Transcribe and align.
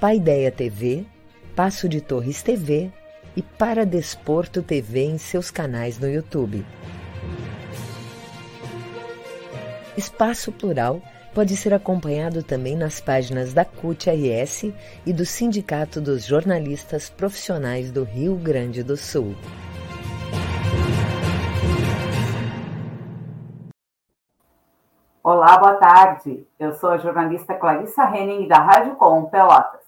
Paideia 0.00 0.52
TV, 0.52 1.04
Passo 1.56 1.88
de 1.88 2.00
Torres 2.00 2.40
TV 2.40 2.92
e 3.34 3.42
Para 3.42 3.84
Desporto 3.84 4.62
TV 4.62 5.00
em 5.00 5.18
seus 5.18 5.50
canais 5.50 5.98
no 5.98 6.08
YouTube. 6.08 6.64
Espaço 9.96 10.52
Plural 10.52 11.02
pode 11.34 11.56
ser 11.56 11.74
acompanhado 11.74 12.44
também 12.44 12.76
nas 12.76 13.00
páginas 13.00 13.52
da 13.52 13.64
CUT-RS 13.64 14.72
e 15.04 15.12
do 15.12 15.26
Sindicato 15.26 16.00
dos 16.00 16.24
Jornalistas 16.24 17.10
Profissionais 17.10 17.90
do 17.90 18.04
Rio 18.04 18.36
Grande 18.36 18.84
do 18.84 18.96
Sul. 18.96 19.34
Olá, 25.24 25.58
boa 25.58 25.74
tarde. 25.74 26.46
Eu 26.56 26.72
sou 26.74 26.90
a 26.90 26.98
jornalista 26.98 27.52
Clarissa 27.54 28.04
Henning, 28.04 28.46
da 28.46 28.58
Rádio 28.58 28.94
Com 28.94 29.24
Pelotas. 29.24 29.87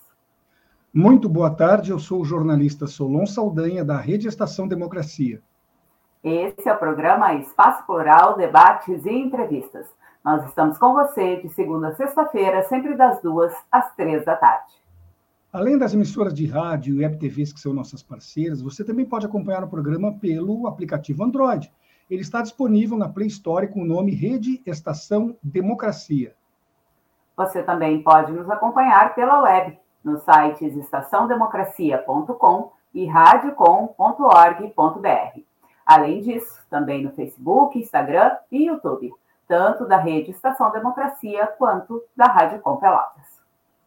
Muito 0.92 1.28
boa 1.28 1.50
tarde, 1.50 1.90
eu 1.90 1.98
sou 1.98 2.20
o 2.20 2.24
jornalista 2.24 2.86
Solon 2.86 3.26
Saldanha, 3.26 3.84
da 3.84 3.96
Rede 3.96 4.28
Estação 4.28 4.66
Democracia. 4.66 5.40
Esse 6.22 6.68
é 6.68 6.72
o 6.72 6.78
programa 6.78 7.34
Espaço 7.34 7.86
Plural, 7.86 8.36
Debates 8.36 9.04
e 9.06 9.10
Entrevistas. 9.10 9.86
Nós 10.24 10.44
estamos 10.46 10.76
com 10.78 10.92
você 10.92 11.40
de 11.40 11.48
segunda 11.50 11.88
a 11.88 11.94
sexta-feira, 11.94 12.62
sempre 12.64 12.96
das 12.96 13.22
duas 13.22 13.54
às 13.70 13.94
três 13.94 14.24
da 14.24 14.36
tarde. 14.36 14.74
Além 15.52 15.78
das 15.78 15.94
emissoras 15.94 16.34
de 16.34 16.46
rádio 16.46 16.96
e 16.96 17.04
web 17.04 17.18
TVs 17.18 17.52
que 17.52 17.60
são 17.60 17.72
nossas 17.72 18.02
parceiras, 18.02 18.60
você 18.60 18.84
também 18.84 19.06
pode 19.06 19.26
acompanhar 19.26 19.64
o 19.64 19.68
programa 19.68 20.12
pelo 20.18 20.66
aplicativo 20.66 21.24
Android 21.24 21.72
ele 22.10 22.22
está 22.22 22.42
disponível 22.42 22.98
na 22.98 23.08
Play 23.08 23.28
Store 23.28 23.68
com 23.68 23.82
o 23.82 23.86
nome 23.86 24.10
Rede 24.10 24.60
Estação 24.66 25.36
Democracia. 25.40 26.34
Você 27.36 27.62
também 27.62 28.02
pode 28.02 28.32
nos 28.32 28.50
acompanhar 28.50 29.14
pela 29.14 29.40
web, 29.42 29.78
nos 30.04 30.22
sites 30.22 30.76
estaçãodemocracia.com 30.76 32.72
e 32.94 33.06
radiocom.org.br. 33.06 35.40
Além 35.86 36.20
disso, 36.20 36.60
também 36.68 37.04
no 37.04 37.12
Facebook, 37.12 37.78
Instagram 37.78 38.36
e 38.50 38.66
YouTube, 38.66 39.12
tanto 39.48 39.86
da 39.86 39.96
Rede 39.96 40.30
Estação 40.30 40.70
Democracia 40.70 41.46
quanto 41.58 42.02
da 42.16 42.26
Rádio 42.26 42.60
Com 42.60 42.76
Pelotas. 42.76 43.40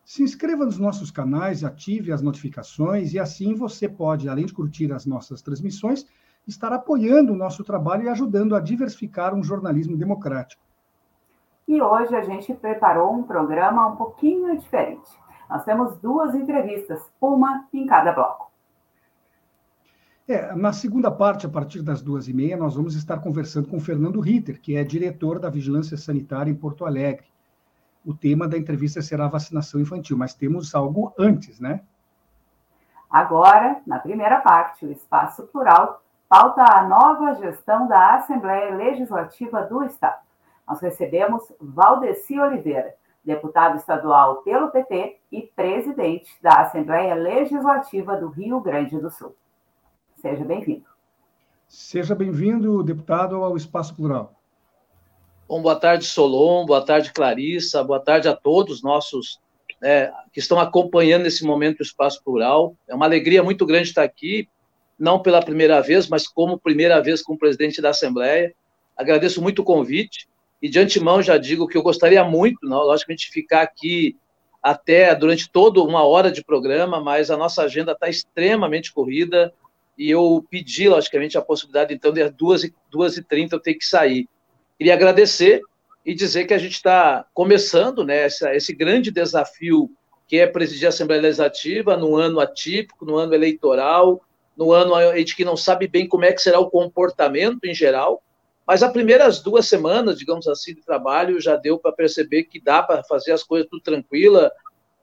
Se 0.04 0.22
inscreva 0.22 0.66
nos 0.66 0.78
nossos 0.78 1.10
canais, 1.10 1.64
ative 1.64 2.12
as 2.12 2.22
notificações 2.22 3.14
e 3.14 3.20
assim 3.20 3.56
você 3.56 3.88
pode, 3.88 4.28
além 4.28 4.46
de 4.46 4.54
curtir 4.54 4.92
as 4.92 5.06
nossas 5.06 5.42
transmissões, 5.42 6.06
estar 6.46 6.74
apoiando 6.74 7.32
o 7.32 7.38
nosso 7.38 7.64
trabalho 7.64 8.04
e 8.04 8.10
ajudando 8.10 8.56
a 8.56 8.60
diversificar 8.60 9.34
um 9.34 9.42
jornalismo 9.42 9.96
democrático. 9.96 10.62
E 11.66 11.82
hoje 11.82 12.14
a 12.14 12.22
gente 12.22 12.54
preparou 12.54 13.14
um 13.14 13.24
programa 13.24 13.88
um 13.88 13.96
pouquinho 13.96 14.58
diferente. 14.58 15.10
Nós 15.50 15.64
temos 15.64 15.98
duas 15.98 16.34
entrevistas, 16.36 17.02
uma 17.20 17.66
em 17.74 17.86
cada 17.86 18.12
bloco. 18.12 18.52
É, 20.28 20.56
na 20.56 20.72
segunda 20.72 21.12
parte, 21.12 21.46
a 21.46 21.50
partir 21.50 21.82
das 21.82 22.02
duas 22.02 22.30
e 22.30 22.34
meia, 22.34 22.56
nós 22.56 22.76
vamos 22.76 22.96
estar 22.96 23.20
conversando 23.20 23.68
com 23.68 23.80
Fernando 23.80 24.22
Ritter, 24.22 24.60
que 24.62 24.78
é 24.78 24.84
diretor 24.84 25.38
da 25.38 25.50
Vigilância 25.50 25.98
Sanitária 25.98 26.50
em 26.50 26.56
Porto 26.56 26.86
Alegre. 26.86 27.28
O 28.06 28.14
tema 28.14 28.48
da 28.48 28.58
entrevista 28.58 29.02
será 29.02 29.28
vacinação 29.28 29.82
infantil, 29.82 30.18
mas 30.18 30.34
temos 30.34 30.74
algo 30.74 31.14
antes, 31.20 31.60
né? 31.60 31.82
Agora, 33.10 33.82
na 33.86 34.00
primeira 34.00 34.40
parte, 34.40 34.86
o 34.86 34.92
Espaço 34.92 35.44
Plural 35.48 36.02
pauta 36.28 36.64
a 36.64 36.88
nova 36.88 37.36
gestão 37.36 37.88
da 37.88 38.16
Assembleia 38.16 38.76
Legislativa 38.76 39.62
do 39.64 39.84
Estado. 39.84 40.20
Nós 40.68 40.80
recebemos 40.80 41.44
Valdeci 41.62 42.40
Oliveira, 42.40 42.96
deputado 43.24 43.78
estadual 43.78 44.38
pelo 44.44 44.70
PT 44.70 45.18
e 45.32 45.42
presidente 45.56 46.32
da 46.42 46.62
Assembleia 46.62 47.16
Legislativa 47.16 48.18
do 48.18 48.28
Rio 48.28 48.60
Grande 48.60 49.00
do 49.00 49.10
Sul. 49.10 49.36
Seja 50.16 50.44
bem-vindo. 50.44 50.86
Seja 51.68 52.14
bem-vindo, 52.14 52.84
deputado, 52.84 53.38
ao 53.38 53.56
Espaço 53.56 53.96
Plural. 53.96 54.34
Bom, 55.48 55.62
boa 55.62 55.76
tarde, 55.80 56.06
Solon, 56.06 56.66
boa 56.66 56.86
tarde, 56.86 57.12
Clarissa, 57.14 57.84
boa 57.84 58.00
tarde 58.00 58.28
a 58.28 58.36
todos 58.36 58.84
nossos 58.84 59.40
é, 59.82 60.12
que 60.32 60.40
estão 60.40 60.60
acompanhando 60.60 61.24
nesse 61.24 61.44
momento 61.46 61.80
o 61.80 61.84
Espaço 61.84 62.24
Plural. 62.24 62.76
É 62.88 62.96
uma 62.96 63.06
alegria 63.06 63.44
muito 63.44 63.66
grande 63.66 63.90
estar 63.90 64.04
aqui 64.04 64.48
não 64.98 65.22
pela 65.22 65.42
primeira 65.42 65.82
vez, 65.82 66.08
mas 66.08 66.28
como 66.28 66.60
primeira 66.60 67.02
vez 67.02 67.22
como 67.22 67.38
presidente 67.38 67.82
da 67.82 67.90
Assembleia. 67.90 68.54
Agradeço 68.96 69.42
muito 69.42 69.62
o 69.62 69.66
convite 69.66 70.28
e 70.64 70.70
de 70.70 70.80
antemão 70.80 71.22
já 71.22 71.38
digo 71.38 71.68
que 71.68 71.78
eu 71.78 71.84
gostaria 71.84 72.24
muito, 72.24 72.58
logicamente, 72.66 73.28
de 73.28 73.34
ficar 73.34 73.64
aqui 73.64 74.16
até 74.62 75.14
durante 75.14 75.52
toda 75.52 75.84
uma 75.84 76.08
hora 76.08 76.32
de 76.32 76.42
programa, 76.42 77.02
mas 77.02 77.30
a 77.30 77.36
nossa 77.36 77.64
agenda 77.64 77.92
está 77.92 78.08
extremamente 78.08 78.94
corrida 78.94 79.54
e 79.98 80.10
eu 80.10 80.42
pedi, 80.50 80.88
logicamente, 80.88 81.38
a 81.38 81.42
possibilidade, 81.42 81.94
então, 81.94 82.14
de 82.14 82.22
e 83.20 83.24
trinta 83.24 83.58
eu 83.58 83.60
ter 83.60 83.74
que 83.74 83.86
sair. 83.86 84.26
Queria 84.78 84.94
agradecer 84.94 85.62
e 86.06 86.16
dizer 86.16 86.46
que 86.46 86.54
a 86.54 86.58
gente 86.58 86.76
está 86.76 87.26
começando 87.34 88.06
né, 88.06 88.24
essa, 88.24 88.56
esse 88.56 88.74
grande 88.74 89.12
desafio 89.12 89.92
que 90.30 90.40
é 90.40 90.48
presidir 90.48 90.86
a 90.86 90.90
Assembleia 90.90 91.24
Legislativa 91.24 91.98
no 91.98 92.16
ano 92.16 92.40
atípico, 92.40 93.06
no 93.06 93.18
ano 93.18 93.34
eleitoral, 93.34 94.22
no 94.56 94.72
ano 94.72 94.96
gente 95.18 95.36
que 95.36 95.44
não 95.44 95.58
sabe 95.58 95.90
bem 95.90 96.08
como 96.08 96.24
é 96.24 96.32
que 96.32 96.42
será 96.42 96.58
o 96.58 96.70
comportamento 96.70 97.66
em 97.66 97.74
geral, 97.74 98.24
mas 98.66 98.82
as 98.82 98.92
primeiras 98.92 99.42
duas 99.42 99.68
semanas, 99.68 100.18
digamos 100.18 100.48
assim, 100.48 100.74
de 100.74 100.82
trabalho 100.82 101.40
já 101.40 101.56
deu 101.56 101.78
para 101.78 101.92
perceber 101.92 102.44
que 102.44 102.62
dá 102.62 102.82
para 102.82 103.04
fazer 103.04 103.32
as 103.32 103.44
coisas 103.44 103.68
tudo 103.70 103.84
tranquila, 103.84 104.52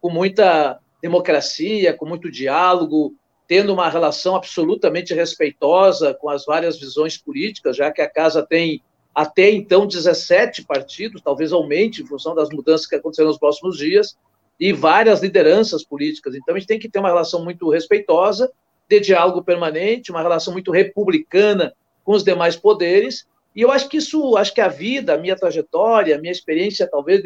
com 0.00 0.10
muita 0.10 0.78
democracia, 1.02 1.92
com 1.94 2.06
muito 2.06 2.30
diálogo, 2.30 3.14
tendo 3.46 3.72
uma 3.72 3.88
relação 3.88 4.36
absolutamente 4.36 5.12
respeitosa 5.12 6.14
com 6.14 6.28
as 6.28 6.44
várias 6.44 6.78
visões 6.78 7.16
políticas, 7.16 7.76
já 7.76 7.90
que 7.90 8.00
a 8.00 8.08
casa 8.08 8.46
tem 8.46 8.82
até 9.14 9.50
então 9.50 9.86
17 9.86 10.64
partidos, 10.64 11.20
talvez 11.20 11.52
aumente 11.52 12.02
em 12.02 12.06
função 12.06 12.34
das 12.34 12.48
mudanças 12.50 12.86
que 12.86 12.94
acontecerão 12.94 13.28
nos 13.28 13.38
próximos 13.38 13.76
dias, 13.76 14.16
e 14.58 14.72
várias 14.72 15.20
lideranças 15.20 15.82
políticas. 15.82 16.34
Então 16.34 16.54
a 16.54 16.58
gente 16.58 16.68
tem 16.68 16.78
que 16.78 16.88
ter 16.88 16.98
uma 16.98 17.08
relação 17.08 17.42
muito 17.42 17.68
respeitosa 17.70 18.52
de 18.88 19.00
diálogo 19.00 19.42
permanente, 19.42 20.10
uma 20.10 20.22
relação 20.22 20.52
muito 20.52 20.70
republicana 20.70 21.72
com 22.04 22.12
os 22.12 22.22
demais 22.22 22.56
poderes. 22.56 23.26
E 23.54 23.62
eu 23.62 23.70
acho 23.70 23.88
que 23.88 23.96
isso, 23.96 24.36
acho 24.36 24.54
que 24.54 24.60
a 24.60 24.68
vida, 24.68 25.14
a 25.14 25.18
minha 25.18 25.36
trajetória, 25.36 26.16
a 26.16 26.20
minha 26.20 26.32
experiência, 26.32 26.88
talvez, 26.88 27.22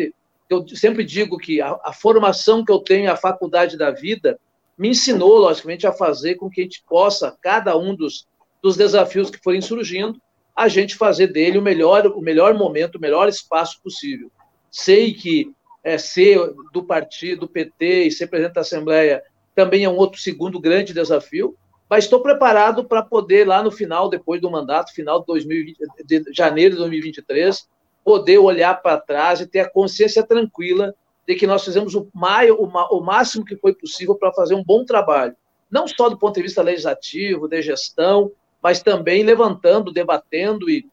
eu 0.48 0.66
sempre 0.68 1.04
digo 1.04 1.36
que 1.38 1.60
a, 1.60 1.78
a 1.84 1.92
formação 1.92 2.64
que 2.64 2.72
eu 2.72 2.78
tenho, 2.78 3.10
a 3.10 3.16
faculdade 3.16 3.76
da 3.76 3.90
vida, 3.90 4.38
me 4.76 4.88
ensinou, 4.88 5.38
logicamente, 5.38 5.86
a 5.86 5.92
fazer 5.92 6.34
com 6.36 6.50
que 6.50 6.60
a 6.60 6.64
gente 6.64 6.82
possa, 6.88 7.36
cada 7.40 7.76
um 7.76 7.94
dos, 7.94 8.26
dos 8.62 8.76
desafios 8.76 9.30
que 9.30 9.42
forem 9.42 9.60
surgindo, 9.60 10.20
a 10.54 10.68
gente 10.68 10.94
fazer 10.94 11.28
dele 11.28 11.58
o 11.58 11.62
melhor, 11.62 12.06
o 12.06 12.20
melhor 12.20 12.54
momento, 12.54 12.96
o 12.96 13.00
melhor 13.00 13.28
espaço 13.28 13.80
possível. 13.82 14.30
Sei 14.70 15.12
que 15.12 15.52
é, 15.82 15.98
ser 15.98 16.38
do 16.72 16.82
partido, 16.82 17.40
do 17.40 17.48
PT 17.48 18.04
e 18.04 18.10
ser 18.10 18.28
presidente 18.28 18.54
da 18.54 18.62
Assembleia 18.62 19.22
também 19.54 19.84
é 19.84 19.88
um 19.88 19.96
outro 19.96 20.20
segundo 20.20 20.58
grande 20.58 20.92
desafio, 20.92 21.56
mas 21.88 22.04
estou 22.04 22.20
preparado 22.20 22.84
para 22.84 23.02
poder, 23.02 23.46
lá 23.46 23.62
no 23.62 23.70
final, 23.70 24.08
depois 24.08 24.40
do 24.40 24.50
mandato, 24.50 24.94
final 24.94 25.20
de, 25.20 25.26
2020, 25.26 25.78
de 26.04 26.24
janeiro 26.32 26.74
de 26.74 26.80
2023, 26.80 27.68
poder 28.04 28.38
olhar 28.38 28.80
para 28.82 29.00
trás 29.00 29.40
e 29.40 29.46
ter 29.46 29.60
a 29.60 29.70
consciência 29.70 30.22
tranquila 30.22 30.94
de 31.26 31.34
que 31.34 31.46
nós 31.46 31.64
fizemos 31.64 31.94
o, 31.94 32.08
maio, 32.14 32.56
o, 32.60 33.00
máximo 33.00 33.44
que 33.44 33.56
foi 33.56 33.74
possível 33.74 34.14
para 34.14 34.32
fazer 34.32 34.54
um 34.54 34.62
bom 34.62 34.84
trabalho, 34.84 35.34
não 35.70 35.88
só 35.88 36.08
do 36.08 36.18
ponto 36.18 36.34
de 36.34 36.42
vista 36.42 36.62
legislativo, 36.62 37.48
de 37.48 37.62
gestão, 37.62 38.30
mas 38.62 38.82
também 38.82 39.22
levantando, 39.22 39.92
debatendo 39.92 40.68
e 40.68 40.86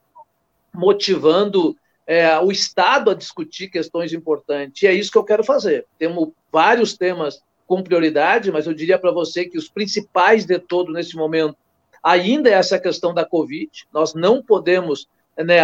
motivando 0.74 1.76
é, 2.08 2.40
o 2.40 2.52
Estado 2.52 3.12
a 3.12 3.14
discutir 3.14 3.70
questões 3.70 4.14
importantes. 4.14 4.82
E 4.82 4.88
é 4.88 4.94
isso 4.94 5.12
que 5.12 5.18
eu 5.18 5.24
quero 5.24 5.44
fazer. 5.44 5.86
Temos 5.98 6.30
vários 6.52 6.98
temas 6.98 7.42
com 7.72 7.82
prioridade, 7.82 8.52
mas 8.52 8.68
eu 8.68 8.74
diria 8.74 9.00
para 9.00 9.14
você 9.14 9.46
que 9.46 9.58
os 9.58 9.70
principais 9.70 10.46
de 10.46 10.60
todo 10.60 10.92
nesse 10.92 11.16
momento 11.16 11.56
ainda 12.04 12.50
é 12.50 12.52
essa 12.52 12.78
questão 12.78 13.14
da 13.14 13.24
Covid. 13.24 13.72
Nós 13.94 14.14
não 14.14 14.44
podemos 14.44 15.08
né, 15.38 15.64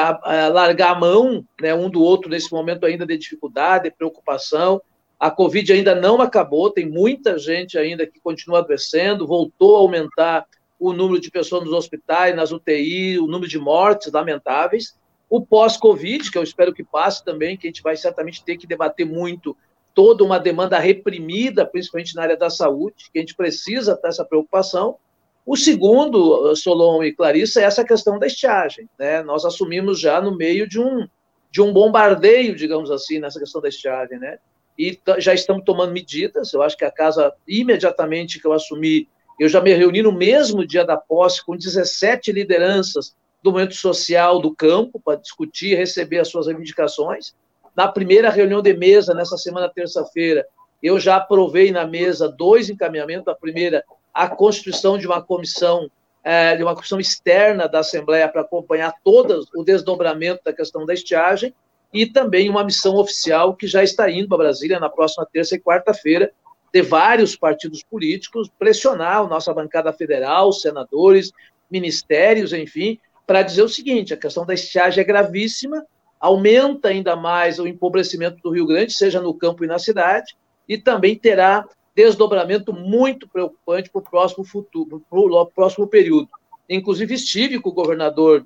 largar 0.50 0.96
a 0.96 1.00
mão 1.00 1.46
né, 1.60 1.76
um 1.76 1.90
do 1.90 2.02
outro 2.02 2.30
nesse 2.30 2.50
momento 2.50 2.86
ainda 2.86 3.06
de 3.06 3.18
dificuldade, 3.18 3.90
de 3.90 3.92
preocupação. 3.92 4.82
A 5.20 5.30
Covid 5.30 5.74
ainda 5.74 5.94
não 5.96 6.22
acabou, 6.22 6.70
tem 6.70 6.90
muita 6.90 7.38
gente 7.38 7.78
ainda 7.78 8.08
que 8.08 8.22
continua 8.22 8.60
adoecendo, 8.60 9.28
voltou 9.28 9.76
a 9.76 9.80
aumentar 9.80 10.46
o 10.80 10.94
número 10.94 11.20
de 11.20 11.30
pessoas 11.30 11.66
nos 11.66 11.74
hospitais, 11.74 12.34
nas 12.34 12.54
UTI, 12.54 13.20
o 13.20 13.28
número 13.28 13.50
de 13.50 13.60
mortes 13.60 14.14
lamentáveis. 14.14 14.98
O 15.30 15.46
pós-Covid, 15.46 16.32
que 16.32 16.38
eu 16.38 16.44
espero 16.44 16.74
que 16.74 16.86
passe 16.86 17.26
também, 17.26 17.58
que 17.58 17.68
a 17.68 17.70
gente 17.70 17.84
vai 17.84 17.98
certamente 17.98 18.46
ter 18.46 18.56
que 18.56 18.66
debater 18.66 19.06
muito 19.06 19.58
toda 19.98 20.24
uma 20.24 20.40
demanda 20.40 20.78
reprimida, 20.78 21.66
principalmente 21.66 22.16
na 22.16 22.22
área 22.22 22.38
da 22.38 22.52
saúde, 22.52 23.10
que 23.12 23.18
a 23.18 23.20
gente 23.20 23.34
precisa 23.34 23.98
ter 23.98 24.10
essa 24.10 24.24
preocupação. 24.24 24.98
O 25.44 25.58
segundo, 25.58 26.56
Solon 26.56 27.04
e 27.04 27.12
Clarissa, 27.12 27.62
é 27.62 27.64
essa 27.64 27.84
questão 27.84 28.20
da 28.20 28.28
estiagem. 28.28 28.88
Né? 29.00 29.24
Nós 29.24 29.44
assumimos 29.44 30.00
já 30.00 30.22
no 30.22 30.38
meio 30.38 30.70
de 30.70 30.80
um, 30.80 31.08
de 31.50 31.64
um 31.64 31.74
bombardeio, 31.74 32.56
digamos 32.56 32.92
assim, 32.92 33.18
nessa 33.18 33.40
questão 33.40 33.60
da 33.60 33.70
estiagem. 33.70 34.20
Né? 34.20 34.38
E 34.78 35.00
já 35.18 35.34
estamos 35.34 35.64
tomando 35.66 35.94
medidas. 35.94 36.54
Eu 36.54 36.62
acho 36.62 36.78
que 36.78 36.86
a 36.86 36.92
casa, 36.92 37.34
imediatamente 37.48 38.40
que 38.40 38.46
eu 38.46 38.54
assumi, 38.54 39.10
eu 39.40 39.50
já 39.50 39.60
me 39.62 39.74
reuni 39.74 40.04
no 40.04 40.12
mesmo 40.12 40.64
dia 40.64 40.86
da 40.86 40.96
posse 40.96 41.44
com 41.44 41.58
17 41.58 42.32
lideranças 42.32 43.16
do 43.42 43.50
movimento 43.52 43.74
social 43.74 44.40
do 44.40 44.54
campo 44.54 45.02
para 45.04 45.18
discutir 45.18 45.72
e 45.72 45.76
receber 45.76 46.20
as 46.20 46.28
suas 46.28 46.46
reivindicações. 46.46 47.34
Na 47.78 47.88
primeira 47.88 48.32
reunião 48.32 48.60
de 48.60 48.74
mesa, 48.74 49.14
nessa 49.14 49.38
semana, 49.38 49.70
terça-feira, 49.70 50.48
eu 50.82 51.00
já 51.00 51.18
aprovei 51.18 51.72
na 51.72 51.86
mesa 51.86 52.28
dois 52.28 52.72
encaminhamentos. 52.72 53.28
A 53.28 53.36
primeira, 53.36 53.84
a 54.12 54.28
constituição 54.28 54.98
de 54.98 55.06
uma 55.06 55.22
comissão, 55.22 55.88
é, 56.24 56.56
de 56.56 56.64
uma 56.64 56.74
comissão 56.74 57.00
externa 57.00 57.68
da 57.68 57.80
Assembleia 57.80 58.28
para 58.28 58.42
acompanhar 58.42 58.96
todo 59.04 59.46
o 59.56 59.64
desdobramento 59.64 60.42
da 60.44 60.52
questão 60.52 60.88
da 60.88 60.94
estiagem, 60.96 61.54
e 61.94 62.08
também 62.08 62.50
uma 62.50 62.64
missão 62.64 62.96
oficial 62.96 63.56
que 63.56 63.68
já 63.68 63.84
está 63.84 64.10
indo 64.10 64.28
para 64.28 64.40
Brasília 64.40 64.80
na 64.80 64.90
próxima 64.90 65.28
terça 65.32 65.54
e 65.56 65.60
quarta-feira, 65.60 66.32
de 66.74 66.82
vários 66.82 67.36
partidos 67.36 67.84
políticos, 67.84 68.50
pressionar 68.58 69.18
a 69.18 69.28
nossa 69.28 69.54
bancada 69.54 69.94
federal, 69.94 70.52
senadores, 70.52 71.32
ministérios, 71.70 72.54
enfim, 72.54 73.00
para 73.28 73.44
dizer 73.44 73.62
o 73.62 73.70
seguinte: 73.70 74.16
a 74.16 74.18
questão 74.18 74.48
da 74.48 74.56
estiagem 74.56 75.02
é 75.02 75.06
gravíssima, 75.06 75.86
aumenta 76.20 76.90
ainda 76.90 77.16
mais 77.16 77.60
o 77.60 77.68
empobrecimento 77.68 78.38
do 78.42 78.52
Rio 78.52 78.66
Grande, 78.66 78.94
seja 78.94 79.22
no 79.22 79.34
campo 79.34 79.64
e 79.64 79.68
na 79.68 79.80
cidade, 79.80 80.36
e 80.68 80.78
também 80.78 81.16
terá 81.16 81.68
desdobramento 81.96 82.74
muito 82.74 83.28
preocupante 83.28 83.90
para 83.90 84.00
o 84.00 84.04
próximo 84.04 84.44
futuro, 84.44 85.04
para 85.10 85.46
próximo 85.46 85.88
período. 85.88 86.30
Inclusive, 86.70 87.16
estive 87.16 87.60
com 87.60 87.70
o 87.70 87.74
governador 87.74 88.46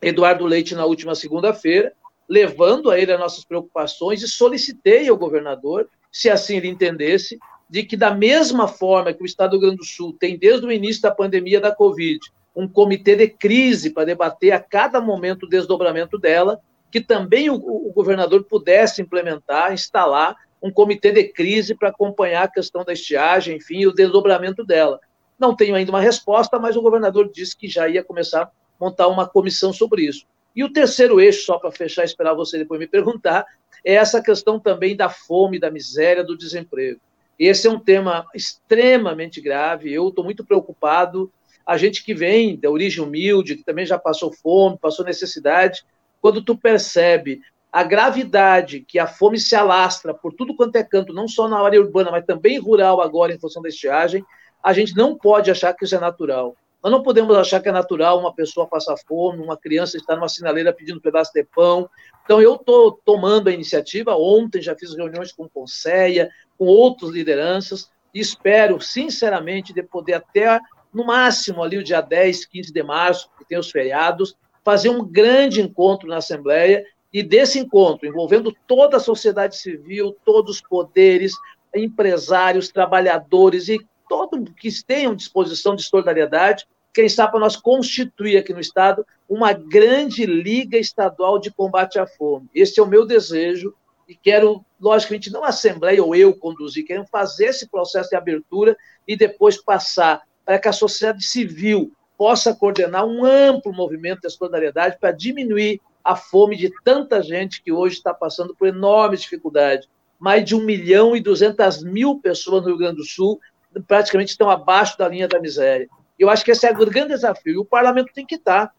Eduardo 0.00 0.44
Leite 0.44 0.74
na 0.74 0.84
última 0.84 1.14
segunda-feira, 1.14 1.92
levando 2.28 2.90
a 2.90 2.98
ele 2.98 3.12
as 3.12 3.20
nossas 3.20 3.44
preocupações 3.44 4.22
e 4.22 4.28
solicitei 4.28 5.08
ao 5.08 5.16
governador, 5.16 5.88
se 6.10 6.28
assim 6.28 6.56
ele 6.56 6.68
entendesse, 6.68 7.38
de 7.68 7.82
que, 7.82 7.96
da 7.96 8.12
mesma 8.14 8.68
forma 8.68 9.12
que 9.12 9.22
o 9.22 9.26
Estado 9.26 9.50
do 9.50 9.56
Rio 9.56 9.68
Grande 9.68 9.76
do 9.78 9.84
Sul 9.84 10.16
tem, 10.18 10.38
desde 10.38 10.66
o 10.66 10.72
início 10.72 11.02
da 11.02 11.10
pandemia 11.10 11.60
da 11.60 11.74
Covid, 11.74 12.20
um 12.54 12.66
comitê 12.66 13.14
de 13.14 13.28
crise 13.28 13.90
para 13.90 14.06
debater 14.06 14.52
a 14.52 14.60
cada 14.60 15.00
momento 15.00 15.44
o 15.44 15.48
desdobramento 15.48 16.18
dela, 16.18 16.60
que 16.96 17.00
também 17.02 17.50
o, 17.50 17.56
o 17.56 17.92
governador 17.92 18.44
pudesse 18.44 19.02
implementar, 19.02 19.70
instalar 19.70 20.34
um 20.62 20.70
comitê 20.70 21.12
de 21.12 21.24
crise 21.24 21.74
para 21.74 21.90
acompanhar 21.90 22.44
a 22.44 22.50
questão 22.50 22.86
da 22.86 22.94
estiagem, 22.94 23.58
enfim, 23.58 23.84
o 23.84 23.92
desdobramento 23.92 24.64
dela. 24.64 24.98
Não 25.38 25.54
tenho 25.54 25.74
ainda 25.74 25.92
uma 25.92 26.00
resposta, 26.00 26.58
mas 26.58 26.74
o 26.74 26.80
governador 26.80 27.30
disse 27.30 27.54
que 27.54 27.68
já 27.68 27.86
ia 27.86 28.02
começar 28.02 28.44
a 28.44 28.50
montar 28.80 29.08
uma 29.08 29.28
comissão 29.28 29.74
sobre 29.74 30.06
isso. 30.06 30.24
E 30.54 30.64
o 30.64 30.72
terceiro 30.72 31.20
eixo, 31.20 31.44
só 31.44 31.58
para 31.58 31.70
fechar, 31.70 32.02
esperar 32.02 32.32
você 32.32 32.56
depois 32.56 32.80
me 32.80 32.86
perguntar, 32.86 33.44
é 33.84 33.92
essa 33.92 34.22
questão 34.22 34.58
também 34.58 34.96
da 34.96 35.10
fome, 35.10 35.60
da 35.60 35.70
miséria, 35.70 36.24
do 36.24 36.34
desemprego. 36.34 36.98
Esse 37.38 37.68
é 37.68 37.70
um 37.70 37.78
tema 37.78 38.24
extremamente 38.34 39.38
grave. 39.38 39.92
Eu 39.92 40.08
estou 40.08 40.24
muito 40.24 40.46
preocupado. 40.46 41.30
A 41.66 41.76
gente 41.76 42.02
que 42.02 42.14
vem 42.14 42.58
da 42.58 42.70
origem 42.70 43.04
humilde, 43.04 43.54
que 43.54 43.64
também 43.64 43.84
já 43.84 43.98
passou 43.98 44.32
fome, 44.32 44.78
passou 44.80 45.04
necessidade, 45.04 45.84
quando 46.20 46.42
tu 46.42 46.56
percebe 46.56 47.40
a 47.72 47.82
gravidade 47.82 48.80
que 48.80 48.98
a 48.98 49.06
fome 49.06 49.38
se 49.38 49.54
alastra 49.54 50.14
por 50.14 50.32
tudo 50.32 50.56
quanto 50.56 50.76
é 50.76 50.82
canto, 50.82 51.12
não 51.12 51.28
só 51.28 51.48
na 51.48 51.60
área 51.60 51.80
urbana, 51.80 52.10
mas 52.10 52.24
também 52.24 52.58
rural 52.58 53.00
agora 53.00 53.34
em 53.34 53.38
função 53.38 53.62
da 53.62 53.68
estiagem, 53.68 54.24
a 54.62 54.72
gente 54.72 54.96
não 54.96 55.16
pode 55.16 55.50
achar 55.50 55.74
que 55.74 55.84
isso 55.84 55.94
é 55.94 56.00
natural. 56.00 56.56
Nós 56.82 56.92
não 56.92 57.02
podemos 57.02 57.36
achar 57.36 57.60
que 57.60 57.68
é 57.68 57.72
natural 57.72 58.18
uma 58.18 58.32
pessoa 58.32 58.66
passar 58.66 58.96
fome, 59.08 59.42
uma 59.42 59.56
criança 59.56 59.96
estar 59.96 60.14
numa 60.14 60.28
sinaleira 60.28 60.72
pedindo 60.72 60.98
um 60.98 61.02
pedaço 61.02 61.32
de 61.34 61.44
pão. 61.44 61.90
Então, 62.24 62.40
eu 62.40 62.54
estou 62.54 62.92
tomando 63.04 63.48
a 63.48 63.52
iniciativa. 63.52 64.16
Ontem 64.16 64.62
já 64.62 64.74
fiz 64.76 64.96
reuniões 64.96 65.32
com 65.32 65.44
o 65.44 65.50
Conceia, 65.50 66.30
com 66.56 66.66
outras 66.66 67.10
lideranças, 67.10 67.90
e 68.14 68.20
espero, 68.20 68.80
sinceramente, 68.80 69.74
de 69.74 69.82
poder 69.82 70.14
até, 70.14 70.60
no 70.94 71.04
máximo, 71.04 71.62
ali 71.62 71.76
o 71.76 71.84
dia 71.84 72.00
10, 72.00 72.46
15 72.46 72.72
de 72.72 72.82
março, 72.82 73.28
que 73.36 73.44
tem 73.44 73.58
os 73.58 73.70
feriados, 73.70 74.36
fazer 74.66 74.88
um 74.88 75.06
grande 75.06 75.60
encontro 75.60 76.08
na 76.08 76.16
Assembleia 76.16 76.84
e 77.12 77.22
desse 77.22 77.56
encontro, 77.56 78.04
envolvendo 78.04 78.52
toda 78.66 78.96
a 78.96 79.00
sociedade 79.00 79.56
civil, 79.56 80.16
todos 80.24 80.56
os 80.56 80.60
poderes, 80.60 81.34
empresários, 81.72 82.68
trabalhadores 82.68 83.68
e 83.68 83.78
todos 84.08 84.40
que 84.58 84.68
tenham 84.84 85.14
disposição 85.14 85.76
de 85.76 85.84
solidariedade, 85.84 86.66
quem 86.92 87.08
sabe 87.08 87.30
para 87.30 87.40
nós 87.40 87.54
constituir 87.54 88.38
aqui 88.38 88.52
no 88.52 88.58
Estado 88.58 89.06
uma 89.28 89.52
grande 89.52 90.26
liga 90.26 90.76
estadual 90.76 91.38
de 91.38 91.52
combate 91.52 92.00
à 92.00 92.06
fome. 92.06 92.48
Esse 92.52 92.80
é 92.80 92.82
o 92.82 92.88
meu 92.88 93.06
desejo 93.06 93.72
e 94.08 94.16
quero, 94.16 94.64
logicamente, 94.80 95.30
não 95.30 95.44
a 95.44 95.50
Assembleia 95.50 96.02
ou 96.02 96.12
eu 96.12 96.36
conduzir, 96.36 96.84
quero 96.84 97.06
fazer 97.06 97.46
esse 97.46 97.68
processo 97.68 98.10
de 98.10 98.16
abertura 98.16 98.76
e 99.06 99.16
depois 99.16 99.62
passar 99.62 100.22
para 100.44 100.58
que 100.58 100.66
a 100.66 100.72
sociedade 100.72 101.24
civil 101.24 101.92
possa 102.16 102.54
coordenar 102.54 103.04
um 103.04 103.24
amplo 103.24 103.72
movimento 103.72 104.22
de 104.22 104.30
solidariedade 104.30 104.98
para 104.98 105.12
diminuir 105.12 105.80
a 106.02 106.14
fome 106.14 106.56
de 106.56 106.72
tanta 106.84 107.22
gente 107.22 107.62
que 107.62 107.72
hoje 107.72 107.96
está 107.96 108.14
passando 108.14 108.54
por 108.54 108.68
enorme 108.68 109.16
dificuldade. 109.16 109.88
Mais 110.18 110.44
de 110.44 110.54
1 110.54 110.64
milhão 110.64 111.16
e 111.16 111.20
200 111.20 111.82
mil 111.82 112.18
pessoas 112.20 112.62
no 112.62 112.68
Rio 112.68 112.78
Grande 112.78 112.96
do 112.96 113.04
Sul 113.04 113.40
praticamente 113.86 114.30
estão 114.30 114.48
abaixo 114.48 114.96
da 114.96 115.08
linha 115.08 115.28
da 115.28 115.40
miséria. 115.40 115.88
Eu 116.18 116.30
acho 116.30 116.44
que 116.44 116.50
esse 116.50 116.66
é 116.66 116.72
o 116.72 116.86
grande 116.86 117.08
desafio. 117.08 117.54
E 117.54 117.58
o 117.58 117.64
parlamento 117.64 118.12
tem 118.14 118.24
que 118.24 118.36
estar 118.36 118.72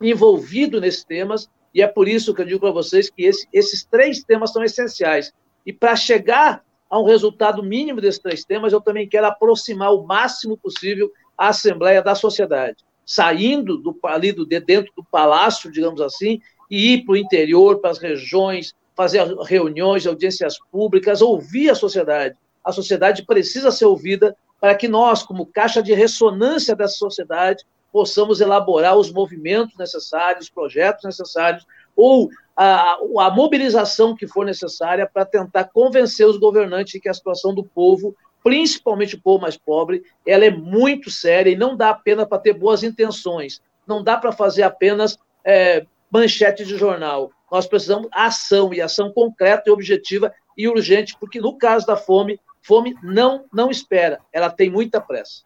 envolvido 0.00 0.80
nesses 0.80 1.04
temas, 1.04 1.48
e 1.72 1.80
é 1.80 1.86
por 1.86 2.08
isso 2.08 2.34
que 2.34 2.42
eu 2.42 2.46
digo 2.46 2.60
para 2.60 2.70
vocês 2.70 3.08
que 3.08 3.24
esse, 3.24 3.46
esses 3.52 3.84
três 3.84 4.22
temas 4.24 4.52
são 4.52 4.64
essenciais. 4.64 5.32
E 5.64 5.72
para 5.72 5.94
chegar 5.94 6.64
a 6.88 6.98
um 6.98 7.04
resultado 7.04 7.62
mínimo 7.62 8.00
desses 8.00 8.20
três 8.20 8.44
temas, 8.44 8.72
eu 8.72 8.80
também 8.80 9.08
quero 9.08 9.26
aproximar 9.26 9.92
o 9.92 10.06
máximo 10.06 10.56
possível 10.56 11.10
a 11.36 11.48
Assembleia 11.48 12.02
da 12.02 12.14
sociedade 12.14 12.86
saindo 13.06 13.78
do, 13.78 13.96
ali 14.02 14.32
do, 14.32 14.44
de 14.44 14.58
dentro 14.58 14.92
do 14.96 15.04
palácio, 15.04 15.70
digamos 15.70 16.00
assim, 16.00 16.40
e 16.68 16.94
ir 16.94 17.04
para 17.04 17.12
o 17.12 17.16
interior, 17.16 17.78
para 17.78 17.90
as 17.90 17.98
regiões, 17.98 18.74
fazer 18.96 19.24
reuniões, 19.44 20.06
audiências 20.06 20.58
públicas, 20.72 21.22
ouvir 21.22 21.70
a 21.70 21.74
sociedade. 21.76 22.34
A 22.64 22.72
sociedade 22.72 23.24
precisa 23.24 23.70
ser 23.70 23.84
ouvida 23.84 24.36
para 24.60 24.74
que 24.74 24.88
nós, 24.88 25.22
como 25.22 25.46
caixa 25.46 25.80
de 25.80 25.94
ressonância 25.94 26.74
dessa 26.74 26.96
sociedade, 26.96 27.64
possamos 27.92 28.40
elaborar 28.40 28.96
os 28.96 29.12
movimentos 29.12 29.76
necessários, 29.78 30.46
os 30.46 30.50
projetos 30.50 31.04
necessários, 31.04 31.64
ou 31.94 32.28
a, 32.56 32.94
a 32.94 33.30
mobilização 33.30 34.16
que 34.16 34.26
for 34.26 34.44
necessária 34.44 35.08
para 35.10 35.24
tentar 35.24 35.64
convencer 35.64 36.26
os 36.26 36.36
governantes 36.36 36.94
de 36.94 37.00
que 37.00 37.08
a 37.08 37.14
situação 37.14 37.54
do 37.54 37.62
povo 37.62 38.16
principalmente 38.46 39.16
o 39.16 39.20
povo 39.20 39.42
mais 39.42 39.56
pobre, 39.56 40.04
ela 40.24 40.44
é 40.44 40.52
muito 40.52 41.10
séria 41.10 41.50
e 41.50 41.56
não 41.56 41.76
dá 41.76 41.90
apenas 41.90 42.28
para 42.28 42.38
ter 42.38 42.52
boas 42.52 42.84
intenções, 42.84 43.60
não 43.84 44.04
dá 44.04 44.16
para 44.16 44.30
fazer 44.30 44.62
apenas 44.62 45.18
é, 45.44 45.84
manchete 46.08 46.64
de 46.64 46.76
jornal. 46.76 47.32
Nós 47.50 47.66
precisamos 47.66 48.08
ação 48.12 48.72
e 48.72 48.80
ação 48.80 49.10
concreta 49.10 49.64
e 49.66 49.72
objetiva 49.72 50.32
e 50.56 50.68
urgente, 50.68 51.16
porque 51.18 51.40
no 51.40 51.58
caso 51.58 51.88
da 51.88 51.96
fome, 51.96 52.38
fome 52.62 52.96
não 53.02 53.46
não 53.52 53.68
espera, 53.68 54.20
ela 54.32 54.48
tem 54.48 54.70
muita 54.70 55.00
pressa. 55.00 55.42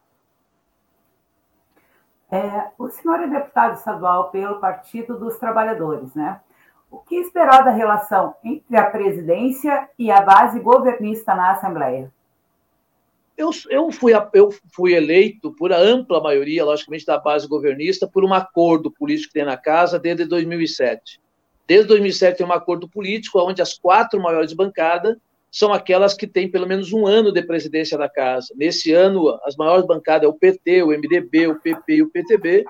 É, 2.30 2.66
o 2.78 2.90
senhor 2.90 3.18
é 3.20 3.26
deputado 3.28 3.78
estadual 3.78 4.30
pelo 4.30 4.60
Partido 4.60 5.18
dos 5.18 5.38
Trabalhadores, 5.38 6.14
né? 6.14 6.38
O 6.90 6.98
que 6.98 7.14
esperar 7.14 7.64
da 7.64 7.70
relação 7.70 8.34
entre 8.44 8.76
a 8.76 8.90
presidência 8.90 9.88
e 9.98 10.10
a 10.10 10.20
base 10.20 10.60
governista 10.60 11.34
na 11.34 11.52
Assembleia? 11.52 12.12
Eu, 13.40 13.50
eu, 13.70 13.90
fui, 13.90 14.12
eu 14.34 14.50
fui 14.70 14.92
eleito 14.92 15.50
por 15.54 15.72
ampla 15.72 16.20
maioria, 16.20 16.62
logicamente, 16.62 17.06
da 17.06 17.18
base 17.18 17.48
governista, 17.48 18.06
por 18.06 18.22
um 18.22 18.34
acordo 18.34 18.90
político 18.90 19.28
que 19.28 19.38
tem 19.38 19.46
na 19.46 19.56
casa 19.56 19.98
desde 19.98 20.26
2007. 20.26 21.18
Desde 21.66 21.88
2007 21.88 22.36
tem 22.36 22.46
um 22.46 22.52
acordo 22.52 22.86
político 22.86 23.40
onde 23.40 23.62
as 23.62 23.78
quatro 23.78 24.20
maiores 24.20 24.52
bancadas 24.52 25.16
são 25.50 25.72
aquelas 25.72 26.12
que 26.12 26.26
têm 26.26 26.50
pelo 26.50 26.66
menos 26.66 26.92
um 26.92 27.06
ano 27.06 27.32
de 27.32 27.42
presidência 27.42 27.96
da 27.96 28.10
casa. 28.10 28.52
Nesse 28.54 28.92
ano, 28.92 29.40
as 29.42 29.56
maiores 29.56 29.86
bancadas 29.86 30.26
é 30.26 30.28
o 30.28 30.34
PT, 30.34 30.82
o 30.82 30.88
MDB, 30.88 31.46
o 31.46 31.58
PP 31.58 31.94
e 31.94 32.02
o 32.02 32.10
PTB. 32.10 32.66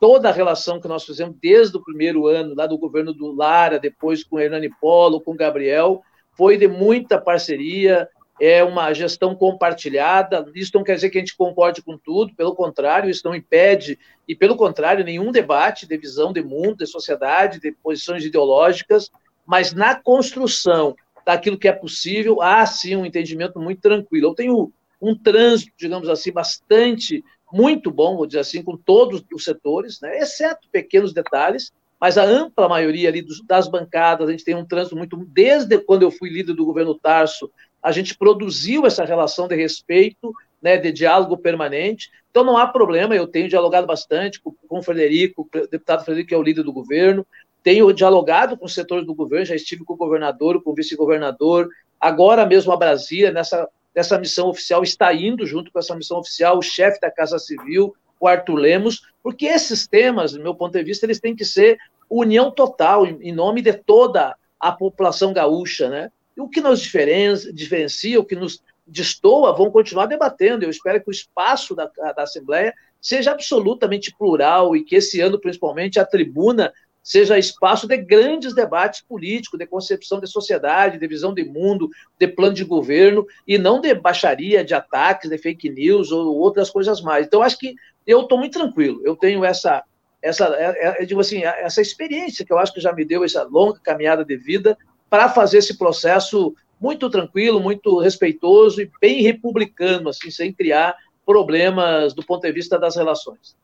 Toda 0.00 0.28
a 0.28 0.32
relação 0.32 0.80
que 0.80 0.86
nós 0.86 1.04
fizemos 1.04 1.34
desde 1.42 1.76
o 1.76 1.82
primeiro 1.82 2.28
ano, 2.28 2.54
lá 2.54 2.68
do 2.68 2.78
governo 2.78 3.12
do 3.12 3.34
Lara, 3.34 3.76
depois 3.76 4.22
com 4.22 4.38
Hernani 4.38 4.70
Polo, 4.80 5.20
com 5.20 5.34
Gabriel, 5.34 6.00
foi 6.36 6.56
de 6.56 6.68
muita 6.68 7.20
parceria, 7.20 8.08
é 8.40 8.62
uma 8.64 8.92
gestão 8.92 9.34
compartilhada. 9.34 10.50
Isso 10.54 10.72
não 10.74 10.82
quer 10.82 10.94
dizer 10.94 11.10
que 11.10 11.18
a 11.18 11.20
gente 11.20 11.36
concorde 11.36 11.82
com 11.82 11.96
tudo, 11.96 12.34
pelo 12.34 12.54
contrário, 12.54 13.10
isso 13.10 13.22
não 13.24 13.34
impede, 13.34 13.98
e 14.26 14.34
pelo 14.34 14.56
contrário, 14.56 15.04
nenhum 15.04 15.30
debate 15.30 15.86
de 15.86 15.96
visão 15.96 16.32
de 16.32 16.42
mundo, 16.42 16.78
de 16.78 16.86
sociedade, 16.86 17.60
de 17.60 17.72
posições 17.72 18.24
ideológicas, 18.24 19.10
mas 19.46 19.72
na 19.72 19.94
construção 19.94 20.96
daquilo 21.24 21.58
que 21.58 21.68
é 21.68 21.72
possível, 21.72 22.42
há 22.42 22.64
sim 22.66 22.96
um 22.96 23.06
entendimento 23.06 23.60
muito 23.60 23.80
tranquilo. 23.80 24.28
Eu 24.28 24.34
tenho 24.34 24.72
um 25.00 25.16
trânsito, 25.16 25.72
digamos 25.76 26.08
assim, 26.08 26.32
bastante, 26.32 27.24
muito 27.52 27.90
bom, 27.90 28.16
vou 28.16 28.26
dizer 28.26 28.40
assim, 28.40 28.62
com 28.62 28.76
todos 28.76 29.22
os 29.32 29.44
setores, 29.44 30.00
né, 30.00 30.18
exceto 30.18 30.68
pequenos 30.70 31.12
detalhes, 31.12 31.72
mas 32.00 32.18
a 32.18 32.24
ampla 32.24 32.68
maioria 32.68 33.08
ali 33.08 33.24
das 33.46 33.68
bancadas, 33.68 34.28
a 34.28 34.32
gente 34.32 34.44
tem 34.44 34.56
um 34.56 34.66
trânsito 34.66 34.96
muito. 34.96 35.16
Desde 35.28 35.78
quando 35.78 36.02
eu 36.02 36.10
fui 36.10 36.30
líder 36.30 36.52
do 36.54 36.64
governo 36.64 36.98
Tarso, 36.98 37.48
a 37.82 37.90
gente 37.90 38.16
produziu 38.16 38.86
essa 38.86 39.04
relação 39.04 39.48
de 39.48 39.56
respeito, 39.56 40.32
né, 40.60 40.76
de 40.76 40.92
diálogo 40.92 41.36
permanente. 41.36 42.10
Então 42.30 42.44
não 42.44 42.56
há 42.56 42.66
problema, 42.66 43.14
eu 43.14 43.26
tenho 43.26 43.48
dialogado 43.48 43.86
bastante 43.86 44.40
com, 44.40 44.52
com 44.52 44.78
o 44.78 44.82
Frederico, 44.82 45.48
o 45.52 45.66
deputado 45.66 46.04
Frederico, 46.04 46.28
que 46.28 46.34
é 46.34 46.38
o 46.38 46.42
líder 46.42 46.62
do 46.62 46.72
governo, 46.72 47.26
tenho 47.62 47.92
dialogado 47.92 48.56
com 48.56 48.66
os 48.66 48.74
setores 48.74 49.06
do 49.06 49.14
governo, 49.14 49.46
já 49.46 49.54
estive 49.54 49.84
com 49.84 49.94
o 49.94 49.96
governador, 49.96 50.62
com 50.62 50.70
o 50.70 50.74
vice-governador, 50.74 51.68
agora 52.00 52.44
mesmo 52.46 52.72
a 52.72 52.76
Brasília, 52.76 53.30
nessa, 53.30 53.68
nessa 53.94 54.18
missão 54.18 54.48
oficial, 54.48 54.82
está 54.82 55.12
indo 55.12 55.46
junto 55.46 55.70
com 55.70 55.78
essa 55.78 55.94
missão 55.94 56.18
oficial 56.18 56.58
o 56.58 56.62
chefe 56.62 57.00
da 57.00 57.10
Casa 57.10 57.38
Civil, 57.38 57.94
o 58.18 58.26
Arthur 58.26 58.54
Lemos, 58.54 59.02
porque 59.22 59.46
esses 59.46 59.86
temas, 59.86 60.32
do 60.32 60.42
meu 60.42 60.54
ponto 60.54 60.72
de 60.72 60.84
vista, 60.84 61.06
eles 61.06 61.20
têm 61.20 61.34
que 61.34 61.44
ser 61.44 61.78
união 62.08 62.50
total, 62.50 63.06
em, 63.06 63.32
nome 63.32 63.62
de 63.62 63.72
toda 63.72 64.36
a 64.60 64.70
população 64.70 65.32
gaúcha, 65.32 65.88
né? 65.88 66.10
O 66.38 66.48
que 66.48 66.60
nos 66.60 66.80
diferencia, 66.80 67.52
diferencia, 67.52 68.20
o 68.20 68.24
que 68.24 68.36
nos 68.36 68.62
destoa, 68.86 69.56
vão 69.56 69.70
continuar 69.70 70.06
debatendo. 70.06 70.64
Eu 70.64 70.70
espero 70.70 71.02
que 71.02 71.08
o 71.08 71.12
espaço 71.12 71.74
da, 71.74 71.86
da 71.86 72.22
Assembleia 72.22 72.74
seja 73.00 73.32
absolutamente 73.32 74.14
plural 74.16 74.76
e 74.76 74.84
que 74.84 74.96
esse 74.96 75.20
ano, 75.20 75.40
principalmente, 75.40 75.98
a 75.98 76.04
tribuna 76.04 76.72
seja 77.02 77.38
espaço 77.38 77.86
de 77.86 77.96
grandes 77.96 78.54
debates 78.54 79.00
políticos, 79.00 79.58
de 79.58 79.66
concepção 79.66 80.20
de 80.20 80.28
sociedade, 80.28 80.98
de 80.98 81.06
visão 81.08 81.34
de 81.34 81.44
mundo, 81.44 81.90
de 82.18 82.28
plano 82.28 82.54
de 82.54 82.64
governo, 82.64 83.26
e 83.46 83.58
não 83.58 83.80
de 83.80 83.92
baixaria, 83.92 84.64
de 84.64 84.72
ataques, 84.72 85.28
de 85.28 85.36
fake 85.36 85.68
news 85.68 86.12
ou 86.12 86.36
outras 86.38 86.70
coisas 86.70 87.00
mais. 87.00 87.26
Então, 87.26 87.42
acho 87.42 87.58
que 87.58 87.74
eu 88.06 88.22
estou 88.22 88.38
muito 88.38 88.56
tranquilo, 88.56 89.00
eu 89.04 89.16
tenho 89.16 89.44
essa, 89.44 89.82
essa 90.20 90.46
é, 90.54 91.02
é, 91.02 91.04
digo 91.04 91.20
assim, 91.20 91.42
essa 91.42 91.80
experiência 91.80 92.44
que 92.44 92.52
eu 92.52 92.58
acho 92.58 92.72
que 92.72 92.80
já 92.80 92.92
me 92.92 93.04
deu 93.04 93.24
essa 93.24 93.42
longa 93.42 93.80
caminhada 93.80 94.24
de 94.24 94.36
vida 94.36 94.78
para 95.12 95.28
fazer 95.28 95.58
esse 95.58 95.76
processo 95.76 96.54
muito 96.80 97.10
tranquilo, 97.10 97.60
muito 97.60 97.98
respeitoso 97.98 98.80
e 98.80 98.90
bem 98.98 99.20
republicano, 99.20 100.08
assim, 100.08 100.30
sem 100.30 100.50
criar 100.54 100.96
problemas 101.26 102.14
do 102.14 102.24
ponto 102.24 102.40
de 102.40 102.50
vista 102.50 102.78
das 102.78 102.96
relações. 102.96 103.54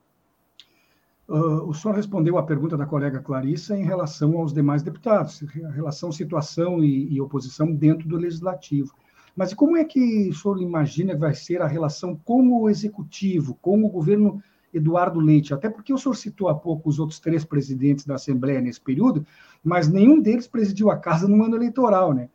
Uh, 1.26 1.66
o 1.66 1.72
senhor 1.72 1.94
respondeu 1.94 2.36
à 2.36 2.42
pergunta 2.42 2.76
da 2.76 2.84
colega 2.84 3.20
Clarissa 3.20 3.74
em 3.74 3.82
relação 3.82 4.36
aos 4.36 4.52
demais 4.52 4.82
deputados, 4.82 5.42
a 5.64 5.70
relação 5.70 6.12
situação 6.12 6.84
e, 6.84 7.14
e, 7.14 7.18
oposição 7.18 7.72
dentro 7.72 8.06
do 8.06 8.18
legislativo. 8.18 8.92
Mas 9.34 9.54
como 9.54 9.78
é 9.78 9.84
que 9.84 10.28
o 10.28 10.34
senhor 10.34 10.60
imagina 10.60 11.14
que 11.14 11.20
vai 11.20 11.32
ser 11.32 11.62
a 11.62 11.66
relação 11.66 12.14
com 12.14 12.60
o 12.60 12.68
executivo, 12.68 13.58
com 13.62 13.82
o 13.82 13.88
governo 13.88 14.42
Eduardo 14.72 15.20
Leite? 15.20 15.54
Até 15.54 15.68
porque 15.68 15.92
o 15.92 15.98
senhor 15.98 16.14
citou 16.14 16.48
há 16.48 16.54
pouco 16.54 16.88
os 16.88 16.98
outros 16.98 17.20
três 17.20 17.44
presidentes 17.44 18.04
da 18.04 18.16
Assembleia 18.16 18.60
nesse 18.60 18.80
período, 18.80 19.26
mas 19.62 19.88
nenhum 19.88 20.20
deles 20.20 20.46
presidiu 20.46 20.90
a 20.90 20.96
casa 20.96 21.26
no 21.26 21.42
ano 21.44 21.56
eleitoral, 21.56 22.12
né? 22.12 22.28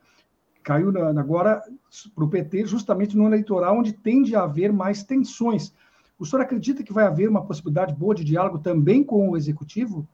Caiu 0.64 0.92
na, 0.92 1.10
agora 1.20 1.62
para 2.16 2.24
o 2.24 2.30
PT 2.30 2.66
justamente 2.66 3.16
no 3.18 3.26
ano 3.26 3.36
eleitoral, 3.36 3.78
onde 3.78 3.94
tende 3.94 4.36
a 4.36 4.44
haver 4.44 4.72
mais 4.72 5.04
tensões 5.04 5.74
o 6.24 6.26
senhor 6.26 6.42
acredita 6.42 6.84
que 6.84 6.94
vai 6.94 7.06
haver 7.06 7.28
uma 7.28 7.46
possibilidade 7.46 7.94
boa 7.94 8.16
de 8.16 8.24
diálogo 8.24 8.60
também 8.60 9.04
com 9.04 9.30
o 9.30 9.38
executivo? 9.38 10.08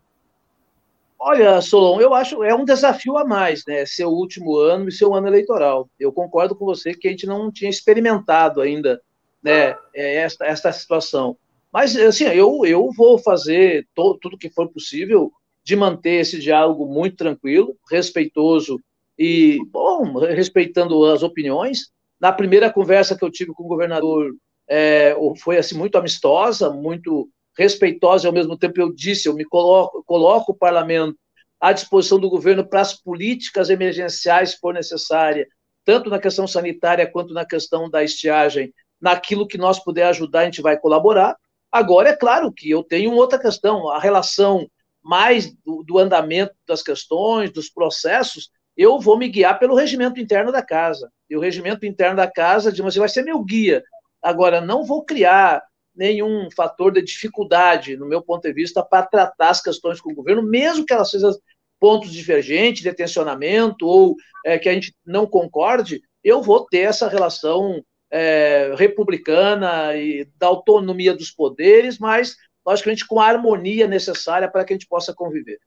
Olha, 1.19 1.61
Solon, 1.61 2.01
eu 2.01 2.13
acho 2.15 2.43
é 2.43 2.55
um 2.55 2.65
desafio 2.65 3.17
a 3.17 3.25
mais, 3.25 3.63
né? 3.67 3.85
Seu 3.85 4.09
último 4.09 4.57
ano 4.57 4.87
e 4.87 4.91
seu 4.91 5.13
ano 5.13 5.27
eleitoral. 5.27 5.87
Eu 5.99 6.13
concordo 6.13 6.55
com 6.55 6.65
você 6.65 6.93
que 6.93 7.07
a 7.07 7.11
gente 7.11 7.27
não 7.27 7.51
tinha 7.51 7.69
experimentado 7.69 8.59
ainda, 8.59 8.99
né? 9.43 9.77
É, 9.93 10.15
esta, 10.15 10.45
esta 10.45 10.71
situação. 10.71 11.37
Mas 11.71 11.95
assim, 11.95 12.25
eu, 12.25 12.65
eu 12.65 12.89
vou 12.95 13.17
fazer 13.19 13.87
to, 13.93 14.17
tudo 14.21 14.37
que 14.37 14.49
for 14.49 14.69
possível 14.69 15.31
de 15.63 15.75
manter 15.75 16.21
esse 16.21 16.39
diálogo 16.39 16.85
muito 16.85 17.15
tranquilo, 17.15 17.77
respeitoso 17.89 18.79
e 19.17 19.59
bom, 19.69 20.17
respeitando 20.17 21.05
as 21.05 21.21
opiniões. 21.21 21.91
Na 22.19 22.31
primeira 22.31 22.71
conversa 22.71 23.17
que 23.17 23.23
eu 23.23 23.31
tive 23.31 23.53
com 23.53 23.63
o 23.63 23.67
governador 23.67 24.33
é, 24.67 25.15
foi 25.41 25.57
assim 25.57 25.75
muito 25.75 25.97
amistosa, 25.97 26.69
muito 26.69 27.29
respeitosa, 27.57 28.25
e 28.25 28.27
ao 28.27 28.33
mesmo 28.33 28.57
tempo 28.57 28.79
eu 28.79 28.93
disse, 28.93 29.27
eu 29.27 29.33
me 29.33 29.43
coloco, 29.43 30.03
coloco 30.05 30.53
o 30.53 30.55
parlamento 30.55 31.17
à 31.59 31.73
disposição 31.73 32.17
do 32.19 32.29
governo 32.29 32.65
para 32.65 32.79
as 32.79 32.93
políticas 32.93 33.69
emergenciais, 33.69 34.51
se 34.51 34.59
for 34.59 34.73
necessária, 34.73 35.45
tanto 35.83 36.09
na 36.09 36.19
questão 36.19 36.47
sanitária 36.47 37.05
quanto 37.05 37.33
na 37.33 37.45
questão 37.45 37.89
da 37.89 38.03
estiagem, 38.03 38.73
naquilo 39.01 39.47
que 39.47 39.57
nós 39.57 39.83
puder 39.83 40.05
ajudar, 40.05 40.41
a 40.41 40.45
gente 40.45 40.61
vai 40.61 40.77
colaborar. 40.77 41.35
Agora, 41.71 42.09
é 42.09 42.15
claro 42.15 42.51
que 42.51 42.69
eu 42.69 42.83
tenho 42.83 43.13
outra 43.13 43.39
questão, 43.39 43.89
a 43.89 43.99
relação 43.99 44.69
mais 45.03 45.53
do, 45.63 45.83
do 45.83 45.97
andamento 45.97 46.53
das 46.67 46.81
questões, 46.81 47.51
dos 47.51 47.69
processos, 47.69 48.49
eu 48.75 48.99
vou 48.99 49.17
me 49.17 49.27
guiar 49.27 49.59
pelo 49.59 49.75
regimento 49.75 50.19
interno 50.19 50.51
da 50.51 50.61
casa. 50.61 51.11
E 51.29 51.35
o 51.35 51.39
regimento 51.39 51.85
interno 51.85 52.17
da 52.17 52.29
casa, 52.29 52.71
de 52.71 52.81
você 52.81 52.99
vai 52.99 53.09
ser 53.09 53.23
meu 53.23 53.43
guia 53.43 53.83
Agora, 54.21 54.59
não 54.59 54.83
vou 54.83 55.03
criar 55.03 55.63
nenhum 55.95 56.49
fator 56.51 56.91
de 56.91 57.01
dificuldade, 57.01 57.97
no 57.97 58.05
meu 58.05 58.21
ponto 58.21 58.43
de 58.43 58.53
vista, 58.53 58.83
para 58.83 59.05
tratar 59.05 59.49
as 59.49 59.61
questões 59.61 59.99
com 59.99 60.11
o 60.11 60.15
governo, 60.15 60.43
mesmo 60.43 60.85
que 60.85 60.93
elas 60.93 61.09
sejam 61.09 61.31
pontos 61.79 62.11
divergentes, 62.11 62.83
de 62.83 62.93
tensionamento, 62.93 63.85
ou 63.85 64.15
é, 64.45 64.57
que 64.59 64.67
a 64.69 64.73
gente 64.73 64.93
não 65.05 65.25
concorde, 65.25 66.01
eu 66.23 66.41
vou 66.41 66.65
ter 66.65 66.79
essa 66.79 67.07
relação 67.07 67.83
é, 68.11 68.73
republicana 68.77 69.95
e 69.95 70.25
da 70.37 70.47
autonomia 70.47 71.15
dos 71.15 71.31
poderes, 71.31 71.99
mas, 71.99 72.37
logicamente, 72.65 73.07
com 73.07 73.19
a 73.19 73.27
harmonia 73.27 73.87
necessária 73.87 74.49
para 74.49 74.65
que 74.65 74.73
a 74.73 74.75
gente 74.75 74.87
possa 74.87 75.13
conviver. 75.13 75.59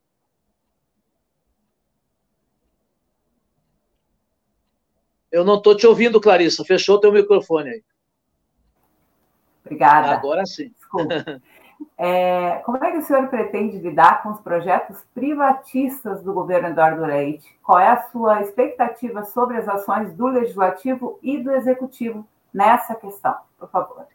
Eu 5.31 5.45
não 5.45 5.57
estou 5.57 5.75
te 5.75 5.87
ouvindo, 5.87 6.21
Clarissa. 6.21 6.65
Fechou 6.65 7.01
teu 7.01 7.11
microfone 7.11 7.71
aí. 7.71 7.85
Obrigada. 9.65 10.11
Agora 10.11 10.45
sim. 10.45 10.71
Desculpa. 10.77 11.41
É, 11.99 12.61
como 12.65 12.77
é 12.77 12.93
que 12.93 12.99
o 12.99 13.03
senhor 13.03 13.29
pretende 13.29 13.79
lidar 13.79 14.23
com 14.23 14.31
os 14.31 14.41
projetos 14.41 14.99
privatistas 15.15 16.23
do 16.23 16.33
governo 16.33 16.69
Eduardo 16.69 17.03
Leite? 17.03 17.49
Qual 17.63 17.79
é 17.79 17.89
a 17.89 18.03
sua 18.11 18.43
expectativa 18.43 19.25
sobre 19.25 19.57
as 19.57 19.69
ações 19.69 20.13
do 20.13 20.27
Legislativo 20.27 21.19
e 21.23 21.39
do 21.39 21.51
Executivo 21.51 22.27
nessa 22.53 22.95
questão? 22.95 23.35
Por 23.59 23.71
favor. 23.71 24.07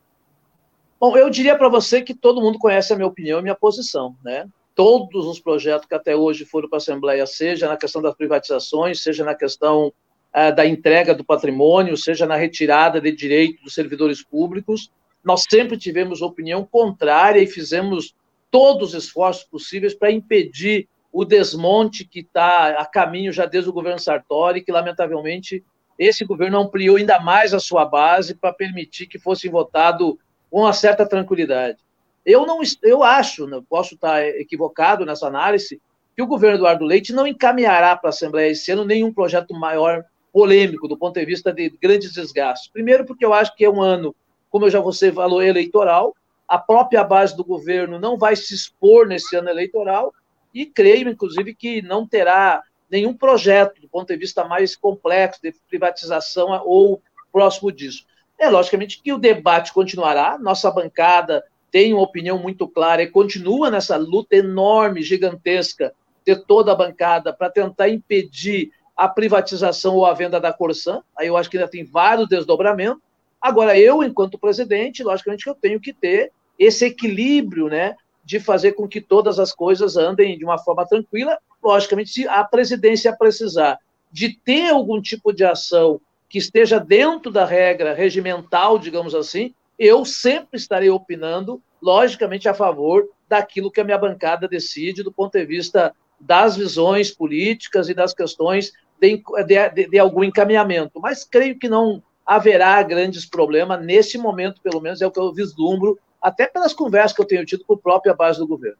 Bom, 1.00 1.16
eu 1.16 1.30
diria 1.30 1.58
para 1.58 1.70
você 1.70 2.02
que 2.02 2.14
todo 2.14 2.42
mundo 2.42 2.58
conhece 2.58 2.92
a 2.92 2.96
minha 2.96 3.08
opinião 3.08 3.40
e 3.40 3.44
minha 3.44 3.56
posição, 3.56 4.16
né? 4.24 4.48
Todos 4.74 5.26
os 5.28 5.40
projetos 5.40 5.88
que 5.88 5.94
até 5.94 6.16
hoje 6.16 6.46
foram 6.46 6.68
para 6.70 6.78
a 6.78 6.80
Assembleia, 6.80 7.26
seja 7.26 7.68
na 7.68 7.78
questão 7.78 8.02
das 8.02 8.16
privatizações, 8.16 9.02
seja 9.02 9.24
na 9.24 9.36
questão 9.36 9.88
uh, 9.88 10.56
da 10.56 10.66
entrega 10.66 11.14
do 11.14 11.24
patrimônio, 11.24 11.98
seja 11.98 12.26
na 12.26 12.36
retirada 12.36 13.00
de 13.00 13.12
direito 13.12 13.64
dos 13.64 13.74
servidores 13.74 14.24
públicos, 14.24 14.92
nós 15.24 15.44
sempre 15.50 15.78
tivemos 15.78 16.22
opinião 16.22 16.64
contrária 16.66 17.42
e 17.42 17.48
fizemos 17.48 18.16
todos 18.50 18.94
os 18.94 19.04
esforços 19.04 19.44
possíveis 19.44 19.94
para 19.94 20.12
impedir 20.12 20.88
o 21.12 21.26
desmonte 21.26 22.06
que 22.06 22.20
está 22.20 22.70
a 22.80 22.86
caminho 22.86 23.32
já 23.32 23.46
desde 23.46 23.70
o 23.70 23.74
governo 23.74 24.00
Sartori, 24.00 24.62
que 24.62 24.72
lamentavelmente 24.72 25.64
esse 25.98 26.24
governo 26.26 26.60
ampliou 26.60 26.98
ainda 26.98 27.20
mais 27.20 27.54
a 27.54 27.60
sua 27.60 27.86
base 27.86 28.36
para 28.36 28.54
permitir 28.54 29.08
que 29.08 29.18
fosse 29.18 29.50
votado 29.50 30.20
com 30.50 30.62
uma 30.62 30.74
certa 30.74 31.06
tranquilidade. 31.06 31.78
Eu 32.26 32.46
não, 32.46 32.60
eu 32.84 33.04
acho, 33.04 33.48
posso 33.70 33.96
estar 33.96 34.22
equivocado 34.22 35.06
nessa 35.06 35.28
análise, 35.28 35.82
que 36.16 36.22
o 36.22 36.28
governo 36.28 36.58
Eduardo 36.58 36.84
Leite 36.84 37.14
não 37.14 37.28
encaminhará 37.28 37.96
para 37.96 38.10
a 38.10 38.12
Assembleia 38.12 38.52
esse 38.52 38.72
ano 38.72 38.84
nenhum 38.84 39.14
projeto 39.14 39.54
maior 39.54 40.04
polêmico 40.34 40.88
do 40.88 40.98
ponto 40.98 41.20
de 41.20 41.26
vista 41.26 41.54
de 41.54 41.70
grandes 41.82 42.14
desgastes. 42.14 42.70
Primeiro, 42.72 43.06
porque 43.06 43.26
eu 43.26 43.34
acho 43.34 43.56
que 43.56 43.64
é 43.64 43.70
um 43.70 43.82
ano, 43.82 44.16
como 44.50 44.66
eu 44.66 44.70
já 44.70 44.80
você 44.80 45.12
falou, 45.12 45.42
eleitoral, 45.42 46.16
a 46.48 46.58
própria 46.58 47.04
base 47.04 47.36
do 47.36 47.44
governo 47.44 48.00
não 48.00 48.18
vai 48.18 48.36
se 48.36 48.54
expor 48.54 49.08
nesse 49.08 49.36
ano 49.36 49.50
eleitoral 49.50 50.14
e 50.54 50.66
creio, 50.66 51.10
inclusive, 51.10 51.54
que 51.54 51.82
não 51.82 52.08
terá 52.08 52.64
nenhum 52.90 53.14
projeto 53.14 53.82
do 53.82 53.90
ponto 53.90 54.08
de 54.08 54.18
vista 54.18 54.44
mais 54.44 54.76
complexo 54.76 55.42
de 55.42 55.54
privatização 55.68 56.50
ou 56.66 57.02
próximo 57.32 57.72
disso. 57.72 58.06
É 58.40 58.50
logicamente 58.50 59.02
que 59.02 59.12
o 59.12 59.18
debate 59.18 59.74
continuará, 59.74 60.38
nossa 60.38 60.70
bancada 60.72 61.44
tem 61.72 61.94
uma 61.94 62.04
opinião 62.04 62.38
muito 62.38 62.68
clara 62.68 63.04
e 63.04 63.08
continua 63.08 63.70
nessa 63.70 63.98
luta 63.98 64.36
enorme, 64.36 65.02
gigantesca, 65.02 65.94
de 66.26 66.36
toda 66.36 66.72
a 66.72 66.76
bancada 66.76 67.34
para 67.34 67.50
tentar 67.50 67.90
impedir 67.90 68.72
a 68.96 69.08
privatização 69.08 69.96
ou 69.96 70.06
a 70.06 70.14
venda 70.14 70.40
da 70.40 70.52
Corsã. 70.52 71.02
Aí 71.18 71.28
eu 71.28 71.38
acho 71.38 71.50
que 71.50 71.58
ainda 71.58 71.70
tem 71.70 71.86
vários 71.86 72.28
desdobramentos. 72.28 73.02
Agora, 73.40 73.78
eu, 73.78 74.04
enquanto 74.04 74.40
presidente, 74.40 75.04
logicamente 75.04 75.44
que 75.44 75.50
eu 75.50 75.56
tenho 75.56 75.80
que 75.80 75.94
ter 75.94 76.32
esse 76.58 76.86
equilíbrio, 76.86 77.68
né, 77.68 77.96
de 78.26 78.40
fazer 78.40 78.74
com 78.74 78.88
que 78.88 79.00
todas 79.00 79.40
as 79.40 79.54
coisas 79.54 79.96
andem 79.96 80.38
de 80.38 80.44
uma 80.44 80.58
forma 80.58 80.86
tranquila. 80.86 81.38
Logicamente, 81.68 82.12
se 82.12 82.26
a 82.26 82.46
presidência 82.46 83.14
precisar 83.14 83.78
de 84.10 84.34
ter 84.34 84.70
algum 84.70 85.02
tipo 85.02 85.34
de 85.34 85.44
ação 85.44 86.00
que 86.30 86.38
esteja 86.38 86.80
dentro 86.80 87.30
da 87.30 87.44
regra 87.44 87.94
regimental, 87.94 88.80
digamos 88.80 89.14
assim, 89.14 89.54
eu 89.78 90.06
sempre 90.06 90.58
estarei 90.58 90.90
opinando, 90.90 91.62
logicamente, 91.82 92.48
a 92.48 92.54
favor 92.54 93.10
daquilo 93.28 93.70
que 93.70 93.82
a 93.82 93.84
minha 93.84 93.98
bancada 93.98 94.48
decide 94.48 95.04
do 95.04 95.12
ponto 95.12 95.38
de 95.38 95.46
vista 95.46 95.94
das 96.18 96.56
visões 96.56 97.12
políticas 97.12 97.90
e 97.90 97.94
das 97.94 98.14
questões 98.14 98.72
de, 98.98 99.22
de, 99.46 99.90
de 99.90 100.00
algum 100.00 100.24
encaminhamento. 100.24 101.02
Mas 101.02 101.26
creio 101.26 101.60
que 101.60 101.68
não 101.68 102.02
haverá 102.26 102.82
grandes 102.82 103.26
problemas, 103.26 103.86
nesse 103.86 104.18
momento, 104.18 104.62
pelo 104.62 104.80
menos, 104.80 105.02
é 105.02 105.08
o 105.08 105.12
que 105.12 105.20
eu 105.20 105.34
vislumbro, 105.34 106.00
até 106.22 106.48
pelas 106.48 106.74
conversas 106.74 107.12
que 107.12 107.22
eu 107.22 107.28
tenho 107.28 107.46
tido 107.46 107.66
com 107.66 107.74
a 107.74 107.78
própria 107.78 108.14
base 108.14 108.40
do 108.40 108.48
governo. 108.48 108.78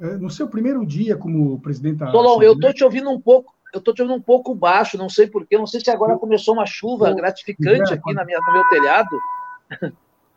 É, 0.00 0.16
no 0.16 0.28
seu 0.28 0.48
primeiro 0.48 0.84
dia 0.84 1.16
como 1.16 1.60
presidente 1.60 1.98
da 1.98 2.10
Solon, 2.10 2.42
eu 2.42 2.54
estou 2.54 2.72
te 2.72 2.84
ouvindo 2.84 3.10
um 3.10 3.20
pouco, 3.20 3.54
eu 3.72 3.78
estou 3.78 3.94
te 3.94 4.02
ouvindo 4.02 4.16
um 4.16 4.22
pouco 4.22 4.54
baixo, 4.54 4.98
não 4.98 5.08
sei 5.08 5.26
porquê, 5.26 5.56
não 5.56 5.66
sei 5.66 5.80
se 5.80 5.90
agora 5.90 6.16
começou 6.18 6.54
uma 6.54 6.66
chuva 6.66 7.12
gratificante 7.12 7.92
aqui 7.92 8.12
na 8.12 8.24
minha, 8.24 8.38
no 8.46 8.52
meu 8.52 8.68
telhado. 8.68 9.16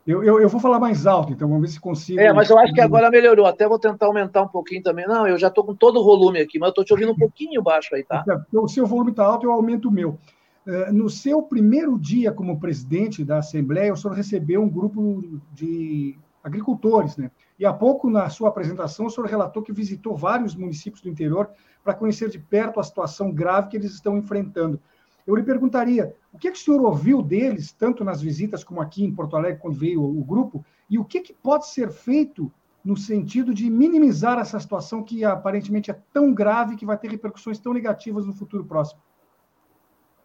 Eu, 0.06 0.24
eu, 0.24 0.40
eu, 0.40 0.48
vou 0.48 0.62
falar 0.62 0.80
mais 0.80 1.06
alto, 1.06 1.34
então 1.34 1.50
vamos 1.50 1.64
ver 1.64 1.74
se 1.74 1.82
consigo. 1.82 2.18
É, 2.18 2.32
mas 2.32 2.50
eu 2.50 2.58
acho 2.58 2.74
que 2.74 2.80
agora 2.80 3.10
melhorou. 3.10 3.46
Até 3.46 3.68
vou 3.68 3.78
tentar 3.78 4.06
aumentar 4.06 4.42
um 4.42 4.48
pouquinho 4.48 4.82
também. 4.82 5.06
Não, 5.06 5.28
eu 5.28 5.38
já 5.38 5.50
estou 5.50 5.66
com 5.66 5.76
todo 5.76 6.00
o 6.00 6.04
volume 6.06 6.40
aqui, 6.40 6.58
mas 6.58 6.68
eu 6.68 6.70
estou 6.70 6.86
te 6.86 6.94
ouvindo 6.94 7.12
um 7.12 7.18
pouquinho 7.18 7.62
baixo 7.62 7.94
aí, 7.94 8.06
tá? 8.06 8.24
O 8.54 8.70
seu 8.70 8.86
volume 8.86 9.12
está 9.12 9.26
alto, 9.26 9.46
eu 9.46 9.52
aumento 9.52 9.90
o 9.90 9.92
meu. 9.92 10.18
É, 10.66 10.94
no 10.94 11.10
seu 11.10 11.42
primeiro 11.44 12.00
dia 12.00 12.32
como 12.32 12.58
presidente 12.58 13.26
da 13.26 13.40
Assembleia, 13.40 13.92
o 13.92 13.98
senhor 13.98 14.14
recebeu 14.14 14.62
um 14.62 14.70
grupo 14.70 15.42
de 15.52 16.18
agricultores, 16.42 17.18
né? 17.18 17.30
E 17.60 17.66
há 17.66 17.74
pouco, 17.74 18.10
na 18.10 18.30
sua 18.30 18.50
apresentação, 18.50 19.08
o 19.08 19.10
senhor 19.10 19.28
relatou 19.28 19.64
que 19.64 19.72
visitou 19.72 20.16
vários 20.16 20.56
municípios 20.56 21.02
do 21.02 21.10
interior 21.10 21.50
para 21.84 21.94
conhecer 21.94 22.30
de 22.30 22.38
perto 22.38 22.80
a 22.80 22.84
situação 22.84 23.32
grave 23.32 23.70
que 23.70 23.78
eles 23.78 23.94
estão 23.94 24.18
enfrentando. 24.18 24.80
Eu 25.26 25.36
lhe 25.36 25.44
perguntaria, 25.44 26.16
o 26.32 26.38
que, 26.38 26.48
é 26.48 26.52
que 26.52 26.58
o 26.58 26.62
senhor 26.62 26.82
ouviu 26.82 27.22
deles, 27.22 27.72
tanto 27.72 28.04
nas 28.04 28.22
visitas 28.22 28.64
como 28.64 28.80
aqui 28.80 29.04
em 29.04 29.14
Porto 29.14 29.36
Alegre, 29.36 29.60
quando 29.60 29.78
veio 29.78 30.02
o, 30.02 30.24
grupo, 30.24 30.64
e 30.90 30.98
o 30.98 31.04
que, 31.04 31.20
que 31.20 31.34
pode 31.34 31.68
ser 31.68 31.92
feito 31.92 32.52
no 32.86 32.96
sentido 32.96 33.54
de 33.54 33.70
minimizar 33.70 34.40
essa 34.40 34.58
situação 34.60 35.04
que 35.04 35.26
aparentemente 35.26 35.92
é 35.92 36.00
tão 36.14 36.34
grave 36.34 36.78
que 36.78 36.86
vai 36.86 36.98
ter 36.98 37.10
repercussões 37.10 37.60
tão 37.60 37.74
negativas 37.74 38.26
no 38.26 38.34
futuro 38.34 38.64
próximo? 38.64 39.02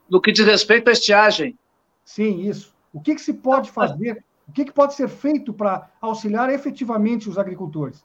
No 0.09 0.21
que 0.21 0.31
diz 0.31 0.47
respeito 0.47 0.89
à 0.89 0.93
estiagem. 0.93 1.59
Sim, 2.05 2.43
isso. 2.43 2.73
O 2.93 3.01
que, 3.01 3.15
que 3.15 3.21
se 3.21 3.35
pode 3.35 3.73
fazer, 3.73 4.23
o 4.49 4.53
que, 4.53 4.65
que 4.65 4.73
pode 4.73 4.95
ser 4.95 5.09
feito 5.09 5.53
para 5.53 5.91
auxiliar 6.01 6.51
efetivamente 6.51 7.29
os 7.29 7.39
agricultores? 7.39 8.05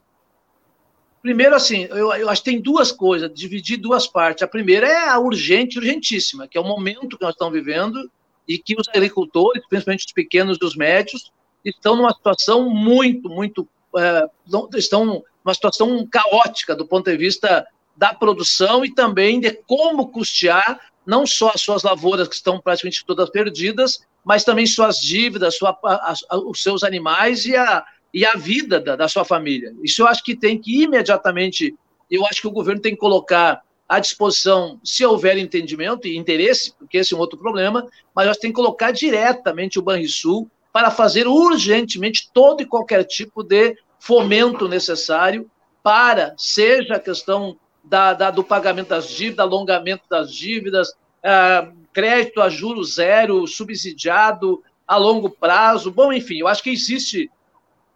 Primeiro, 1.21 1.55
assim, 1.55 1.83
eu, 1.89 2.13
eu, 2.13 2.29
acho 2.29 2.43
que 2.43 2.51
tem 2.51 2.61
duas 2.61 2.91
coisas, 2.91 3.31
dividir 3.33 3.77
duas 3.77 4.07
partes. 4.07 4.43
A 4.43 4.47
primeira 4.47 4.87
é 4.87 5.09
a 5.09 5.19
urgente, 5.19 5.77
urgentíssima, 5.77 6.47
que 6.47 6.57
é 6.57 6.61
o 6.61 6.63
momento 6.63 7.17
que 7.17 7.23
nós 7.23 7.33
estamos 7.33 7.53
vivendo 7.53 8.09
e 8.47 8.57
que 8.57 8.75
os 8.79 8.87
agricultores, 8.87 9.63
principalmente 9.67 10.05
os 10.05 10.13
pequenos 10.13 10.57
e 10.61 10.65
os 10.65 10.75
médios, 10.75 11.31
estão 11.65 11.95
numa 11.95 12.13
situação 12.13 12.69
muito, 12.69 13.29
muito. 13.29 13.67
É, 13.97 14.29
estão 14.75 15.05
numa 15.05 15.53
situação 15.53 16.07
caótica 16.07 16.75
do 16.75 16.87
ponto 16.87 17.09
de 17.09 17.17
vista 17.17 17.65
da 17.95 18.13
produção 18.13 18.85
e 18.85 18.93
também 18.93 19.39
de 19.39 19.51
como 19.65 20.07
custear 20.09 20.79
não 21.05 21.25
só 21.25 21.51
as 21.55 21.61
suas 21.61 21.83
lavouras, 21.83 22.27
que 22.27 22.35
estão 22.35 22.59
praticamente 22.59 23.03
todas 23.05 23.29
perdidas, 23.29 24.05
mas 24.27 24.43
também 24.43 24.65
suas 24.65 24.97
dívidas, 24.97 25.55
sua, 25.55 25.79
a, 25.85 26.13
a, 26.29 26.37
os 26.37 26.61
seus 26.61 26.83
animais 26.83 27.45
e 27.45 27.55
a, 27.55 27.85
e 28.13 28.25
a 28.25 28.33
vida 28.33 28.77
da, 28.77 28.97
da 28.97 29.07
sua 29.07 29.23
família. 29.23 29.73
Isso 29.81 30.01
eu 30.01 30.07
acho 30.07 30.21
que 30.21 30.35
tem 30.35 30.59
que 30.59 30.83
imediatamente, 30.83 31.73
eu 32.11 32.25
acho 32.25 32.41
que 32.41 32.47
o 32.47 32.51
governo 32.51 32.81
tem 32.81 32.91
que 32.91 32.99
colocar 32.99 33.61
à 33.87 34.01
disposição, 34.01 34.81
se 34.83 35.05
houver 35.05 35.37
entendimento 35.37 36.09
e 36.09 36.17
interesse, 36.17 36.73
porque 36.77 36.97
esse 36.97 37.13
é 37.13 37.17
um 37.17 37.21
outro 37.21 37.39
problema, 37.39 37.87
mas 38.13 38.27
nós 38.27 38.35
tem 38.35 38.51
que 38.51 38.55
colocar 38.55 38.91
diretamente 38.91 39.79
o 39.79 39.81
Banrisul 39.81 40.51
para 40.73 40.91
fazer 40.91 41.25
urgentemente 41.25 42.29
todo 42.33 42.61
e 42.61 42.65
qualquer 42.65 43.05
tipo 43.05 43.41
de 43.41 43.77
fomento 43.97 44.67
necessário 44.67 45.49
para, 45.81 46.33
seja 46.37 46.95
a 46.95 46.99
questão 46.99 47.57
da, 47.81 48.11
da 48.11 48.29
do 48.29 48.43
pagamento 48.43 48.89
das 48.89 49.07
dívidas, 49.07 49.39
alongamento 49.39 50.03
das 50.09 50.33
dívidas, 50.33 50.89
uh, 50.89 51.73
crédito 51.97 52.43
a 52.43 52.47
juro 52.47 52.83
zero, 52.83 53.47
subsidiado 53.47 54.63
a 54.87 54.97
longo 54.97 55.31
prazo, 55.31 55.89
bom, 55.89 56.13
enfim, 56.13 56.37
eu 56.37 56.47
acho 56.47 56.61
que 56.61 56.69
existe 56.69 57.27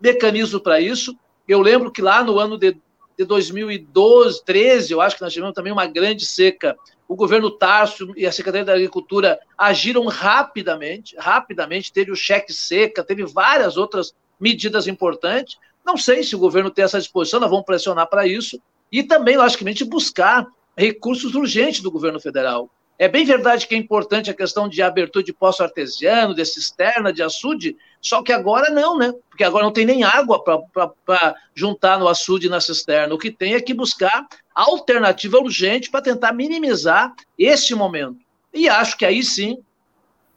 mecanismo 0.01 0.59
para 0.59 0.81
isso. 0.81 1.15
Eu 1.47 1.61
lembro 1.61 1.91
que 1.91 2.01
lá 2.01 2.23
no 2.23 2.39
ano 2.39 2.57
de, 2.57 2.75
de 3.15 3.23
2012, 3.23 4.43
13, 4.43 4.91
eu 4.91 5.01
acho 5.01 5.15
que 5.15 5.21
nós 5.21 5.31
tivemos 5.31 5.53
também 5.53 5.71
uma 5.71 5.85
grande 5.85 6.25
seca. 6.25 6.75
O 7.07 7.15
governo 7.15 7.51
Tarso 7.51 8.11
e 8.17 8.25
a 8.25 8.31
Secretaria 8.31 8.65
da 8.65 8.73
Agricultura 8.73 9.39
agiram 9.55 10.07
rapidamente, 10.07 11.15
rapidamente, 11.15 11.93
teve 11.93 12.11
o 12.11 12.15
cheque 12.15 12.51
seca, 12.51 13.03
teve 13.03 13.23
várias 13.27 13.77
outras 13.77 14.15
medidas 14.39 14.87
importantes. 14.87 15.59
Não 15.85 15.95
sei 15.95 16.23
se 16.23 16.35
o 16.35 16.39
governo 16.39 16.71
tem 16.71 16.83
essa 16.83 16.97
disposição, 16.97 17.39
nós 17.39 17.51
vamos 17.51 17.67
pressionar 17.67 18.07
para 18.07 18.25
isso. 18.25 18.59
E 18.91 19.03
também, 19.03 19.37
logicamente, 19.37 19.85
buscar 19.85 20.47
recursos 20.75 21.35
urgentes 21.35 21.81
do 21.81 21.91
governo 21.91 22.19
federal. 22.19 22.67
É 23.01 23.07
bem 23.07 23.25
verdade 23.25 23.65
que 23.65 23.73
é 23.73 23.77
importante 23.79 24.29
a 24.29 24.33
questão 24.33 24.69
de 24.69 24.79
abertura 24.79 25.25
de 25.25 25.33
poço 25.33 25.63
artesiano, 25.63 26.35
de 26.35 26.45
cisterna, 26.45 27.11
de 27.11 27.23
açude, 27.23 27.75
só 27.99 28.21
que 28.21 28.31
agora 28.31 28.69
não, 28.69 28.95
né? 28.95 29.11
Porque 29.27 29.43
agora 29.43 29.65
não 29.65 29.73
tem 29.73 29.87
nem 29.87 30.03
água 30.03 30.39
para 30.43 31.35
juntar 31.55 31.97
no 31.97 32.07
açude 32.07 32.45
e 32.45 32.49
na 32.51 32.61
cisterna. 32.61 33.15
O 33.15 33.17
que 33.17 33.31
tem 33.31 33.55
é 33.55 33.59
que 33.59 33.73
buscar 33.73 34.27
alternativa 34.53 35.39
urgente 35.39 35.89
para 35.89 36.03
tentar 36.03 36.31
minimizar 36.31 37.11
esse 37.39 37.73
momento. 37.73 38.19
E 38.53 38.69
acho 38.69 38.95
que 38.95 39.03
aí 39.03 39.23
sim, 39.23 39.63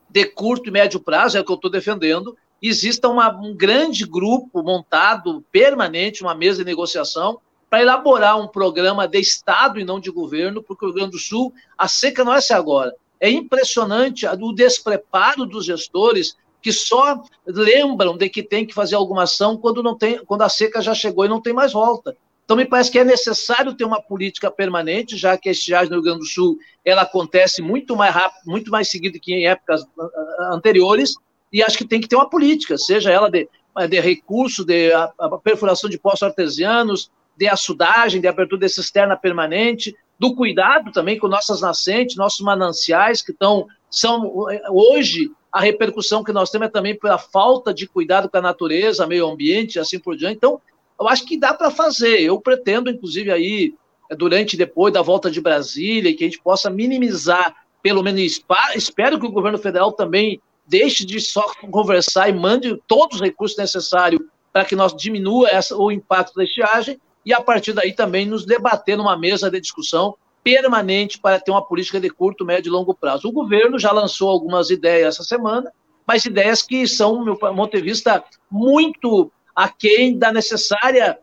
de 0.08 0.24
curto 0.24 0.70
e 0.70 0.72
médio 0.72 0.98
prazo, 0.98 1.36
é 1.36 1.42
o 1.42 1.44
que 1.44 1.52
eu 1.52 1.56
estou 1.56 1.70
defendendo, 1.70 2.34
exista 2.62 3.08
uma, 3.10 3.28
um 3.28 3.54
grande 3.54 4.06
grupo 4.06 4.62
montado 4.62 5.44
permanente, 5.52 6.22
uma 6.22 6.34
mesa 6.34 6.64
de 6.64 6.70
negociação, 6.70 7.38
para 7.74 7.82
elaborar 7.82 8.40
um 8.40 8.46
programa 8.46 9.08
de 9.08 9.18
Estado 9.18 9.80
e 9.80 9.84
não 9.84 9.98
de 9.98 10.08
governo, 10.08 10.62
porque 10.62 10.84
o 10.84 10.88
Rio 10.90 10.94
Grande 10.94 11.10
do 11.10 11.18
Sul, 11.18 11.52
a 11.76 11.88
seca 11.88 12.22
não 12.22 12.32
é 12.32 12.38
essa 12.38 12.56
agora. 12.56 12.94
É 13.18 13.28
impressionante 13.28 14.24
o 14.28 14.52
despreparo 14.52 15.44
dos 15.44 15.64
gestores 15.64 16.36
que 16.62 16.70
só 16.70 17.20
lembram 17.44 18.16
de 18.16 18.28
que 18.28 18.44
tem 18.44 18.64
que 18.64 18.72
fazer 18.72 18.94
alguma 18.94 19.24
ação 19.24 19.56
quando 19.56 19.82
não 19.82 19.98
tem, 19.98 20.24
quando 20.24 20.42
a 20.42 20.48
seca 20.48 20.80
já 20.80 20.94
chegou 20.94 21.24
e 21.24 21.28
não 21.28 21.42
tem 21.42 21.52
mais 21.52 21.72
volta. 21.72 22.16
Então 22.44 22.56
me 22.56 22.64
parece 22.64 22.92
que 22.92 22.98
é 23.00 23.02
necessário 23.02 23.74
ter 23.74 23.84
uma 23.84 24.00
política 24.00 24.52
permanente, 24.52 25.16
já 25.16 25.36
que 25.36 25.48
a 25.48 25.52
estiagem 25.52 25.88
no 25.88 25.96
Rio 25.96 26.04
Grande 26.04 26.20
do 26.20 26.26
Sul 26.26 26.56
ela 26.84 27.02
acontece 27.02 27.60
muito 27.60 27.96
mais 27.96 28.14
rápido, 28.14 28.42
muito 28.46 28.70
mais 28.70 28.88
seguido 28.88 29.18
que 29.18 29.34
em 29.34 29.48
épocas 29.48 29.82
ah, 29.82 30.04
ah, 30.04 30.50
anteriores, 30.54 31.16
e 31.52 31.60
acho 31.60 31.76
que 31.76 31.88
tem 31.88 32.00
que 32.00 32.06
ter 32.06 32.14
uma 32.14 32.30
política, 32.30 32.78
seja 32.78 33.10
ela 33.10 33.28
de, 33.28 33.48
de 33.88 33.98
recurso, 33.98 34.64
de 34.64 34.92
a, 34.92 35.12
a 35.18 35.38
perfuração 35.38 35.90
de 35.90 35.98
poços 35.98 36.22
artesianos, 36.22 37.10
de 37.36 37.48
açudagem, 37.48 38.20
de 38.20 38.28
abertura 38.28 38.60
de 38.60 38.68
cisterna 38.68 39.16
permanente, 39.16 39.94
do 40.18 40.34
cuidado 40.34 40.92
também 40.92 41.18
com 41.18 41.28
nossas 41.28 41.60
nascentes, 41.60 42.16
nossos 42.16 42.40
mananciais, 42.40 43.20
que 43.22 43.32
estão, 43.32 43.66
são, 43.90 44.46
hoje, 44.70 45.30
a 45.52 45.60
repercussão 45.60 46.24
que 46.24 46.32
nós 46.32 46.50
temos 46.50 46.68
é 46.68 46.70
também 46.70 46.98
pela 46.98 47.18
falta 47.18 47.72
de 47.72 47.86
cuidado 47.86 48.28
com 48.28 48.36
a 48.36 48.42
natureza, 48.42 49.06
meio 49.06 49.28
ambiente, 49.28 49.78
assim 49.78 49.98
por 49.98 50.16
diante. 50.16 50.36
Então, 50.36 50.60
eu 51.00 51.08
acho 51.08 51.24
que 51.24 51.38
dá 51.38 51.52
para 51.54 51.70
fazer. 51.70 52.20
Eu 52.20 52.40
pretendo, 52.40 52.90
inclusive, 52.90 53.30
aí, 53.30 53.74
durante 54.16 54.56
depois 54.56 54.92
da 54.92 55.02
volta 55.02 55.30
de 55.30 55.40
Brasília, 55.40 56.14
que 56.16 56.24
a 56.24 56.26
gente 56.26 56.40
possa 56.40 56.70
minimizar, 56.70 57.54
pelo 57.82 58.02
menos, 58.02 58.42
espero 58.74 59.18
que 59.18 59.26
o 59.26 59.32
governo 59.32 59.58
federal 59.58 59.92
também 59.92 60.40
deixe 60.66 61.04
de 61.04 61.20
só 61.20 61.44
conversar 61.70 62.28
e 62.28 62.32
mande 62.32 62.80
todos 62.86 63.16
os 63.16 63.20
recursos 63.20 63.58
necessários 63.58 64.22
para 64.52 64.64
que 64.64 64.76
nós 64.76 64.94
diminua 64.94 65.48
essa, 65.50 65.76
o 65.76 65.90
impacto 65.90 66.34
da 66.34 66.44
estiagem, 66.44 66.98
e 67.24 67.32
a 67.32 67.40
partir 67.40 67.72
daí 67.72 67.92
também 67.92 68.26
nos 68.26 68.44
debater 68.44 68.96
numa 68.96 69.16
mesa 69.16 69.50
de 69.50 69.60
discussão 69.60 70.16
permanente 70.42 71.18
para 71.18 71.40
ter 71.40 71.50
uma 71.50 71.64
política 71.64 71.98
de 71.98 72.10
curto, 72.10 72.44
médio 72.44 72.68
e 72.68 72.72
longo 72.72 72.94
prazo. 72.94 73.28
O 73.28 73.32
governo 73.32 73.78
já 73.78 73.90
lançou 73.90 74.28
algumas 74.28 74.68
ideias 74.68 75.14
essa 75.14 75.24
semana, 75.24 75.72
mas 76.06 76.26
ideias 76.26 76.62
que 76.62 76.86
são, 76.86 77.18
do 77.18 77.24
meu 77.24 77.36
ponto 77.36 77.74
de 77.74 77.82
vista, 77.82 78.22
muito 78.50 79.32
aquém 79.56 80.18
da 80.18 80.30
necessária, 80.30 81.18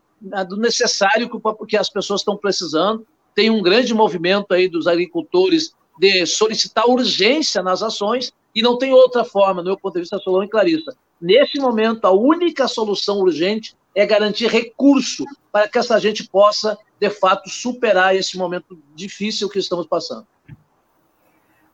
do 0.48 0.56
necessário 0.56 1.30
que 1.68 1.76
as 1.76 1.88
pessoas 1.88 2.22
estão 2.22 2.36
precisando. 2.36 3.06
Tem 3.32 3.48
um 3.48 3.62
grande 3.62 3.94
movimento 3.94 4.52
aí 4.52 4.68
dos 4.68 4.88
agricultores 4.88 5.72
de 5.98 6.26
solicitar 6.26 6.88
urgência 6.88 7.62
nas 7.62 7.80
ações 7.80 8.32
e 8.54 8.60
não 8.60 8.76
tem 8.76 8.92
outra 8.92 9.24
forma, 9.24 9.62
do 9.62 9.66
meu 9.66 9.78
ponto 9.78 9.94
de 9.94 10.00
vista, 10.00 10.18
Solon 10.18 10.42
e 10.42 10.48
Clarissa. 10.48 10.96
Nesse 11.20 11.60
momento, 11.60 12.04
a 12.04 12.10
única 12.10 12.66
solução 12.66 13.20
urgente 13.20 13.76
é 13.94 14.06
garantir 14.06 14.48
recurso 14.48 15.24
para 15.50 15.68
que 15.68 15.78
essa 15.78 15.98
gente 15.98 16.28
possa, 16.28 16.78
de 16.98 17.10
fato, 17.10 17.48
superar 17.48 18.14
esse 18.14 18.38
momento 18.38 18.78
difícil 18.94 19.48
que 19.48 19.58
estamos 19.58 19.86
passando. 19.86 20.26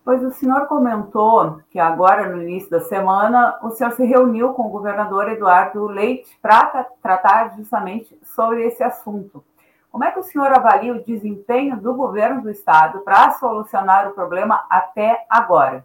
Pois 0.05 0.25
o 0.25 0.33
senhor 0.33 0.67
comentou 0.67 1.61
que 1.71 1.79
agora, 1.79 2.35
no 2.35 2.43
início 2.43 2.71
da 2.71 2.81
semana, 2.81 3.59
o 3.63 3.71
senhor 3.71 3.93
se 3.93 4.05
reuniu 4.07 4.55
com 4.55 4.63
o 4.63 4.71
governador 4.71 5.29
Eduardo 5.29 5.87
Leite 5.87 6.31
para 6.41 6.87
tratar 7.03 7.55
justamente 7.57 8.19
sobre 8.35 8.67
esse 8.67 8.83
assunto. 8.83 9.45
Como 9.91 10.05
é 10.05 10.11
que 10.11 10.19
o 10.19 10.23
senhor 10.23 10.47
avalia 10.47 10.95
o 10.95 11.05
desempenho 11.05 11.79
do 11.79 11.93
governo 11.95 12.41
do 12.41 12.51
estado 12.51 13.01
para 13.01 13.33
solucionar 13.33 14.09
o 14.09 14.15
problema 14.15 14.65
até 14.71 15.27
agora? 15.29 15.85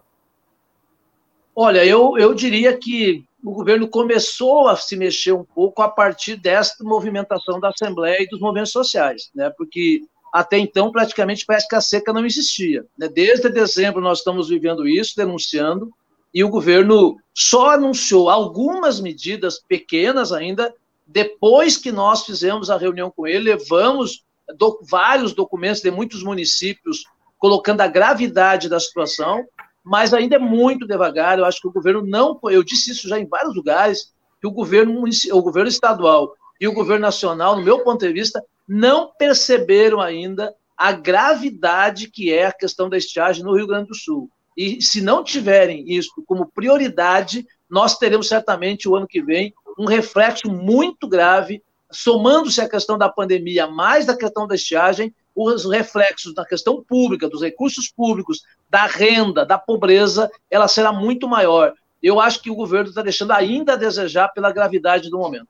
Olha, 1.54 1.84
eu, 1.84 2.16
eu 2.18 2.34
diria 2.34 2.76
que 2.76 3.24
o 3.44 3.52
governo 3.52 3.86
começou 3.86 4.68
a 4.68 4.76
se 4.76 4.96
mexer 4.96 5.32
um 5.32 5.44
pouco 5.44 5.82
a 5.82 5.88
partir 5.88 6.36
desta 6.36 6.82
movimentação 6.82 7.60
da 7.60 7.68
Assembleia 7.68 8.22
e 8.22 8.26
dos 8.26 8.40
movimentos 8.40 8.72
sociais, 8.72 9.30
né? 9.34 9.50
porque 9.50 10.02
até 10.32 10.58
então 10.58 10.90
praticamente 10.90 11.44
parece 11.44 11.68
que 11.68 11.76
a 11.76 11.80
seca 11.80 12.12
não 12.12 12.24
existia. 12.24 12.86
Né? 12.96 13.06
Desde 13.06 13.50
dezembro 13.50 14.00
nós 14.00 14.18
estamos 14.18 14.48
vivendo 14.48 14.88
isso, 14.88 15.14
denunciando, 15.14 15.92
e 16.32 16.42
o 16.42 16.48
governo 16.48 17.16
só 17.34 17.70
anunciou 17.70 18.30
algumas 18.30 18.98
medidas 18.98 19.60
pequenas 19.60 20.32
ainda 20.32 20.74
depois 21.06 21.76
que 21.76 21.92
nós 21.92 22.24
fizemos 22.24 22.70
a 22.70 22.78
reunião 22.78 23.10
com 23.10 23.26
ele, 23.26 23.50
levamos 23.50 24.24
do, 24.56 24.80
vários 24.82 25.34
documentos 25.34 25.82
de 25.82 25.90
muitos 25.90 26.22
municípios 26.22 27.04
colocando 27.38 27.82
a 27.82 27.86
gravidade 27.86 28.70
da 28.70 28.80
situação 28.80 29.44
mas 29.84 30.14
ainda 30.14 30.36
é 30.36 30.38
muito 30.38 30.86
devagar. 30.86 31.38
Eu 31.38 31.44
acho 31.44 31.60
que 31.60 31.68
o 31.68 31.72
governo 31.72 32.02
não. 32.04 32.40
Eu 32.44 32.62
disse 32.62 32.92
isso 32.92 33.08
já 33.08 33.18
em 33.18 33.26
vários 33.26 33.54
lugares, 33.54 34.12
que 34.40 34.46
o 34.46 34.50
governo, 34.50 35.04
o 35.32 35.42
governo 35.42 35.68
estadual 35.68 36.34
e 36.60 36.66
o 36.66 36.72
governo 36.72 37.02
nacional, 37.02 37.56
no 37.56 37.62
meu 37.62 37.80
ponto 37.80 38.06
de 38.06 38.12
vista, 38.12 38.42
não 38.66 39.12
perceberam 39.18 40.00
ainda 40.00 40.54
a 40.76 40.92
gravidade 40.92 42.10
que 42.10 42.32
é 42.32 42.46
a 42.46 42.52
questão 42.52 42.88
da 42.88 42.96
estiagem 42.96 43.44
no 43.44 43.54
Rio 43.54 43.66
Grande 43.66 43.88
do 43.88 43.94
Sul. 43.94 44.30
E 44.56 44.80
se 44.80 45.00
não 45.00 45.22
tiverem 45.22 45.84
isso 45.86 46.22
como 46.26 46.50
prioridade, 46.50 47.46
nós 47.68 47.98
teremos 47.98 48.28
certamente 48.28 48.88
o 48.88 48.94
ano 48.94 49.06
que 49.06 49.22
vem 49.22 49.52
um 49.78 49.86
reflexo 49.86 50.48
muito 50.48 51.08
grave, 51.08 51.62
somando-se 51.90 52.60
a 52.60 52.68
questão 52.68 52.96
da 52.96 53.08
pandemia 53.08 53.66
mais 53.66 54.06
da 54.06 54.16
questão 54.16 54.46
da 54.46 54.54
estiagem, 54.54 55.14
os 55.34 55.64
reflexos 55.64 56.34
da 56.34 56.44
questão 56.44 56.82
pública, 56.82 57.28
dos 57.28 57.42
recursos 57.42 57.90
públicos, 57.90 58.42
da 58.70 58.86
renda, 58.86 59.44
da 59.44 59.58
pobreza, 59.58 60.30
ela 60.50 60.68
será 60.68 60.92
muito 60.92 61.28
maior. 61.28 61.74
Eu 62.02 62.20
acho 62.20 62.40
que 62.40 62.50
o 62.50 62.54
governo 62.54 62.90
está 62.90 63.02
deixando 63.02 63.32
ainda 63.32 63.72
a 63.72 63.76
desejar 63.76 64.28
pela 64.28 64.52
gravidade 64.52 65.10
do 65.10 65.18
momento. 65.18 65.48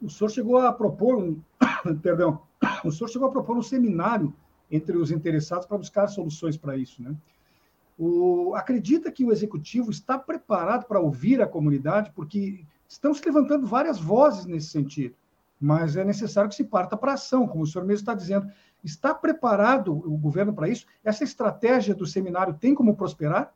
O 0.00 0.08
senhor 0.08 0.30
chegou 0.30 0.58
a 0.58 0.72
propor 0.72 1.16
um, 1.16 1.40
perdão, 2.02 2.42
o 2.84 2.90
senhor 2.90 3.08
chegou 3.08 3.28
a 3.28 3.32
propor 3.32 3.56
um 3.56 3.62
seminário 3.62 4.32
entre 4.70 4.96
os 4.96 5.10
interessados 5.10 5.66
para 5.66 5.78
buscar 5.78 6.06
soluções 6.06 6.56
para 6.56 6.76
isso, 6.76 7.02
né? 7.02 7.14
O, 7.98 8.54
acredita 8.54 9.12
que 9.12 9.24
o 9.24 9.30
executivo 9.30 9.90
está 9.90 10.18
preparado 10.18 10.86
para 10.86 10.98
ouvir 10.98 11.42
a 11.42 11.46
comunidade, 11.46 12.10
porque 12.14 12.64
estão 12.88 13.12
se 13.12 13.24
levantando 13.24 13.66
várias 13.66 14.00
vozes 14.00 14.46
nesse 14.46 14.68
sentido 14.68 15.14
mas 15.62 15.96
é 15.96 16.04
necessário 16.04 16.50
que 16.50 16.56
se 16.56 16.64
parta 16.64 16.96
para 16.96 17.12
ação, 17.12 17.46
como 17.46 17.62
o 17.62 17.66
senhor 17.66 17.84
mesmo 17.84 18.00
está 18.00 18.14
dizendo. 18.14 18.50
Está 18.82 19.14
preparado 19.14 19.92
o 19.92 20.18
governo 20.18 20.52
para 20.52 20.68
isso? 20.68 20.84
Essa 21.04 21.22
estratégia 21.22 21.94
do 21.94 22.04
seminário 22.04 22.58
tem 22.60 22.74
como 22.74 22.96
prosperar? 22.96 23.54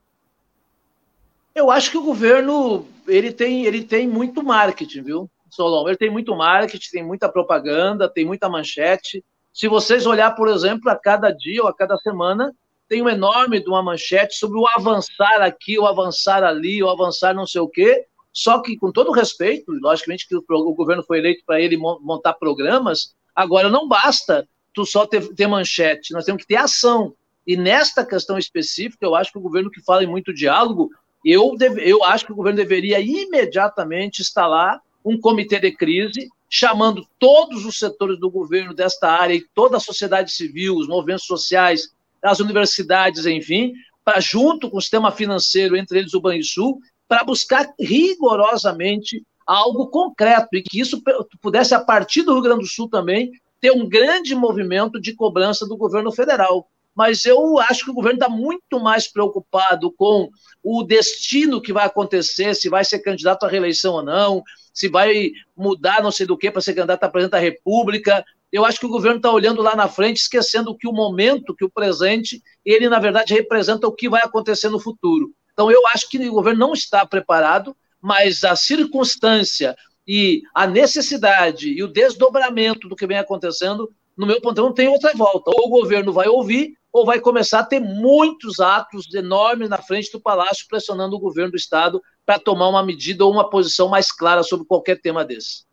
Eu 1.53 1.69
acho 1.69 1.91
que 1.91 1.99
o 1.99 2.05
governo 2.05 2.87
ele 3.09 3.33
tem, 3.33 3.65
ele 3.65 3.83
tem 3.83 4.07
muito 4.07 4.41
marketing, 4.41 5.03
viu, 5.03 5.31
Solon? 5.51 5.89
Ele 5.89 5.97
tem 5.97 6.09
muito 6.09 6.37
marketing, 6.37 6.91
tem 6.93 7.05
muita 7.05 7.29
propaganda, 7.29 8.09
tem 8.09 8.25
muita 8.25 8.49
manchete. 8.49 9.25
Se 9.53 9.67
vocês 9.67 10.07
olhar, 10.07 10.31
por 10.37 10.47
exemplo, 10.47 10.89
a 10.89 10.95
cada 10.95 11.33
dia 11.33 11.61
ou 11.61 11.69
a 11.69 11.75
cada 11.75 11.97
semana, 11.97 12.55
tem 12.89 13.03
um 13.03 13.09
enorme 13.09 13.59
de 13.59 13.69
uma 13.69 13.83
manchete 13.83 14.37
sobre 14.37 14.59
o 14.59 14.67
avançar 14.77 15.43
aqui, 15.43 15.77
o 15.77 15.87
avançar 15.87 16.45
ali, 16.45 16.81
o 16.81 16.89
avançar 16.89 17.35
não 17.35 17.49
sei 17.49 17.61
o 17.61 17.69
quê, 17.69 18.07
só 18.37 18.61
que, 18.61 18.77
com 18.77 18.93
todo 18.93 19.13
respeito, 19.13 19.73
logicamente 19.73 20.29
que 20.29 20.37
o, 20.37 20.45
o 20.47 20.75
governo 20.75 21.03
foi 21.03 21.21
eleito 21.21 21.43
para 21.47 21.59
ele 21.59 21.75
montar 21.79 22.35
programas, 22.35 23.15
agora 23.35 23.71
não 23.71 23.89
basta 23.89 24.47
tu 24.75 24.85
só 24.85 25.07
ter, 25.07 25.27
ter, 25.29 25.47
manchete, 25.47 26.13
nós 26.13 26.27
temos 26.27 26.43
que 26.43 26.49
ter 26.49 26.57
ação. 26.57 27.15
E 27.47 27.57
nesta 27.57 28.05
questão 28.05 28.37
específica, 28.37 29.07
eu 29.07 29.15
acho 29.15 29.33
que 29.33 29.39
o 29.39 29.41
governo 29.41 29.71
que 29.71 29.83
fala 29.83 30.05
em 30.05 30.07
muito 30.07 30.35
diálogo, 30.35 30.91
eu, 31.25 31.57
deve, 31.57 31.81
eu 31.91 32.05
acho 32.05 32.27
que 32.27 32.33
o 32.33 32.37
governo 32.37 32.59
deveria 32.59 33.01
imediatamente 33.01 34.21
instalar 34.21 34.83
um 35.03 35.19
comitê 35.19 35.59
de 35.59 35.73
crise, 35.73 36.29
chamando 36.51 37.09
todos 37.19 37.65
os 37.65 37.79
setores 37.79 38.21
do 38.21 38.31
governo 38.31 38.75
desta 38.75 39.09
área 39.09 39.33
e 39.33 39.47
toda 39.55 39.79
a 39.79 39.81
sociedade 39.81 40.31
civil, 40.31 40.77
os 40.77 40.87
movimentos 40.87 41.25
sociais, 41.25 41.89
as 42.23 42.39
universidades, 42.39 43.25
enfim, 43.25 43.73
para 44.05 44.21
junto 44.21 44.69
com 44.69 44.77
o 44.77 44.81
sistema 44.83 45.11
financeiro, 45.11 45.75
entre 45.75 46.01
eles 46.01 46.13
o 46.13 46.21
Banrisul, 46.21 46.83
para 47.09 47.25
buscar 47.25 47.73
rigorosamente 47.79 49.23
algo 49.47 49.89
concreto 49.89 50.49
e 50.55 50.63
que 50.63 50.81
isso 50.81 51.01
pudesse, 51.41 51.75
a 51.75 51.81
partir 51.81 52.23
do 52.23 52.33
Rio 52.33 52.43
Grande 52.43 52.61
do 52.61 52.67
Sul 52.67 52.89
também, 52.89 53.31
ter 53.61 53.71
um 53.71 53.89
grande 53.89 54.35
movimento 54.35 55.01
de 55.01 55.15
cobrança 55.15 55.67
do 55.67 55.77
governo 55.77 56.11
federal. 56.11 56.69
Mas 56.95 57.27
eu 57.27 57.59
acho 57.59 57.85
que 57.85 57.91
o 57.91 57.95
governo 57.95 58.19
está 58.19 58.29
muito 58.29 58.81
mais 58.81 59.07
preocupado 59.07 59.93
com 59.93 60.31
o 60.63 60.83
destino 60.83 61.61
que 61.61 61.73
vai 61.73 61.85
acontecer, 61.85 62.55
se 62.55 62.69
vai 62.71 62.85
ser 62.85 63.01
candidato 63.01 63.45
à 63.45 63.49
reeleição 63.49 63.95
ou 63.95 64.03
não, 64.03 64.43
se 64.73 64.89
vai 64.89 65.31
mudar 65.57 66.03
não 66.03 66.11
sei 66.11 66.27
do 66.27 66.39
que 66.39 66.51
para 66.51 66.63
ser 66.63 66.75
candidato 66.75 67.05
a 67.05 67.09
presidente 67.09 67.33
da 67.33 67.39
República. 67.39 68.25
Eu 68.51 68.65
acho 68.65 68.81
que 68.81 68.87
o 68.87 68.91
governo 68.91 69.19
está 69.19 69.31
olhando 69.31 69.61
lá 69.61 69.77
na 69.77 69.89
frente, 69.89 70.19
esquecendo 70.19 70.77
que 70.77 70.89
o 70.89 70.93
momento, 70.93 71.55
que 71.55 71.65
o 71.65 71.71
presente, 71.71 72.43
ele, 72.65 72.89
na 72.89 72.99
verdade, 72.99 73.35
representa 73.35 73.87
o 73.87 73.93
que 73.93 74.09
vai 74.09 74.23
acontecer 74.23 74.71
no 74.71 74.81
futuro. 74.81 75.33
Então, 75.57 75.71
eu 75.71 75.87
acho 75.87 76.11
que 76.11 76.19
o 76.29 76.35
governo 76.35 76.61
não 76.61 76.75
está 76.75 77.07
preparado, 77.07 77.75
mas 77.99 78.45
a 78.45 78.55
circunstância 78.55 79.75
e 80.07 80.43
a 80.55 80.67
necessidade 80.67 81.71
e 81.71 81.83
o 81.83 81.89
desdobramento 81.89 82.91
do 82.91 82.95
que 82.95 83.07
vem 83.07 83.17
acontecendo, 83.17 83.91
no 84.15 84.27
meu 84.27 84.39
ponto 84.39 84.61
não 84.61 84.75
tem 84.75 84.87
outra 84.87 85.15
volta. 85.15 85.51
Ou 85.51 85.69
o 85.69 85.71
governo 85.71 86.13
vai 86.13 86.29
ouvir, 86.29 86.77
ou 86.93 87.07
vai 87.07 87.21
começar 87.21 87.61
a 87.61 87.65
ter 87.65 87.81
muitos 87.81 88.61
atos 88.61 89.15
enormes 89.15 89.71
na 89.71 89.79
frente 89.79 90.13
do 90.13 90.21
Palácio 90.21 90.67
pressionando 90.69 91.17
o 91.17 91.19
governo 91.19 91.53
do 91.53 91.57
Estado 91.57 92.03
para 92.27 92.39
tomar 92.39 92.69
uma 92.69 92.85
medida 92.85 93.25
ou 93.25 93.33
uma 93.33 93.49
posição 93.49 93.89
mais 93.89 94.13
clara 94.13 94.43
sobre 94.43 94.67
qualquer 94.67 95.01
tema 95.01 95.25
desse. 95.25 95.65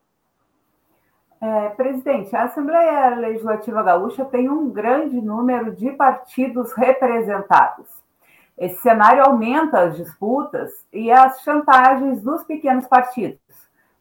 É, 1.42 1.70
presidente, 1.72 2.34
a 2.34 2.44
Assembleia 2.44 3.18
Legislativa 3.18 3.84
Gaúcha 3.84 4.24
tem 4.24 4.50
um 4.50 4.70
grande 4.70 5.20
número 5.20 5.76
de 5.76 5.92
partidos 5.92 6.72
representados. 6.72 8.03
Esse 8.58 8.82
cenário 8.82 9.24
aumenta 9.24 9.80
as 9.80 9.98
disputas 9.98 10.72
e 10.92 11.12
as 11.12 11.42
chantagens 11.42 12.22
dos 12.22 12.44
pequenos 12.44 12.88
partidos, 12.88 13.40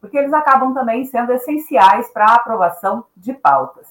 porque 0.00 0.18
eles 0.18 0.32
acabam 0.32 0.74
também 0.74 1.04
sendo 1.06 1.32
essenciais 1.32 2.10
para 2.10 2.26
a 2.26 2.34
aprovação 2.34 3.04
de 3.16 3.32
pautas. 3.32 3.86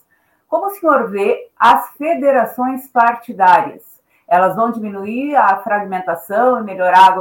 Como 0.47 0.67
o 0.67 0.71
senhor 0.71 1.09
vê 1.09 1.49
as 1.57 1.89
federações 1.97 2.87
partidárias? 2.89 3.89
Elas 4.27 4.55
vão 4.55 4.71
diminuir 4.71 5.35
a 5.35 5.57
fragmentação 5.57 6.59
e 6.59 6.63
melhorar 6.63 7.07
a 7.07 7.15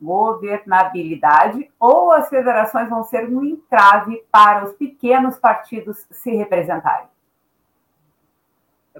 governabilidade, 0.00 1.70
ou 1.78 2.10
as 2.10 2.28
federações 2.28 2.88
vão 2.88 3.04
ser 3.04 3.28
um 3.28 3.44
entrave 3.44 4.24
para 4.32 4.64
os 4.64 4.72
pequenos 4.72 5.38
partidos 5.38 6.06
se 6.10 6.34
representarem? 6.34 7.06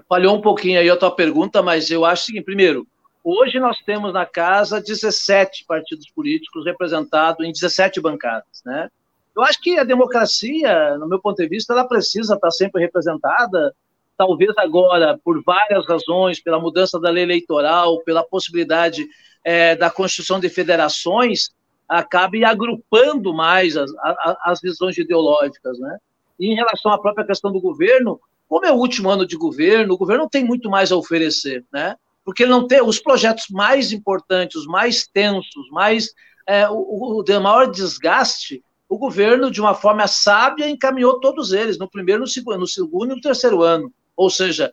Falhou 0.07 0.37
um 0.37 0.41
pouquinho 0.41 0.79
aí 0.79 0.89
a 0.89 0.95
tua 0.95 1.13
pergunta, 1.13 1.61
mas 1.61 1.91
eu 1.91 2.05
acho 2.05 2.27
que, 2.27 2.41
primeiro, 2.41 2.87
Hoje 3.23 3.59
nós 3.59 3.77
temos 3.85 4.11
na 4.13 4.25
casa 4.25 4.81
17 4.81 5.65
partidos 5.65 6.09
políticos 6.09 6.65
representados 6.65 7.45
em 7.45 7.51
17 7.51 8.01
bancadas, 8.01 8.61
né? 8.65 8.89
Eu 9.35 9.43
acho 9.43 9.61
que 9.61 9.77
a 9.77 9.83
democracia, 9.83 10.97
no 10.97 11.07
meu 11.07 11.19
ponto 11.19 11.37
de 11.37 11.47
vista, 11.47 11.71
ela 11.73 11.87
precisa 11.87 12.35
estar 12.35 12.51
sempre 12.51 12.81
representada, 12.81 13.73
talvez 14.17 14.51
agora, 14.57 15.19
por 15.23 15.41
várias 15.43 15.85
razões, 15.87 16.41
pela 16.41 16.59
mudança 16.59 16.99
da 16.99 17.09
lei 17.09 17.23
eleitoral, 17.23 18.01
pela 18.03 18.23
possibilidade 18.23 19.07
é, 19.43 19.75
da 19.75 19.89
constituição 19.89 20.39
de 20.39 20.49
federações, 20.49 21.51
acabe 21.87 22.43
agrupando 22.43 23.33
mais 23.33 23.77
as, 23.77 23.91
as, 23.99 24.37
as 24.43 24.61
visões 24.61 24.97
ideológicas, 24.97 25.79
né? 25.79 25.97
E 26.39 26.51
em 26.51 26.55
relação 26.55 26.91
à 26.91 26.99
própria 26.99 27.25
questão 27.25 27.51
do 27.51 27.61
governo, 27.61 28.19
como 28.49 28.65
é 28.65 28.71
o 28.71 28.77
último 28.77 29.09
ano 29.09 29.25
de 29.25 29.37
governo, 29.37 29.93
o 29.93 29.97
governo 29.97 30.27
tem 30.27 30.43
muito 30.43 30.69
mais 30.69 30.91
a 30.91 30.95
oferecer, 30.95 31.63
né? 31.71 31.95
Porque 32.23 32.45
não 32.45 32.67
tem 32.67 32.81
os 32.81 32.99
projetos 32.99 33.45
mais 33.49 33.91
importantes, 33.91 34.57
os 34.57 34.67
mais 34.67 35.07
tensos, 35.07 35.69
mais 35.71 36.09
é, 36.47 36.69
o, 36.69 37.19
o 37.19 37.23
de 37.23 37.37
maior 37.39 37.69
desgaste, 37.69 38.63
o 38.87 38.97
governo, 38.97 39.49
de 39.49 39.61
uma 39.61 39.73
forma 39.73 40.05
sábia, 40.07 40.69
encaminhou 40.69 41.19
todos 41.19 41.53
eles, 41.53 41.77
no 41.77 41.89
primeiro, 41.89 42.21
no 42.21 42.27
segundo, 42.27 42.59
no 42.59 42.67
segundo 42.67 43.13
e 43.13 43.15
no 43.15 43.21
terceiro 43.21 43.61
ano. 43.61 43.91
Ou 44.17 44.29
seja, 44.29 44.71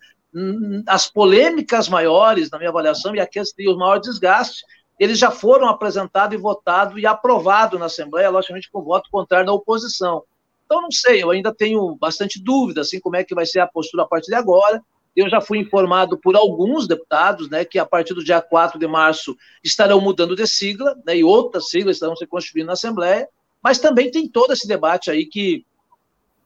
as 0.86 1.10
polêmicas 1.10 1.88
maiores, 1.88 2.50
na 2.50 2.58
minha 2.58 2.70
avaliação, 2.70 3.14
e 3.14 3.20
aqueles 3.20 3.52
que 3.52 3.68
o 3.68 3.76
maior 3.76 3.98
desgaste, 3.98 4.64
eles 4.98 5.18
já 5.18 5.30
foram 5.30 5.68
apresentados 5.68 6.36
e 6.36 6.40
votados 6.40 7.00
e 7.00 7.06
aprovados 7.06 7.78
na 7.78 7.86
Assembleia, 7.86 8.28
logicamente 8.28 8.70
com 8.70 8.82
voto 8.82 9.08
contrário 9.10 9.46
da 9.46 9.52
oposição. 9.52 10.24
Então, 10.66 10.82
não 10.82 10.90
sei, 10.90 11.22
eu 11.22 11.30
ainda 11.30 11.54
tenho 11.54 11.94
bastante 11.94 12.42
dúvida, 12.42 12.80
assim, 12.80 13.00
como 13.00 13.16
é 13.16 13.24
que 13.24 13.34
vai 13.34 13.46
ser 13.46 13.60
a 13.60 13.66
postura 13.66 14.02
a 14.02 14.06
partir 14.06 14.26
de 14.26 14.34
agora. 14.34 14.82
Eu 15.18 15.28
já 15.28 15.40
fui 15.40 15.58
informado 15.58 16.16
por 16.16 16.36
alguns 16.36 16.86
deputados, 16.86 17.50
né, 17.50 17.64
que 17.64 17.78
a 17.78 17.84
partir 17.84 18.14
do 18.14 18.22
dia 18.22 18.40
4 18.40 18.78
de 18.78 18.86
março 18.86 19.36
estarão 19.64 20.00
mudando 20.00 20.36
de 20.36 20.46
sigla, 20.46 20.94
né, 21.04 21.16
e 21.16 21.24
outras 21.24 21.68
siglas 21.68 21.96
estarão 21.96 22.14
se 22.14 22.26
constituindo 22.26 22.68
na 22.68 22.74
Assembleia, 22.74 23.28
mas 23.60 23.80
também 23.80 24.10
tem 24.12 24.28
todo 24.28 24.52
esse 24.52 24.68
debate 24.68 25.10
aí 25.10 25.26
que 25.26 25.66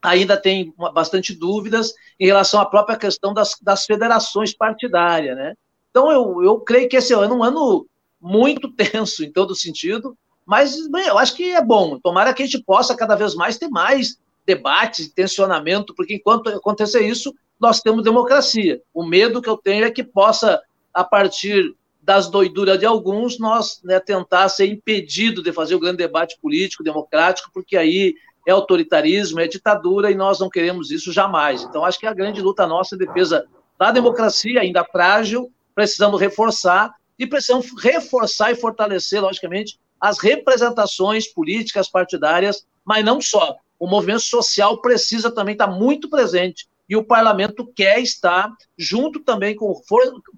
ainda 0.03 0.37
tem 0.37 0.75
bastante 0.95 1.35
dúvidas 1.35 1.93
em 2.19 2.27
relação 2.27 2.61
à 2.61 2.65
própria 2.67 2.97
questão 2.97 3.35
das, 3.35 3.57
das 3.61 3.85
federações 3.85 4.55
partidárias, 4.55 5.37
né? 5.37 5.55
Então, 5.91 6.11
eu, 6.11 6.43
eu 6.43 6.59
creio 6.61 6.89
que 6.89 6.97
esse 6.97 7.13
ano 7.13 7.35
é 7.35 7.37
um 7.37 7.45
ano 7.45 7.87
muito 8.19 8.73
tenso 8.75 9.23
em 9.23 9.31
todo 9.31 9.55
sentido, 9.55 10.17
mas 10.47 10.89
bem, 10.89 11.07
eu 11.07 11.19
acho 11.19 11.37
que 11.37 11.53
é 11.53 11.63
bom. 11.63 12.01
Tomara 12.01 12.33
que 12.33 12.43
a 12.43 12.47
gente 12.47 12.65
possa 12.65 12.97
cada 12.97 13.15
vez 13.15 13.35
mais 13.35 13.59
ter 13.59 13.69
mais 13.69 14.17
debates, 14.45 15.13
tensionamento, 15.13 15.95
porque 15.95 16.15
enquanto 16.15 16.49
acontecer 16.49 17.07
isso, 17.07 17.33
nós 17.63 17.81
temos 17.81 18.03
democracia. 18.03 18.83
O 18.93 19.05
medo 19.05 19.41
que 19.41 19.49
eu 19.49 19.57
tenho 19.57 19.85
é 19.85 19.91
que 19.91 20.03
possa, 20.03 20.61
a 20.93 21.05
partir 21.05 21.73
das 22.03 22.29
doiduras 22.29 22.77
de 22.77 22.85
alguns, 22.85 23.39
nós 23.39 23.81
né, 23.85 24.01
tentar 24.01 24.49
ser 24.49 24.67
impedido 24.67 25.41
de 25.41 25.53
fazer 25.53 25.77
o 25.77 25.79
grande 25.79 25.99
debate 25.99 26.37
político, 26.43 26.83
democrático, 26.83 27.53
porque 27.55 27.77
aí 27.77 28.17
é 28.45 28.51
autoritarismo, 28.51 29.39
é 29.39 29.47
ditadura 29.47 30.11
e 30.11 30.17
nós 30.17 30.41
não 30.41 30.51
queremos 30.51 30.91
isso 30.91 31.13
jamais. 31.13 31.63
Então, 31.63 31.85
acho 31.85 32.01
que 32.01 32.07
a 32.07 32.13
grande 32.13 32.43
luta 32.43 32.67
nossa 32.67 32.97
é 32.97 33.01
a 33.01 33.07
defesa 33.07 33.47
da 33.79 33.93
democracia, 33.93 34.61
ainda 34.61 34.85
frágil, 34.85 35.49
precisamos 35.73 36.21
reforçar 36.21 36.93
e 37.17 37.29
precisamos 37.29 37.69
reforçar 37.81 38.51
e 38.51 38.57
fortalecer, 38.57 39.23
logicamente, 39.23 39.79
as 40.01 40.19
representações 40.19 41.33
políticas 41.33 41.89
partidárias, 41.89 42.67
mas 42.85 43.05
não 43.05 43.21
só. 43.21 43.55
O 43.79 43.87
movimento 43.87 44.23
social 44.23 44.81
precisa 44.81 45.31
também 45.31 45.53
estar 45.53 45.69
muito 45.69 46.11
presente 46.11 46.67
e 46.93 46.97
o 46.97 47.03
parlamento 47.03 47.67
quer 47.75 48.01
estar 48.01 48.55
junto 48.77 49.21
também 49.21 49.57
com 49.57 49.75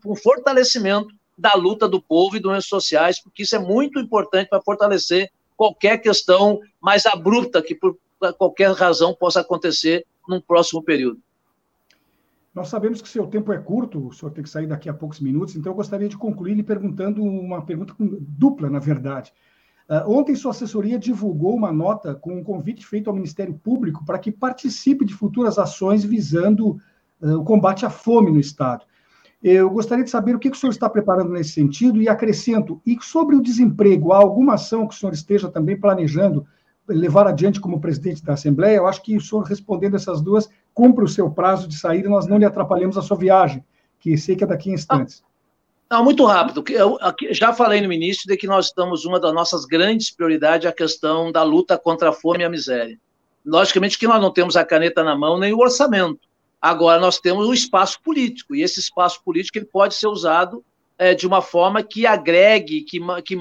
o 0.05 0.15
fortalecimento 0.15 1.13
da 1.37 1.53
luta 1.55 1.89
do 1.89 2.01
povo 2.01 2.37
e 2.37 2.41
doenças 2.41 2.69
sociais, 2.69 3.21
porque 3.21 3.43
isso 3.43 3.57
é 3.57 3.59
muito 3.59 3.99
importante 3.99 4.51
para 4.51 4.63
fortalecer 4.63 5.33
qualquer 5.57 5.99
questão 5.99 6.61
mais 6.81 7.07
abrupta 7.07 7.61
que 7.61 7.75
por 7.75 7.99
qualquer 8.39 8.71
razão 8.71 9.13
possa 9.13 9.41
acontecer 9.41 10.07
num 10.29 10.41
próximo 10.41 10.81
período. 10.81 11.19
Nós 12.55 12.69
sabemos 12.69 13.03
que 13.03 13.09
seu 13.09 13.27
tempo 13.27 13.53
é 13.53 13.59
curto, 13.59 14.07
o 14.07 14.13
senhor 14.13 14.31
tem 14.31 14.45
que 14.45 14.49
sair 14.49 14.69
daqui 14.69 14.89
a 14.89 14.95
poucos 14.95 15.19
minutos, 15.19 15.57
então 15.57 15.73
eu 15.73 15.77
gostaria 15.77 16.09
de 16.09 16.17
concluir 16.17 16.55
lhe 16.55 16.63
perguntando 16.63 17.21
uma 17.21 17.67
pergunta 17.67 17.97
dupla, 17.99 18.71
na 18.71 18.79
verdade. 18.79 19.33
Uh, 19.89 20.11
ontem, 20.11 20.35
sua 20.35 20.53
assessoria 20.53 20.99
divulgou 20.99 21.55
uma 21.55 21.71
nota 21.71 22.15
com 22.15 22.39
um 22.39 22.43
convite 22.43 22.87
feito 22.87 23.11
ao 23.11 23.15
Ministério 23.15 23.55
Público 23.55 24.05
para 24.05 24.19
que 24.19 24.33
participe 24.33 25.05
de 25.05 25.13
futuras 25.13 25.59
ações 25.59 26.05
visando 26.05 26.79
uh, 27.21 27.39
o 27.39 27.45
combate 27.45 27.85
à 27.85 27.91
fome 27.91 28.31
no 28.31 28.41
Estado. 28.41 28.85
Eu 29.43 29.69
gostaria 29.69 30.03
de 30.03 30.09
saber 30.09 30.35
o 30.35 30.39
que 30.39 30.49
o 30.49 30.55
senhor 30.55 30.71
está 30.71 30.89
preparando 30.89 31.31
nesse 31.31 31.51
sentido 31.51 32.01
e 32.01 32.09
acrescento, 32.09 32.81
e 32.87 32.97
sobre 33.03 33.37
o 33.37 33.43
desemprego, 33.43 34.11
há 34.11 34.17
alguma 34.17 34.55
ação 34.55 34.89
que 34.89 34.95
o 34.95 34.99
senhor 34.99 35.13
esteja 35.13 35.51
também 35.51 35.79
planejando 35.79 36.47
levar 36.89 37.27
adiante 37.27 37.61
como 37.61 37.79
presidente 37.79 38.25
da 38.25 38.33
Assembleia? 38.33 38.77
Eu 38.77 38.87
acho 38.87 39.03
que 39.03 39.19
o 39.19 39.21
senhor 39.21 39.43
respondendo 39.43 39.97
essas 39.97 40.23
duas, 40.23 40.49
cumpre 40.73 41.05
o 41.05 41.09
seu 41.09 41.31
prazo 41.31 41.69
de 41.69 41.77
saída, 41.77 42.09
nós 42.09 42.27
não 42.27 42.39
lhe 42.39 42.47
atrapalhamos 42.47 42.97
a 42.97 43.03
sua 43.03 43.19
viagem, 43.19 43.63
que 43.99 44.17
sei 44.17 44.35
que 44.35 44.45
é 44.45 44.47
daqui 44.47 44.71
a 44.71 44.75
instantes. 44.75 45.23
Não, 45.91 46.03
muito 46.03 46.25
rápido. 46.25 46.65
Eu 46.71 46.99
já 47.31 47.53
falei 47.53 47.81
no 47.81 47.93
início 47.93 48.27
de 48.27 48.37
que 48.37 48.47
nós 48.47 48.67
estamos, 48.67 49.05
uma 49.05 49.21
das 49.21 49.35
nossas 49.35 49.65
grandes 49.65 50.11
prioridades 50.11 50.67
é 50.67 50.69
a 50.69 50.73
questão 50.73 51.31
da 51.31 51.43
luta 51.43 51.79
contra 51.79 52.11
a 52.11 52.13
fome 52.13 52.41
e 52.41 52.45
a 52.45 52.51
miséria. 52.51 52.99
Logicamente 53.45 53.99
que 53.99 54.07
nós 54.07 54.21
não 54.21 54.33
temos 54.33 54.57
a 54.57 54.65
caneta 54.65 55.05
na 55.05 55.17
mão 55.17 55.39
nem 55.39 55.53
o 55.53 55.59
orçamento. 55.59 56.21
Agora, 56.61 56.99
nós 56.99 57.19
temos 57.19 57.47
o 57.47 57.53
espaço 57.53 58.01
político, 58.03 58.55
e 58.55 58.63
esse 58.63 58.81
espaço 58.81 59.23
político 59.23 59.59
ele 59.59 59.67
pode 59.67 59.95
ser 59.95 60.07
usado 60.07 60.65
é, 60.97 61.15
de 61.15 61.27
uma 61.27 61.43
forma 61.43 61.83
que 61.83 62.07
agregue, 62.07 62.81
que, 62.81 62.99
que, 63.23 63.37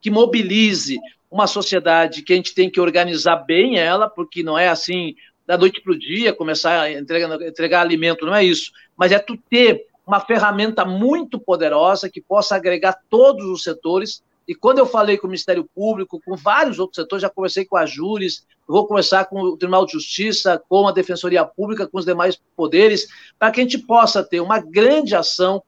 que 0.00 0.10
mobilize 0.10 0.98
uma 1.30 1.46
sociedade 1.46 2.22
que 2.22 2.32
a 2.32 2.36
gente 2.36 2.54
tem 2.54 2.68
que 2.68 2.80
organizar 2.80 3.36
bem 3.36 3.78
ela, 3.78 4.08
porque 4.08 4.42
não 4.42 4.58
é 4.58 4.68
assim 4.68 5.14
da 5.46 5.56
noite 5.56 5.80
para 5.80 5.92
o 5.92 5.98
dia 5.98 6.32
começar 6.32 6.80
a 6.80 6.92
entregar, 6.92 7.42
entregar 7.42 7.80
alimento, 7.80 8.26
não 8.26 8.34
é 8.34 8.44
isso, 8.44 8.72
mas 8.96 9.12
é 9.12 9.18
tu 9.18 9.36
ter 9.48 9.86
uma 10.06 10.20
ferramenta 10.20 10.84
muito 10.84 11.38
poderosa 11.38 12.10
que 12.10 12.20
possa 12.20 12.56
agregar 12.56 12.98
todos 13.08 13.46
os 13.46 13.62
setores. 13.62 14.22
E 14.46 14.54
quando 14.54 14.78
eu 14.78 14.86
falei 14.86 15.16
com 15.16 15.26
o 15.26 15.30
Ministério 15.30 15.68
Público, 15.74 16.20
com 16.24 16.36
vários 16.36 16.78
outros 16.78 16.96
setores, 16.96 17.22
já 17.22 17.30
conversei 17.30 17.64
com 17.64 17.76
a 17.76 17.86
Júris, 17.86 18.46
vou 18.68 18.86
conversar 18.86 19.24
com 19.24 19.40
o 19.40 19.56
Tribunal 19.56 19.86
de 19.86 19.92
Justiça, 19.92 20.62
com 20.68 20.86
a 20.86 20.92
Defensoria 20.92 21.44
Pública, 21.44 21.86
com 21.86 21.98
os 21.98 22.04
demais 22.04 22.38
poderes, 22.54 23.08
para 23.38 23.50
que 23.50 23.60
a 23.60 23.62
gente 23.62 23.78
possa 23.78 24.22
ter 24.22 24.40
uma 24.40 24.58
grande 24.58 25.16
ação 25.16 25.62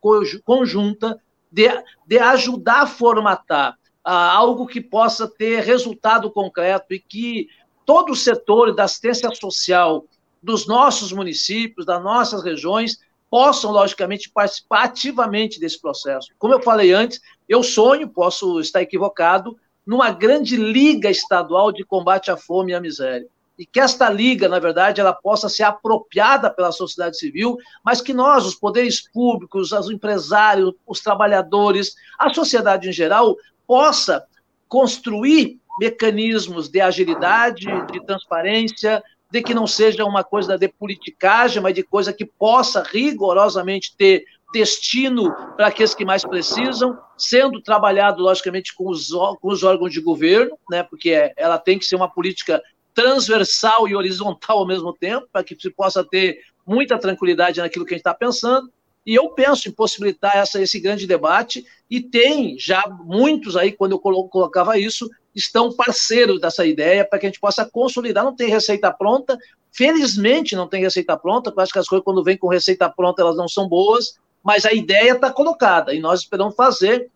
conjunta 0.45 1.19
de, 1.51 1.69
de 2.07 2.19
ajudar 2.19 2.83
a 2.83 2.87
formatar 2.87 3.79
ah, 4.05 4.33
algo 4.33 4.67
que 4.67 4.81
possa 4.81 5.27
ter 5.27 5.63
resultado 5.65 6.31
concreto 6.31 6.93
e 6.93 7.01
que 7.01 7.49
todo 7.87 8.13
o 8.13 8.17
setor 8.17 8.75
da 8.75 8.85
assistência 8.85 9.33
social 9.35 10.05
dos 10.43 10.67
nossos 10.67 11.13
municípios, 11.13 11.87
das 11.87 12.03
nossas 12.03 12.45
regiões, 12.45 13.01
possam, 13.31 13.71
logicamente, 13.73 14.31
participar 14.31 14.85
ativamente 14.85 15.61
desse 15.61 15.81
processo. 15.81 16.29
Como 16.39 16.55
eu 16.55 16.63
falei 16.63 16.93
antes, 16.93 17.21
eu 17.49 17.63
sonho, 17.63 18.09
posso 18.09 18.61
estar 18.61 18.83
equivocado, 18.83 19.57
numa 19.87 20.11
grande 20.11 20.57
liga 20.57 21.09
estadual 21.09 21.71
de 21.71 21.85
combate 21.85 22.31
à 22.31 22.37
fome 22.37 22.73
e 22.73 22.75
à 22.75 22.81
miséria. 22.81 23.27
E 23.59 23.65
que 23.65 23.81
esta 23.81 24.11
liga, 24.11 24.49
na 24.49 24.59
verdade, 24.59 25.01
ela 25.01 25.15
possa 25.15 25.49
ser 25.49 25.63
apropriada 25.63 26.51
pela 26.51 26.73
sociedade 26.73 27.17
civil, 27.17 27.57
mas 27.85 28.03
que 28.03 28.13
nós, 28.13 28.45
os 28.45 28.55
poderes 28.55 29.09
públicos, 29.11 29.73
os 29.73 29.91
empresários, 29.91 30.75
os 30.87 31.01
trabalhadores, 31.01 31.95
a 32.19 32.33
sociedade 32.35 32.89
em 32.89 32.93
geral, 32.93 33.37
possa 33.67 34.27
construir 34.69 35.59
mecanismos 35.79 36.69
de 36.69 36.81
agilidade, 36.81 37.67
de 37.93 38.05
transparência, 38.05 39.03
de 39.37 39.43
que 39.43 39.53
não 39.53 39.67
seja 39.67 40.05
uma 40.05 40.25
coisa 40.25 40.57
de 40.57 40.67
politicagem, 40.67 41.63
mas 41.63 41.75
de 41.75 41.83
coisa 41.83 42.11
que 42.13 42.25
possa 42.25 42.83
rigorosamente 42.83 43.95
ter 43.95 44.25
destino 44.53 45.31
para 45.57 45.67
aqueles 45.67 45.95
que 45.95 46.07
mais 46.07 46.25
precisam, 46.25 46.99
sendo 47.19 47.61
trabalhado, 47.61 48.23
logicamente, 48.23 48.75
com 48.75 48.89
os, 48.89 49.11
com 49.11 49.49
os 49.49 49.63
órgãos 49.63 49.93
de 49.93 50.01
governo, 50.01 50.57
né, 50.71 50.83
porque 50.83 51.11
é, 51.11 51.35
ela 51.37 51.59
tem 51.59 51.79
que 51.79 51.85
ser 51.85 51.97
uma 51.97 52.09
política 52.09 52.63
transversal 52.95 53.87
e 53.87 53.95
horizontal 53.95 54.59
ao 54.59 54.67
mesmo 54.67 54.93
tempo, 54.95 55.29
para 55.31 55.45
que 55.45 55.55
se 55.61 55.69
possa 55.69 56.03
ter 56.03 56.39
muita 56.67 56.99
tranquilidade 56.99 57.61
naquilo 57.61 57.85
que 57.85 57.93
a 57.93 57.97
gente 57.97 58.01
está 58.01 58.15
pensando. 58.15 58.73
E 59.07 59.15
eu 59.15 59.31
penso 59.31 59.69
em 59.69 59.73
possibilitar 59.73 60.37
essa, 60.37 60.61
esse 60.61 60.81
grande 60.81 61.07
debate, 61.07 61.65
e 61.89 62.01
tem 62.01 62.59
já 62.59 62.83
muitos 63.05 63.57
aí, 63.57 63.71
quando 63.71 63.93
eu 63.93 63.99
colocava 64.01 64.77
isso, 64.79 65.09
estão 65.35 65.73
parceiros 65.73 66.41
dessa 66.41 66.67
ideia 66.67 67.05
para 67.05 67.19
que 67.19 67.27
a 67.27 67.29
gente 67.29 67.41
possa 67.41 67.65
consolidar. 67.65 68.25
Não 68.25 68.35
tem 68.35 68.49
receita 68.49 68.93
pronta, 68.93 69.39
felizmente 69.71 70.57
não 70.57 70.67
tem 70.67 70.83
receita 70.83 71.17
pronta, 71.17 71.53
eu 71.55 71.63
acho 71.63 71.73
que 71.73 71.79
as 71.79 71.87
coisas, 71.87 72.05
quando 72.05 72.25
vêm 72.25 72.37
com 72.37 72.49
receita 72.49 72.89
pronta, 72.89 73.23
elas 73.23 73.37
não 73.37 73.47
são 73.47 73.69
boas, 73.69 74.19
mas 74.43 74.65
a 74.65 74.73
ideia 74.73 75.13
está 75.13 75.31
colocada 75.31 75.95
e 75.95 76.01
nós 76.01 76.21
esperamos 76.21 76.57
fazer 76.57 77.11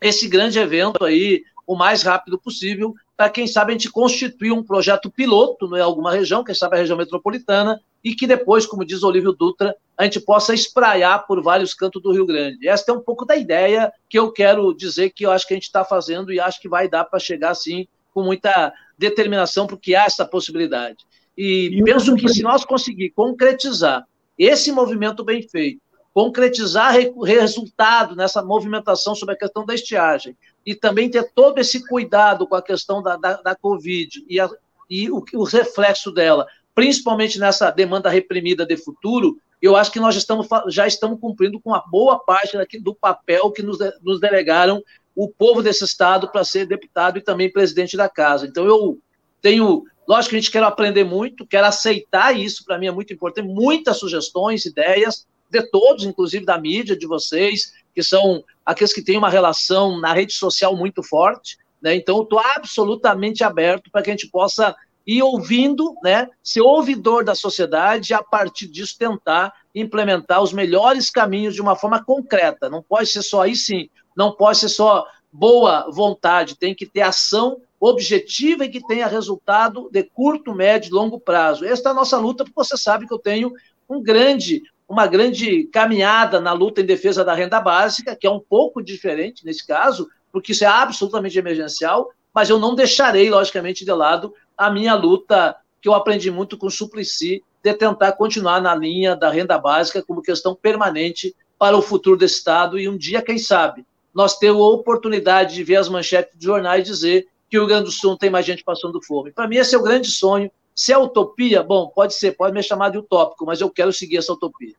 esse 0.00 0.28
grande 0.28 0.58
evento 0.58 1.04
aí 1.04 1.42
o 1.66 1.76
mais 1.76 2.02
rápido 2.02 2.38
possível, 2.38 2.94
para 3.20 3.28
quem 3.28 3.46
sabe 3.46 3.72
a 3.72 3.74
gente 3.74 3.90
constituir 3.90 4.50
um 4.50 4.62
projeto 4.62 5.10
piloto 5.10 5.76
em 5.76 5.80
alguma 5.82 6.10
região, 6.10 6.42
quem 6.42 6.54
sabe 6.54 6.76
a 6.76 6.78
região 6.78 6.96
metropolitana, 6.96 7.78
e 8.02 8.14
que 8.14 8.26
depois, 8.26 8.64
como 8.64 8.82
diz 8.82 9.02
Olívio 9.02 9.32
Dutra, 9.32 9.76
a 9.94 10.04
gente 10.04 10.18
possa 10.20 10.54
espraiar 10.54 11.26
por 11.26 11.42
vários 11.42 11.74
cantos 11.74 12.02
do 12.02 12.12
Rio 12.12 12.24
Grande. 12.24 12.66
Esta 12.66 12.92
é 12.92 12.94
um 12.94 13.00
pouco 13.02 13.26
da 13.26 13.36
ideia 13.36 13.92
que 14.08 14.18
eu 14.18 14.32
quero 14.32 14.72
dizer 14.72 15.10
que 15.10 15.26
eu 15.26 15.30
acho 15.30 15.46
que 15.46 15.52
a 15.52 15.56
gente 15.58 15.64
está 15.64 15.84
fazendo 15.84 16.32
e 16.32 16.40
acho 16.40 16.58
que 16.62 16.66
vai 16.66 16.88
dar 16.88 17.04
para 17.04 17.18
chegar 17.18 17.50
assim 17.50 17.86
com 18.14 18.22
muita 18.22 18.72
determinação, 18.96 19.66
porque 19.66 19.94
há 19.94 20.04
essa 20.04 20.24
possibilidade. 20.24 21.04
E, 21.36 21.78
e 21.78 21.84
penso 21.84 22.16
que 22.16 22.26
se 22.26 22.42
nós 22.42 22.64
conseguir 22.64 23.10
concretizar 23.10 24.06
esse 24.38 24.72
movimento 24.72 25.22
bem 25.22 25.46
feito, 25.46 25.82
concretizar 26.14 26.94
resultado 27.22 28.16
nessa 28.16 28.42
movimentação 28.42 29.14
sobre 29.14 29.34
a 29.34 29.38
questão 29.38 29.66
da 29.66 29.74
estiagem 29.74 30.34
e 30.64 30.74
também 30.74 31.10
ter 31.10 31.30
todo 31.34 31.58
esse 31.58 31.86
cuidado 31.86 32.46
com 32.46 32.54
a 32.54 32.62
questão 32.62 33.02
da, 33.02 33.16
da, 33.16 33.40
da 33.40 33.54
Covid 33.56 34.24
e, 34.28 34.38
a, 34.38 34.48
e 34.88 35.10
o, 35.10 35.24
o 35.34 35.44
reflexo 35.44 36.12
dela 36.12 36.46
principalmente 36.74 37.38
nessa 37.38 37.70
demanda 37.70 38.08
reprimida 38.08 38.64
de 38.64 38.76
futuro, 38.76 39.36
eu 39.60 39.76
acho 39.76 39.92
que 39.92 40.00
nós 40.00 40.14
já 40.14 40.20
estamos, 40.20 40.48
já 40.68 40.86
estamos 40.86 41.20
cumprindo 41.20 41.60
com 41.60 41.70
uma 41.70 41.84
boa 41.90 42.18
parte 42.18 42.56
do 42.80 42.94
papel 42.94 43.50
que 43.50 43.62
nos, 43.62 43.78
nos 44.02 44.20
delegaram 44.20 44.82
o 45.14 45.28
povo 45.28 45.62
desse 45.62 45.84
estado 45.84 46.30
para 46.30 46.44
ser 46.44 46.66
deputado 46.66 47.18
e 47.18 47.22
também 47.22 47.52
presidente 47.52 47.96
da 47.96 48.08
casa. 48.08 48.46
Então, 48.46 48.64
eu 48.64 48.98
tenho, 49.42 49.84
lógico 50.08 50.30
que 50.30 50.36
a 50.36 50.40
gente 50.40 50.50
quer 50.50 50.62
aprender 50.62 51.04
muito, 51.04 51.46
quero 51.46 51.66
aceitar 51.66 52.34
isso, 52.34 52.64
para 52.64 52.78
mim 52.78 52.86
é 52.86 52.92
muito 52.92 53.12
importante, 53.12 53.46
muitas 53.46 53.98
sugestões, 53.98 54.64
ideias, 54.64 55.26
de 55.50 55.62
todos, 55.70 56.04
inclusive 56.04 56.46
da 56.46 56.56
mídia, 56.56 56.96
de 56.96 57.06
vocês, 57.06 57.72
que 57.94 58.02
são 58.02 58.44
aqueles 58.64 58.92
que 58.92 59.02
têm 59.02 59.18
uma 59.18 59.30
relação 59.30 59.98
na 60.00 60.12
rede 60.12 60.32
social 60.32 60.76
muito 60.76 61.02
forte, 61.02 61.58
né? 61.80 61.94
Então, 61.94 62.22
estou 62.22 62.38
absolutamente 62.38 63.42
aberto 63.42 63.90
para 63.90 64.02
que 64.02 64.10
a 64.10 64.12
gente 64.12 64.28
possa 64.28 64.74
ir 65.06 65.22
ouvindo, 65.22 65.94
né? 66.02 66.28
Ser 66.42 66.60
ouvidor 66.60 67.24
da 67.24 67.34
sociedade 67.34 68.12
e, 68.12 68.14
a 68.14 68.22
partir 68.22 68.66
disso, 68.66 68.96
tentar 68.98 69.52
implementar 69.74 70.42
os 70.42 70.52
melhores 70.52 71.10
caminhos 71.10 71.54
de 71.54 71.62
uma 71.62 71.74
forma 71.76 72.02
concreta. 72.02 72.68
Não 72.68 72.82
pode 72.82 73.08
ser 73.08 73.22
só 73.22 73.42
aí 73.42 73.56
sim, 73.56 73.88
não 74.16 74.32
pode 74.32 74.58
ser 74.58 74.68
só 74.68 75.06
boa 75.32 75.90
vontade, 75.90 76.58
tem 76.58 76.74
que 76.74 76.86
ter 76.86 77.02
ação 77.02 77.60
objetiva 77.78 78.64
e 78.64 78.68
que 78.68 78.86
tenha 78.86 79.06
resultado 79.06 79.88
de 79.90 80.02
curto, 80.02 80.54
médio 80.54 80.90
e 80.90 80.92
longo 80.92 81.18
prazo. 81.18 81.64
Esta 81.64 81.88
é 81.88 81.92
a 81.92 81.94
nossa 81.94 82.18
luta, 82.18 82.44
porque 82.44 82.56
você 82.56 82.76
sabe 82.76 83.06
que 83.06 83.14
eu 83.14 83.18
tenho 83.18 83.52
um 83.88 84.02
grande, 84.02 84.62
uma 84.90 85.06
grande 85.06 85.68
caminhada 85.72 86.40
na 86.40 86.52
luta 86.52 86.80
em 86.80 86.84
defesa 86.84 87.24
da 87.24 87.32
renda 87.32 87.60
básica, 87.60 88.16
que 88.16 88.26
é 88.26 88.30
um 88.30 88.40
pouco 88.40 88.82
diferente 88.82 89.46
nesse 89.46 89.64
caso, 89.64 90.08
porque 90.32 90.50
isso 90.50 90.64
é 90.64 90.66
absolutamente 90.66 91.38
emergencial, 91.38 92.10
mas 92.34 92.50
eu 92.50 92.58
não 92.58 92.74
deixarei, 92.74 93.30
logicamente, 93.30 93.84
de 93.84 93.92
lado 93.92 94.34
a 94.58 94.68
minha 94.68 94.96
luta, 94.96 95.54
que 95.80 95.88
eu 95.88 95.94
aprendi 95.94 96.28
muito 96.28 96.58
com 96.58 96.66
o 96.66 96.70
Suplicy, 96.70 97.40
de 97.62 97.74
tentar 97.74 98.12
continuar 98.12 98.60
na 98.60 98.74
linha 98.74 99.14
da 99.14 99.30
renda 99.30 99.56
básica 99.56 100.02
como 100.02 100.22
questão 100.22 100.56
permanente 100.56 101.36
para 101.56 101.76
o 101.76 101.82
futuro 101.82 102.16
do 102.16 102.24
Estado 102.24 102.76
e 102.76 102.88
um 102.88 102.96
dia, 102.96 103.22
quem 103.22 103.38
sabe, 103.38 103.86
nós 104.12 104.38
temos 104.38 104.60
a 104.60 104.70
oportunidade 104.70 105.54
de 105.54 105.62
ver 105.62 105.76
as 105.76 105.88
manchetes 105.88 106.36
de 106.36 106.44
jornais 106.44 106.84
dizer 106.84 107.28
que 107.48 107.56
o 107.56 107.60
Rio 107.60 107.68
Grande 107.68 107.84
do 107.84 107.92
Sul 107.92 108.10
não 108.10 108.18
tem 108.18 108.28
mais 108.28 108.44
gente 108.44 108.64
passando 108.64 109.00
fome. 109.00 109.30
Para 109.30 109.46
mim, 109.46 109.56
esse 109.56 109.72
é 109.72 109.78
o 109.78 109.82
grande 109.84 110.10
sonho. 110.10 110.50
Se 110.80 110.94
é 110.94 110.98
utopia, 110.98 111.62
bom, 111.62 111.88
pode 111.88 112.14
ser, 112.14 112.34
pode 112.34 112.54
me 112.54 112.62
chamar 112.62 112.88
de 112.88 112.96
utópico, 112.96 113.44
mas 113.44 113.60
eu 113.60 113.68
quero 113.68 113.92
seguir 113.92 114.16
essa 114.16 114.32
utopia. 114.32 114.74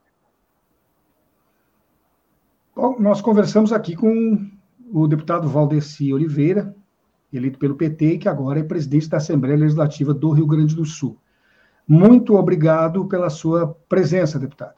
Bom, 2.76 3.00
nós 3.00 3.22
conversamos 3.22 3.72
aqui 3.72 3.96
com 3.96 4.50
o 4.92 5.08
deputado 5.08 5.48
Valdeci 5.48 6.12
Oliveira, 6.12 6.76
eleito 7.32 7.60
pelo 7.60 7.76
PT, 7.76 8.18
que 8.18 8.28
agora 8.28 8.60
é 8.60 8.64
presidente 8.64 9.08
da 9.10 9.18
Assembleia 9.18 9.56
Legislativa 9.56 10.12
do 10.12 10.32
Rio 10.32 10.48
Grande 10.48 10.76
do 10.76 10.86
Sul. 10.86 11.20
Muito 11.88 12.34
obrigado 12.36 13.06
pela 13.06 13.30
sua 13.30 13.68
presença, 13.88 14.40
deputado. 14.40 14.74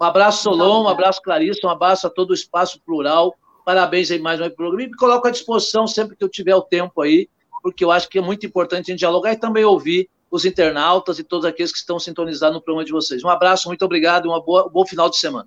Um 0.00 0.04
abraço, 0.04 0.42
Solon, 0.42 0.82
um 0.82 0.88
abraço, 0.88 1.22
Clarissa, 1.22 1.64
um 1.64 1.70
abraço 1.70 2.08
a 2.08 2.10
todo 2.10 2.32
o 2.32 2.34
Espaço 2.34 2.82
Plural. 2.84 3.32
Parabéns 3.64 4.10
aí 4.10 4.18
mais 4.18 4.40
um 4.40 4.50
programa. 4.50 4.82
E 4.82 4.88
me 4.88 4.96
coloco 4.96 5.28
à 5.28 5.30
disposição 5.30 5.86
sempre 5.86 6.16
que 6.16 6.24
eu 6.24 6.28
tiver 6.28 6.56
o 6.56 6.62
tempo 6.62 7.00
aí, 7.00 7.28
porque 7.62 7.84
eu 7.84 7.92
acho 7.92 8.08
que 8.08 8.18
é 8.18 8.20
muito 8.20 8.44
importante 8.44 8.90
a 8.90 8.92
gente 8.92 8.98
dialogar 8.98 9.32
e 9.32 9.36
também 9.36 9.64
ouvir 9.64 10.10
os 10.32 10.46
internautas 10.46 11.18
e 11.18 11.22
todos 11.22 11.44
aqueles 11.44 11.70
que 11.70 11.76
estão 11.76 12.00
sintonizados 12.00 12.56
no 12.56 12.62
programa 12.62 12.86
de 12.86 12.90
vocês. 12.90 13.22
Um 13.22 13.28
abraço, 13.28 13.68
muito 13.68 13.84
obrigado 13.84 14.24
e 14.24 14.28
uma 14.28 14.42
boa, 14.42 14.66
um 14.66 14.70
bom 14.70 14.86
final 14.86 15.10
de 15.10 15.18
semana. 15.18 15.46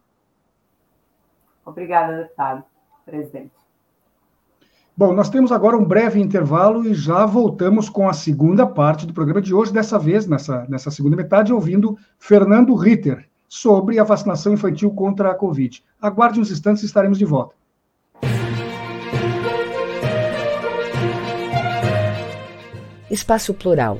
Obrigada, 1.66 2.18
deputado, 2.18 2.64
presidente. 3.04 3.52
Bom, 4.96 5.12
nós 5.12 5.28
temos 5.28 5.52
agora 5.52 5.76
um 5.76 5.84
breve 5.84 6.22
intervalo 6.22 6.88
e 6.88 6.94
já 6.94 7.26
voltamos 7.26 7.90
com 7.90 8.08
a 8.08 8.14
segunda 8.14 8.66
parte 8.68 9.08
do 9.08 9.14
programa 9.14 9.42
de 9.42 9.54
hoje, 9.54 9.74
dessa 9.74 9.98
vez, 9.98 10.28
nessa, 10.28 10.66
nessa 10.70 10.92
segunda 10.92 11.18
metade, 11.18 11.52
ouvindo 11.52 11.98
Fernando 12.20 12.76
Ritter 12.76 13.28
sobre 13.50 14.00
a 14.00 14.04
vacinação 14.04 14.54
infantil 14.54 14.92
contra 14.92 15.32
a 15.32 15.36
Covid. 15.36 15.84
Aguarde 16.00 16.40
uns 16.40 16.52
instantes 16.52 16.84
e 16.84 16.86
estaremos 16.86 17.18
de 17.18 17.26
volta. 17.26 17.56
Espaço 23.10 23.54
Plural, 23.54 24.00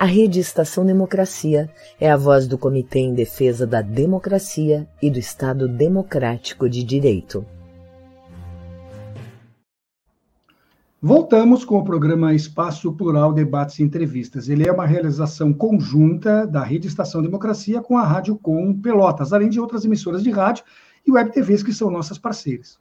A 0.00 0.04
Rede 0.04 0.38
Estação 0.38 0.86
Democracia 0.86 1.68
é 2.00 2.08
a 2.08 2.16
voz 2.16 2.46
do 2.46 2.56
Comitê 2.56 3.00
em 3.00 3.14
Defesa 3.14 3.66
da 3.66 3.82
Democracia 3.82 4.88
e 5.02 5.10
do 5.10 5.18
Estado 5.18 5.66
Democrático 5.66 6.68
de 6.68 6.84
Direito. 6.84 7.44
Voltamos 11.02 11.64
com 11.64 11.78
o 11.78 11.84
programa 11.84 12.32
Espaço 12.32 12.92
Plural 12.92 13.32
Debates 13.32 13.80
e 13.80 13.82
Entrevistas. 13.82 14.48
Ele 14.48 14.68
é 14.68 14.70
uma 14.70 14.86
realização 14.86 15.52
conjunta 15.52 16.46
da 16.46 16.62
Rede 16.62 16.86
Estação 16.86 17.20
Democracia 17.20 17.80
com 17.80 17.98
a 17.98 18.06
Rádio 18.06 18.36
Com 18.36 18.72
Pelotas, 18.80 19.32
além 19.32 19.48
de 19.48 19.58
outras 19.58 19.84
emissoras 19.84 20.22
de 20.22 20.30
rádio 20.30 20.62
e 21.04 21.10
web 21.10 21.32
TVs 21.32 21.64
que 21.64 21.72
são 21.72 21.90
nossas 21.90 22.18
parceiras. 22.18 22.78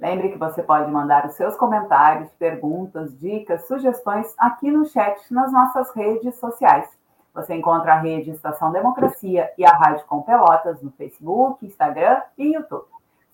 Lembre 0.00 0.30
que 0.30 0.38
você 0.38 0.62
pode 0.62 0.90
mandar 0.90 1.26
os 1.26 1.34
seus 1.34 1.54
comentários, 1.56 2.30
perguntas, 2.38 3.14
dicas, 3.18 3.66
sugestões 3.66 4.34
aqui 4.38 4.70
no 4.70 4.86
chat 4.86 5.20
nas 5.30 5.52
nossas 5.52 5.90
redes 5.94 6.36
sociais. 6.36 6.88
Você 7.34 7.54
encontra 7.54 7.92
a 7.92 8.00
Rede 8.00 8.30
Estação 8.30 8.72
Democracia 8.72 9.52
e 9.58 9.64
a 9.64 9.72
Rádio 9.72 10.06
Com 10.06 10.22
Pelotas 10.22 10.80
no 10.80 10.90
Facebook, 10.92 11.66
Instagram 11.66 12.22
e 12.38 12.54
YouTube. 12.54 12.86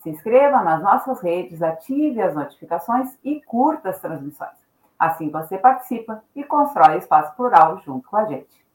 Se 0.02 0.10
inscreva 0.10 0.60
nas 0.64 0.82
nossas 0.82 1.20
redes, 1.20 1.62
ative 1.62 2.20
as 2.20 2.34
notificações 2.34 3.16
e 3.22 3.40
curta 3.42 3.90
as 3.90 4.00
transmissões. 4.00 4.58
Assim 4.98 5.30
você 5.30 5.56
participa 5.56 6.20
e 6.34 6.42
constrói 6.42 6.98
espaço 6.98 7.32
plural 7.36 7.80
junto 7.84 8.08
com 8.08 8.16
a 8.16 8.24
gente. 8.24 8.66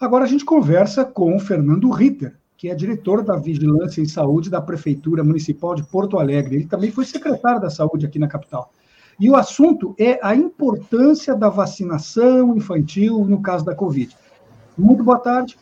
Agora 0.00 0.22
a 0.22 0.28
gente 0.28 0.44
conversa 0.44 1.04
com 1.04 1.34
o 1.34 1.40
Fernando 1.40 1.90
Ritter, 1.90 2.38
que 2.64 2.70
é 2.70 2.74
diretor 2.74 3.22
da 3.22 3.36
Vigilância 3.36 4.00
em 4.00 4.08
Saúde 4.08 4.48
da 4.48 4.58
Prefeitura 4.58 5.22
Municipal 5.22 5.74
de 5.74 5.82
Porto 5.82 6.18
Alegre. 6.18 6.56
Ele 6.56 6.66
também 6.66 6.90
foi 6.90 7.04
secretário 7.04 7.60
da 7.60 7.68
Saúde 7.68 8.06
aqui 8.06 8.18
na 8.18 8.26
capital. 8.26 8.72
E 9.20 9.28
o 9.28 9.36
assunto 9.36 9.94
é 9.98 10.18
a 10.22 10.34
importância 10.34 11.36
da 11.36 11.50
vacinação 11.50 12.56
infantil 12.56 13.22
no 13.26 13.42
caso 13.42 13.66
da 13.66 13.74
Covid. 13.74 14.16
Muito 14.78 15.04
boa 15.04 15.18
tarde. 15.18 15.58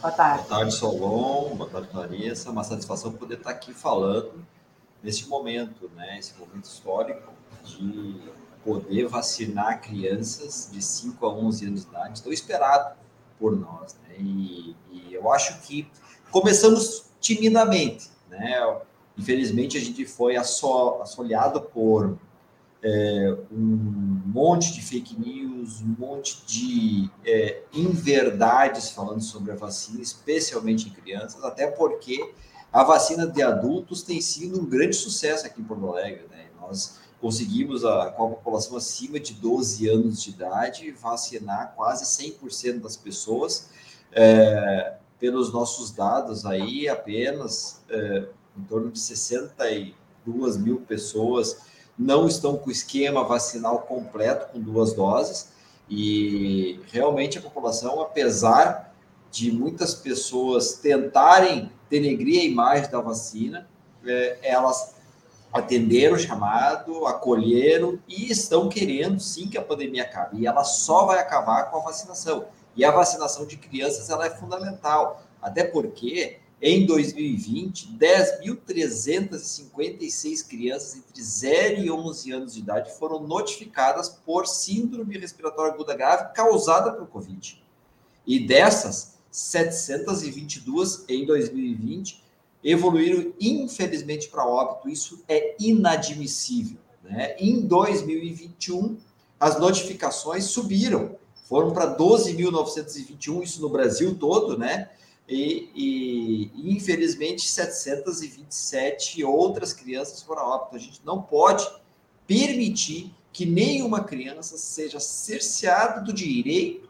Boa 0.00 0.12
tarde. 0.12 0.44
Boa 0.46 0.58
tarde, 0.60 0.74
Solon. 0.74 1.56
Boa 1.56 1.68
tarde, 1.68 1.88
Clarissa. 1.88 2.52
Uma 2.52 2.62
satisfação 2.62 3.10
poder 3.10 3.38
estar 3.38 3.50
aqui 3.50 3.74
falando 3.74 4.30
nesse 5.02 5.28
momento, 5.28 5.90
né? 5.96 6.20
Esse 6.20 6.38
momento 6.38 6.66
histórico 6.66 7.32
de 7.64 8.14
poder 8.64 9.08
vacinar 9.08 9.80
crianças 9.80 10.70
de 10.72 10.80
5 10.80 11.26
a 11.26 11.30
11 11.30 11.66
anos 11.66 11.82
de 11.82 11.88
idade, 11.88 12.22
tão 12.22 12.32
esperado 12.32 12.94
por 13.38 13.56
nós. 13.56 13.96
Né? 14.02 14.16
E, 14.18 14.76
e, 14.90 15.14
eu 15.14 15.32
acho 15.32 15.60
que 15.62 15.88
começamos 16.30 17.06
timidamente, 17.20 18.10
né? 18.28 18.60
Infelizmente, 19.18 19.78
a 19.78 19.80
gente 19.80 20.04
foi 20.04 20.36
assolado 20.36 21.62
por 21.62 22.18
é, 22.82 23.36
um 23.50 24.22
monte 24.26 24.72
de 24.72 24.82
fake 24.82 25.18
news, 25.18 25.80
um 25.80 25.96
monte 25.98 26.44
de 26.46 27.10
é, 27.24 27.62
inverdades 27.72 28.90
falando 28.90 29.22
sobre 29.22 29.52
a 29.52 29.56
vacina, 29.56 30.02
especialmente 30.02 30.88
em 30.88 30.92
crianças, 30.92 31.42
até 31.42 31.66
porque 31.66 32.32
a 32.72 32.84
vacina 32.84 33.26
de 33.26 33.42
adultos 33.42 34.02
tem 34.02 34.20
sido 34.20 34.60
um 34.60 34.66
grande 34.66 34.94
sucesso 34.94 35.46
aqui 35.46 35.60
em 35.60 35.64
Porto 35.64 35.88
Alegre. 35.88 36.26
Né? 36.30 36.46
Nós 36.60 37.00
conseguimos, 37.26 37.84
a, 37.84 38.12
com 38.12 38.26
a 38.26 38.28
população 38.28 38.76
acima 38.76 39.18
de 39.18 39.34
12 39.34 39.88
anos 39.88 40.22
de 40.22 40.30
idade, 40.30 40.92
vacinar 40.92 41.72
quase 41.74 42.04
100% 42.04 42.82
das 42.82 42.96
pessoas. 42.96 43.68
É, 44.12 44.94
pelos 45.18 45.52
nossos 45.52 45.90
dados 45.90 46.46
aí, 46.46 46.88
apenas 46.88 47.82
é, 47.90 48.28
em 48.56 48.62
torno 48.62 48.92
de 48.92 49.00
62 49.00 50.56
mil 50.56 50.82
pessoas 50.82 51.62
não 51.98 52.28
estão 52.28 52.56
com 52.56 52.68
o 52.68 52.72
esquema 52.72 53.24
vacinal 53.24 53.80
completo, 53.80 54.52
com 54.52 54.60
duas 54.60 54.92
doses, 54.92 55.48
e 55.90 56.78
realmente 56.92 57.38
a 57.38 57.40
população, 57.40 58.00
apesar 58.00 58.94
de 59.32 59.50
muitas 59.50 59.94
pessoas 59.94 60.74
tentarem 60.74 61.72
denegrir 61.90 62.42
a 62.42 62.44
imagem 62.44 62.88
da 62.88 63.00
vacina, 63.00 63.68
é, 64.06 64.38
elas 64.42 64.94
atenderam 65.52 66.16
o 66.16 66.18
chamado, 66.18 67.06
acolheram 67.06 67.98
e 68.08 68.30
estão 68.30 68.68
querendo 68.68 69.20
sim 69.20 69.48
que 69.48 69.56
a 69.56 69.62
pandemia 69.62 70.02
acabe. 70.02 70.40
E 70.40 70.46
ela 70.46 70.64
só 70.64 71.06
vai 71.06 71.18
acabar 71.18 71.70
com 71.70 71.78
a 71.78 71.80
vacinação. 71.80 72.46
E 72.76 72.84
a 72.84 72.90
vacinação 72.90 73.46
de 73.46 73.56
crianças 73.56 74.10
ela 74.10 74.26
é 74.26 74.30
fundamental. 74.30 75.22
Até 75.40 75.64
porque, 75.64 76.40
em 76.60 76.84
2020, 76.84 77.96
10.356 77.96 80.46
crianças 80.46 80.96
entre 80.96 81.22
0 81.22 81.82
e 81.82 81.90
11 81.90 82.32
anos 82.32 82.52
de 82.54 82.60
idade 82.60 82.92
foram 82.94 83.20
notificadas 83.20 84.08
por 84.08 84.46
síndrome 84.46 85.18
respiratória 85.18 85.72
aguda 85.72 85.94
grave 85.94 86.34
causada 86.34 86.92
por 86.92 87.06
Covid. 87.06 87.64
E 88.26 88.46
dessas, 88.46 89.16
722 89.30 91.06
em 91.08 91.24
2020 91.24 92.25
evoluíram, 92.62 93.32
infelizmente, 93.40 94.28
para 94.28 94.46
óbito. 94.46 94.88
Isso 94.88 95.22
é 95.28 95.54
inadmissível. 95.58 96.78
Né? 97.02 97.36
Em 97.38 97.60
2021, 97.60 98.96
as 99.38 99.58
notificações 99.58 100.44
subiram, 100.44 101.16
foram 101.48 101.72
para 101.72 101.96
12.921, 101.96 103.42
isso 103.42 103.60
no 103.60 103.68
Brasil 103.68 104.16
todo, 104.18 104.58
né? 104.58 104.90
E, 105.28 105.70
e, 105.74 106.76
infelizmente 106.76 107.48
727 107.48 109.24
outras 109.24 109.72
crianças 109.72 110.22
foram 110.22 110.42
a 110.42 110.54
óbito. 110.54 110.76
A 110.76 110.78
gente 110.78 111.00
não 111.04 111.20
pode 111.20 111.68
permitir 112.26 113.12
que 113.32 113.44
nenhuma 113.44 114.04
criança 114.04 114.56
seja 114.56 115.00
cerceada 115.00 116.00
do 116.00 116.12
direito 116.12 116.88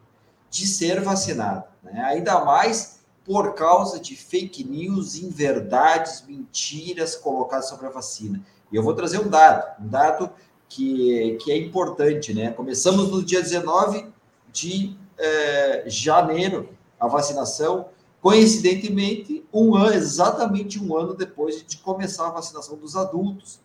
de 0.50 0.66
ser 0.66 1.00
vacinada, 1.00 1.68
né? 1.82 2.00
ainda 2.04 2.44
mais 2.44 2.95
por 3.26 3.54
causa 3.54 3.98
de 3.98 4.14
fake 4.14 4.62
news, 4.62 5.16
inverdades, 5.16 6.24
mentiras 6.26 7.16
colocadas 7.16 7.68
sobre 7.68 7.86
a 7.86 7.90
vacina. 7.90 8.40
E 8.70 8.76
eu 8.76 8.84
vou 8.84 8.94
trazer 8.94 9.18
um 9.18 9.28
dado, 9.28 9.82
um 9.82 9.88
dado 9.88 10.30
que, 10.68 11.36
que 11.42 11.50
é 11.50 11.58
importante, 11.58 12.32
né? 12.32 12.52
Começamos 12.52 13.10
no 13.10 13.24
dia 13.24 13.42
19 13.42 14.06
de 14.52 14.96
é, 15.18 15.84
janeiro 15.88 16.68
a 17.00 17.08
vacinação, 17.08 17.88
coincidentemente, 18.22 19.44
um 19.52 19.74
ano, 19.74 19.94
exatamente 19.94 20.78
um 20.82 20.96
ano 20.96 21.12
depois 21.12 21.64
de 21.66 21.78
começar 21.78 22.28
a 22.28 22.30
vacinação 22.30 22.76
dos 22.76 22.94
adultos. 22.94 23.58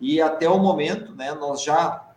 E 0.00 0.20
até 0.20 0.48
o 0.48 0.58
momento, 0.58 1.14
né, 1.14 1.32
nós 1.32 1.62
já 1.62 2.10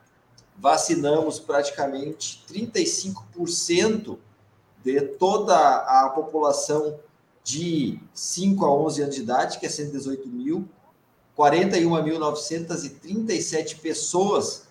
vacinamos 0.57 1.39
praticamente 1.39 2.43
35% 2.51 4.17
de 4.83 4.99
toda 5.01 5.55
a 5.55 6.09
população 6.09 6.99
de 7.43 7.99
5 8.13 8.65
a 8.65 8.73
11 8.73 9.01
anos 9.01 9.15
de 9.15 9.21
idade, 9.21 9.57
que 9.59 9.65
é 9.65 9.69
118 9.69 10.27
mil, 10.27 10.67
41.937 11.37 13.79
pessoas, 13.79 14.67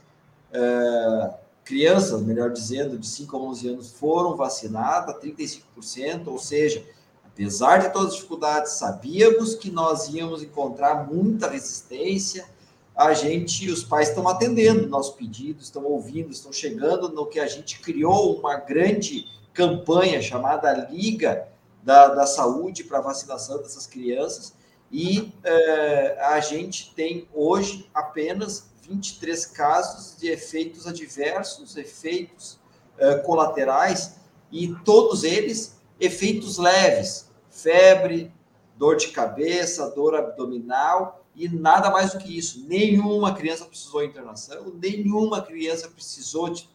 é, 0.53 1.35
crianças, 1.65 2.21
melhor 2.23 2.51
dizendo, 2.51 2.99
de 2.99 3.07
5 3.07 3.37
a 3.37 3.41
11 3.41 3.69
anos, 3.69 3.93
foram 3.93 4.37
vacinadas, 4.37 5.15
35%, 5.17 6.29
ou 6.29 6.39
seja, 6.39 6.85
apesar 7.25 7.79
de 7.79 7.91
todas 7.93 8.09
as 8.09 8.17
dificuldades, 8.17 8.73
sabíamos 8.73 9.55
que 9.55 9.71
nós 9.71 10.09
íamos 10.09 10.43
encontrar 10.43 11.11
muita 11.11 11.49
resistência, 11.49 12.47
a 12.95 13.15
gente, 13.15 13.71
os 13.71 13.83
pais 13.85 14.09
estão 14.09 14.27
atendendo 14.27 14.89
nosso 14.89 15.15
pedido, 15.15 15.63
estão 15.63 15.85
ouvindo, 15.85 16.33
estão 16.33 16.53
chegando 16.53 17.09
no 17.09 17.27
que 17.27 17.39
a 17.39 17.47
gente 17.47 17.79
criou 17.79 18.37
uma 18.37 18.57
grande 18.57 19.25
campanha 19.59 20.23
chamada 20.23 20.73
Liga 20.89 21.49
da, 21.83 22.15
da 22.15 22.27
Saúde 22.27 22.85
para 22.85 23.01
vacinação 23.01 23.59
dessas 23.59 23.89
crianças, 23.89 24.55
e 24.91 25.33
é, 25.43 26.17
a 26.21 26.39
gente 26.39 26.95
tem 26.95 27.29
hoje 27.35 27.91
apenas 27.93 28.71
23 28.83 29.47
casos 29.47 30.17
de 30.17 30.29
efeitos 30.29 30.87
adversos, 30.87 31.77
efeitos 31.77 32.61
é, 32.99 33.17
colaterais, 33.17 34.15
e 34.53 34.77
todos 34.85 35.25
eles 35.25 35.77
efeitos 35.99 36.57
leves, 36.57 37.29
febre, 37.51 38.33
dor 38.77 38.95
de 38.97 39.09
cabeça, 39.09 39.91
dor 39.91 40.15
abdominal 40.15 41.27
e 41.35 41.49
nada 41.49 41.91
mais 41.91 42.13
do 42.13 42.19
que 42.19 42.39
isso. 42.39 42.65
Nenhuma 42.69 43.35
criança 43.35 43.65
precisou 43.65 44.03
de 44.03 44.07
internação, 44.07 44.73
nenhuma 44.81 45.43
criança 45.43 45.89
precisou 45.89 46.49
de, 46.49 46.71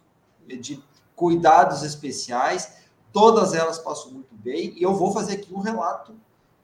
de 0.45 0.83
cuidados 1.23 1.83
especiais, 1.83 2.73
todas 3.13 3.53
elas 3.53 3.79
passam 3.79 4.11
muito 4.11 4.35
bem, 4.35 4.73
e 4.77 4.83
eu 4.83 4.93
vou 4.93 5.13
fazer 5.13 5.35
aqui 5.35 5.53
um 5.53 5.61
relato 5.61 6.13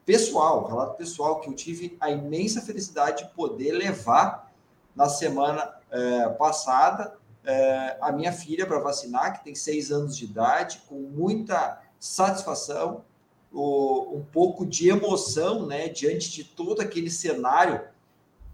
pessoal, 0.06 0.68
relato 0.68 0.98
pessoal, 0.98 1.40
que 1.40 1.50
eu 1.50 1.54
tive 1.54 1.96
a 1.98 2.12
imensa 2.12 2.60
felicidade 2.62 3.24
de 3.24 3.30
poder 3.30 3.72
levar 3.72 4.52
na 4.94 5.08
semana 5.08 5.76
é, 5.90 6.28
passada 6.32 7.16
é, 7.46 7.98
a 8.02 8.12
minha 8.12 8.34
filha 8.34 8.66
para 8.66 8.80
vacinar, 8.80 9.38
que 9.38 9.46
tem 9.46 9.56
seis 9.56 9.94
anos 9.94 10.18
de 10.18 10.26
idade, 10.26 10.82
com 10.90 10.96
muita 10.96 11.82
satisfação, 11.98 13.06
o, 13.54 14.18
um 14.18 14.26
pouco 14.26 14.66
de 14.66 14.90
emoção, 14.90 15.66
né, 15.66 15.88
diante 15.88 16.32
de 16.32 16.44
todo 16.44 16.82
aquele 16.82 17.10
cenário 17.10 17.80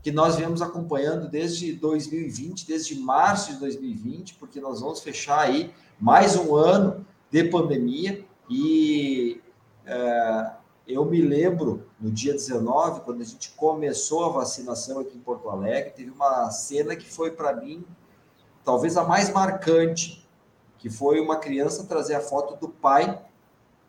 que 0.05 0.11
nós 0.11 0.35
viemos 0.35 0.61
acompanhando 0.61 1.27
desde 1.27 1.73
2020, 1.73 2.67
desde 2.67 2.93
março 2.99 3.53
de 3.53 3.59
2020, 3.59 4.35
porque 4.35 4.61
nós 4.61 4.79
vamos 4.79 4.99
fechar 4.99 5.39
aí 5.39 5.73
mais 5.99 6.35
um 6.35 6.53
ano 6.53 7.03
de 7.31 7.45
pandemia. 7.45 8.23
E 8.47 9.41
é, 9.83 10.51
eu 10.87 11.03
me 11.05 11.19
lembro, 11.19 11.87
no 11.99 12.11
dia 12.11 12.33
19, 12.33 13.01
quando 13.01 13.21
a 13.21 13.25
gente 13.25 13.53
começou 13.53 14.25
a 14.25 14.29
vacinação 14.29 14.99
aqui 14.99 15.17
em 15.17 15.21
Porto 15.21 15.49
Alegre, 15.49 15.93
teve 15.95 16.11
uma 16.11 16.51
cena 16.51 16.95
que 16.95 17.11
foi 17.11 17.31
para 17.31 17.55
mim 17.55 17.83
talvez 18.63 18.97
a 18.97 19.03
mais 19.03 19.31
marcante, 19.33 20.23
que 20.77 20.87
foi 20.87 21.19
uma 21.19 21.37
criança 21.37 21.83
trazer 21.83 22.13
a 22.13 22.21
foto 22.21 22.55
do 22.63 22.69
pai 22.71 23.25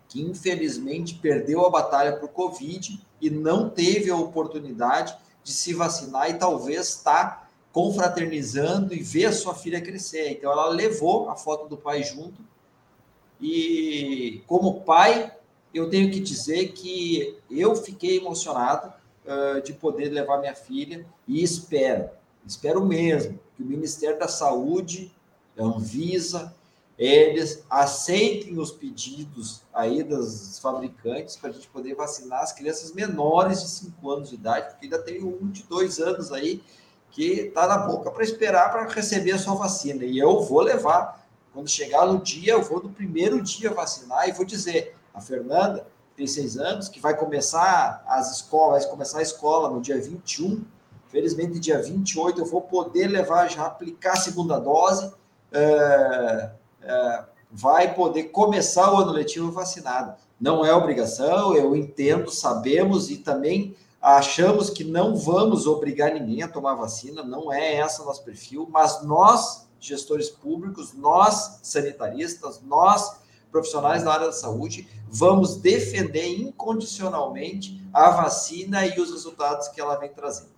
que 0.08 0.22
infelizmente 0.22 1.16
perdeu 1.16 1.66
a 1.66 1.68
batalha 1.68 2.16
para 2.16 2.24
o 2.24 2.28
Covid 2.30 3.04
e 3.20 3.28
não 3.28 3.68
teve 3.68 4.10
a 4.10 4.16
oportunidade 4.16 5.14
de 5.46 5.52
se 5.52 5.72
vacinar 5.72 6.28
e 6.28 6.34
talvez 6.34 6.88
está 6.88 7.48
confraternizando 7.72 8.92
e 8.92 9.00
ver 9.00 9.26
a 9.26 9.32
sua 9.32 9.54
filha 9.54 9.80
crescer. 9.80 10.32
Então 10.32 10.50
ela 10.50 10.68
levou 10.70 11.30
a 11.30 11.36
foto 11.36 11.68
do 11.68 11.76
pai 11.76 12.02
junto 12.02 12.42
e 13.40 14.42
como 14.48 14.80
pai 14.80 15.32
eu 15.72 15.88
tenho 15.88 16.10
que 16.10 16.18
dizer 16.18 16.72
que 16.72 17.38
eu 17.48 17.76
fiquei 17.76 18.16
emocionado 18.16 18.92
uh, 19.24 19.62
de 19.62 19.72
poder 19.72 20.08
levar 20.08 20.40
minha 20.40 20.54
filha 20.54 21.06
e 21.28 21.44
espero, 21.44 22.10
espero 22.44 22.84
mesmo 22.84 23.38
que 23.56 23.62
o 23.62 23.66
Ministério 23.66 24.18
da 24.18 24.26
Saúde, 24.26 25.14
a 25.56 25.62
Anvisa, 25.62 26.55
eles 26.98 27.62
aceitem 27.68 28.58
os 28.58 28.70
pedidos 28.70 29.62
aí 29.72 30.02
das 30.02 30.58
fabricantes 30.58 31.36
para 31.36 31.50
a 31.50 31.52
gente 31.52 31.68
poder 31.68 31.94
vacinar 31.94 32.42
as 32.42 32.52
crianças 32.52 32.92
menores 32.92 33.60
de 33.60 33.68
5 33.68 34.10
anos 34.10 34.30
de 34.30 34.36
idade, 34.36 34.70
porque 34.70 34.86
ainda 34.86 34.98
tem 34.98 35.22
um 35.22 35.50
de 35.50 35.62
dois 35.64 35.98
anos 35.98 36.32
aí 36.32 36.62
que 37.10 37.32
está 37.32 37.66
na 37.66 37.78
boca 37.78 38.10
para 38.10 38.24
esperar 38.24 38.70
para 38.70 38.88
receber 38.88 39.32
a 39.32 39.38
sua 39.38 39.54
vacina. 39.54 40.04
E 40.04 40.18
eu 40.18 40.42
vou 40.42 40.60
levar. 40.60 41.24
Quando 41.52 41.70
chegar 41.70 42.04
no 42.06 42.18
dia, 42.18 42.52
eu 42.52 42.62
vou 42.62 42.82
no 42.82 42.90
primeiro 42.90 43.40
dia 43.40 43.72
vacinar 43.72 44.28
e 44.28 44.32
vou 44.32 44.44
dizer: 44.44 44.94
a 45.14 45.20
Fernanda, 45.22 45.86
tem 46.14 46.26
seis 46.26 46.58
anos, 46.58 46.88
que 46.88 47.00
vai 47.00 47.16
começar 47.16 48.04
as 48.06 48.36
escolas, 48.36 48.84
vai 48.84 48.90
começar 48.90 49.18
a 49.20 49.22
escola 49.22 49.70
no 49.70 49.80
dia 49.80 49.98
21. 49.98 50.62
Felizmente, 51.08 51.58
dia 51.58 51.80
28, 51.80 52.40
eu 52.40 52.44
vou 52.44 52.60
poder 52.60 53.06
levar 53.06 53.48
já, 53.48 53.64
aplicar 53.64 54.12
a 54.12 54.16
segunda 54.16 54.58
dose. 54.58 55.10
É, 55.50 56.50
vai 57.50 57.94
poder 57.94 58.24
começar 58.24 58.92
o 58.92 58.98
ano 58.98 59.12
letivo 59.12 59.50
vacinado. 59.50 60.14
Não 60.40 60.64
é 60.64 60.74
obrigação, 60.74 61.54
eu 61.54 61.74
entendo, 61.74 62.30
sabemos 62.30 63.10
e 63.10 63.18
também 63.18 63.74
achamos 64.00 64.68
que 64.70 64.84
não 64.84 65.16
vamos 65.16 65.66
obrigar 65.66 66.12
ninguém 66.12 66.42
a 66.42 66.48
tomar 66.48 66.74
vacina, 66.74 67.22
não 67.22 67.52
é 67.52 67.80
esse 67.80 68.00
o 68.00 68.04
nosso 68.04 68.22
perfil, 68.22 68.68
mas 68.70 69.02
nós, 69.02 69.66
gestores 69.80 70.28
públicos, 70.28 70.92
nós, 70.92 71.60
sanitaristas, 71.62 72.60
nós, 72.62 73.16
profissionais 73.50 74.04
da 74.04 74.12
área 74.12 74.26
da 74.26 74.32
saúde, 74.32 74.86
vamos 75.08 75.56
defender 75.56 76.38
incondicionalmente 76.38 77.82
a 77.92 78.10
vacina 78.10 78.84
e 78.86 79.00
os 79.00 79.10
resultados 79.10 79.68
que 79.68 79.80
ela 79.80 79.96
vem 79.96 80.10
trazendo. 80.10 80.55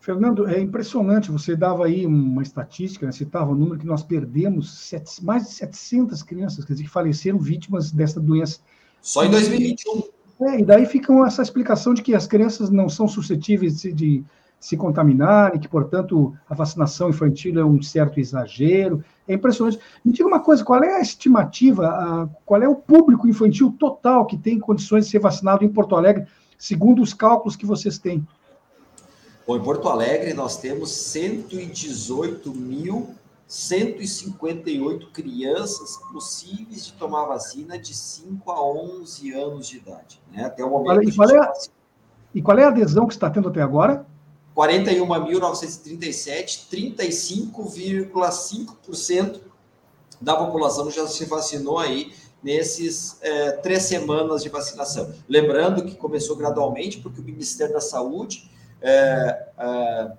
Fernando, 0.00 0.48
é 0.48 0.58
impressionante, 0.58 1.30
você 1.30 1.54
dava 1.54 1.84
aí 1.84 2.06
uma 2.06 2.42
estatística, 2.42 3.04
né, 3.04 3.12
citava 3.12 3.52
o 3.52 3.54
número 3.54 3.78
que 3.78 3.86
nós 3.86 4.02
perdemos 4.02 4.78
sete, 4.78 5.22
mais 5.22 5.44
de 5.44 5.50
700 5.50 6.22
crianças, 6.22 6.64
quer 6.64 6.72
dizer, 6.72 6.84
que 6.84 6.90
faleceram 6.90 7.38
vítimas 7.38 7.92
dessa 7.92 8.18
doença. 8.18 8.60
Só 9.02 9.26
em 9.26 9.30
2021. 9.30 10.02
É, 10.40 10.60
e 10.60 10.64
daí 10.64 10.86
fica 10.86 11.12
essa 11.26 11.42
explicação 11.42 11.92
de 11.92 12.02
que 12.02 12.14
as 12.14 12.26
crianças 12.26 12.70
não 12.70 12.88
são 12.88 13.06
suscetíveis 13.06 13.82
de, 13.82 13.92
de 13.92 14.24
se 14.58 14.74
contaminarem, 14.74 15.60
que, 15.60 15.68
portanto, 15.68 16.34
a 16.48 16.54
vacinação 16.54 17.10
infantil 17.10 17.60
é 17.60 17.64
um 17.64 17.82
certo 17.82 18.18
exagero. 18.18 19.04
É 19.28 19.34
impressionante. 19.34 19.78
Me 20.02 20.12
diga 20.12 20.26
uma 20.26 20.40
coisa, 20.40 20.64
qual 20.64 20.82
é 20.82 20.96
a 20.96 21.00
estimativa, 21.02 21.88
a, 21.88 22.28
qual 22.46 22.62
é 22.62 22.68
o 22.68 22.74
público 22.74 23.28
infantil 23.28 23.74
total 23.78 24.24
que 24.24 24.38
tem 24.38 24.58
condições 24.58 25.04
de 25.04 25.10
ser 25.10 25.18
vacinado 25.18 25.62
em 25.62 25.68
Porto 25.68 25.94
Alegre, 25.94 26.26
segundo 26.58 27.02
os 27.02 27.12
cálculos 27.12 27.54
que 27.54 27.66
vocês 27.66 27.98
têm? 27.98 28.26
Bom, 29.46 29.56
em 29.56 29.62
Porto 29.62 29.88
Alegre 29.88 30.34
nós 30.34 30.58
temos 30.58 30.92
118 30.92 32.54
mil 32.54 33.14
158 33.50 35.08
crianças 35.08 35.98
possíveis 36.12 36.86
de 36.86 36.92
tomar 36.92 37.24
vacina 37.24 37.76
de 37.76 37.92
5 37.92 38.48
a 38.48 38.64
11 38.64 39.32
anos 39.32 39.66
de 39.66 39.78
idade. 39.78 40.22
Né? 40.30 40.44
Até 40.44 40.64
o 40.64 40.70
momento. 40.70 41.02
E 41.02 41.16
qual, 41.16 41.28
é, 41.28 41.36
a, 41.36 41.52
e 42.32 42.40
qual 42.40 42.56
é 42.60 42.64
a 42.64 42.68
adesão 42.68 43.08
que 43.08 43.14
está 43.14 43.28
tendo 43.28 43.48
até 43.48 43.60
agora? 43.60 44.06
41.937, 44.56 46.68
35,5% 46.70 49.40
da 50.20 50.36
população 50.36 50.88
já 50.88 51.08
se 51.08 51.24
vacinou 51.24 51.78
aí 51.78 52.12
nesses 52.40 53.16
é, 53.20 53.50
três 53.52 53.82
semanas 53.82 54.44
de 54.44 54.48
vacinação. 54.48 55.12
Lembrando 55.28 55.84
que 55.84 55.96
começou 55.96 56.36
gradualmente, 56.36 56.98
porque 56.98 57.20
o 57.20 57.24
Ministério 57.24 57.74
da 57.74 57.80
Saúde, 57.80 58.48
é, 58.80 59.48
é, 59.58 60.12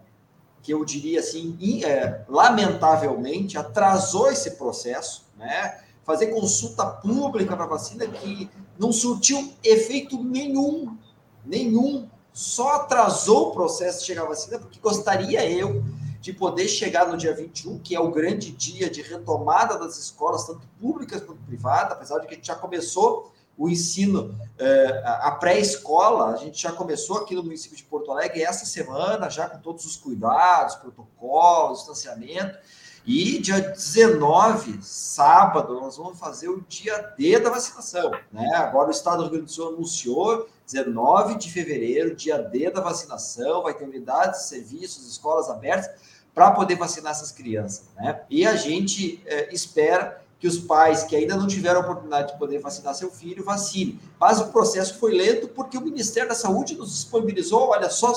que 0.61 0.73
eu 0.73 0.85
diria 0.85 1.19
assim, 1.19 1.57
é, 1.83 2.21
lamentavelmente, 2.27 3.57
atrasou 3.57 4.31
esse 4.31 4.51
processo, 4.51 5.25
né? 5.37 5.79
Fazer 6.03 6.27
consulta 6.27 6.85
pública 6.85 7.55
para 7.55 7.65
vacina 7.65 8.07
que 8.07 8.49
não 8.77 8.91
surtiu 8.91 9.53
efeito 9.63 10.23
nenhum, 10.23 10.97
nenhum, 11.45 12.07
só 12.33 12.73
atrasou 12.73 13.49
o 13.49 13.51
processo 13.51 13.99
de 13.99 14.05
chegar 14.05 14.23
à 14.23 14.27
vacina, 14.27 14.57
porque 14.57 14.79
gostaria 14.79 15.49
eu 15.49 15.83
de 16.19 16.31
poder 16.31 16.67
chegar 16.67 17.07
no 17.07 17.17
dia 17.17 17.33
21, 17.35 17.79
que 17.79 17.95
é 17.95 17.99
o 17.99 18.11
grande 18.11 18.51
dia 18.51 18.89
de 18.89 19.01
retomada 19.01 19.77
das 19.77 19.97
escolas, 19.97 20.45
tanto 20.45 20.61
públicas 20.79 21.21
quanto 21.21 21.41
privadas, 21.43 21.93
apesar 21.93 22.19
de 22.19 22.27
que 22.27 22.33
a 22.33 22.37
gente 22.37 22.47
já 22.47 22.55
começou 22.55 23.31
o 23.61 23.69
ensino, 23.69 24.35
eh, 24.57 25.03
a 25.05 25.29
pré-escola, 25.33 26.33
a 26.33 26.35
gente 26.35 26.59
já 26.59 26.71
começou 26.71 27.19
aqui 27.19 27.35
no 27.35 27.43
município 27.43 27.77
de 27.77 27.83
Porto 27.83 28.11
Alegre 28.11 28.41
essa 28.41 28.65
semana, 28.65 29.29
já 29.29 29.47
com 29.47 29.59
todos 29.59 29.85
os 29.85 29.95
cuidados, 29.95 30.73
protocolos, 30.77 31.77
distanciamento. 31.77 32.57
E 33.05 33.37
dia 33.37 33.61
19, 33.61 34.79
sábado, 34.81 35.79
nós 35.79 35.95
vamos 35.95 36.17
fazer 36.17 36.49
o 36.49 36.61
dia 36.67 37.13
D 37.15 37.39
da 37.39 37.51
vacinação. 37.51 38.09
Né? 38.31 38.49
Agora 38.55 38.87
o 38.87 38.91
Estado 38.91 39.17
do 39.17 39.23
Rio 39.25 39.31
Grande 39.33 39.45
do 39.45 39.51
Sul 39.51 39.75
anunciou 39.75 40.49
19 40.65 41.35
de 41.35 41.51
fevereiro, 41.51 42.15
dia 42.15 42.39
D 42.39 42.71
da 42.71 42.81
vacinação, 42.81 43.61
vai 43.61 43.75
ter 43.75 43.83
unidades, 43.83 44.45
serviços, 44.45 45.07
escolas 45.07 45.51
abertas 45.51 45.87
para 46.33 46.49
poder 46.49 46.77
vacinar 46.77 47.11
essas 47.11 47.31
crianças. 47.31 47.85
Né? 47.95 48.21
E 48.27 48.43
a 48.43 48.55
gente 48.55 49.21
é, 49.27 49.53
espera 49.53 50.20
que 50.41 50.47
os 50.47 50.57
pais 50.57 51.03
que 51.03 51.15
ainda 51.15 51.37
não 51.37 51.45
tiveram 51.45 51.81
a 51.81 51.83
oportunidade 51.83 52.33
de 52.33 52.39
poder 52.39 52.57
vacinar 52.57 52.95
seu 52.95 53.11
filho, 53.11 53.43
vacine. 53.43 53.99
Mas 54.19 54.41
o 54.41 54.47
processo 54.47 54.97
foi 54.97 55.13
lento 55.13 55.47
porque 55.47 55.77
o 55.77 55.81
Ministério 55.81 56.27
da 56.27 56.35
Saúde 56.35 56.75
nos 56.75 56.89
disponibilizou, 56.89 57.69
olha 57.69 57.91
só, 57.91 58.11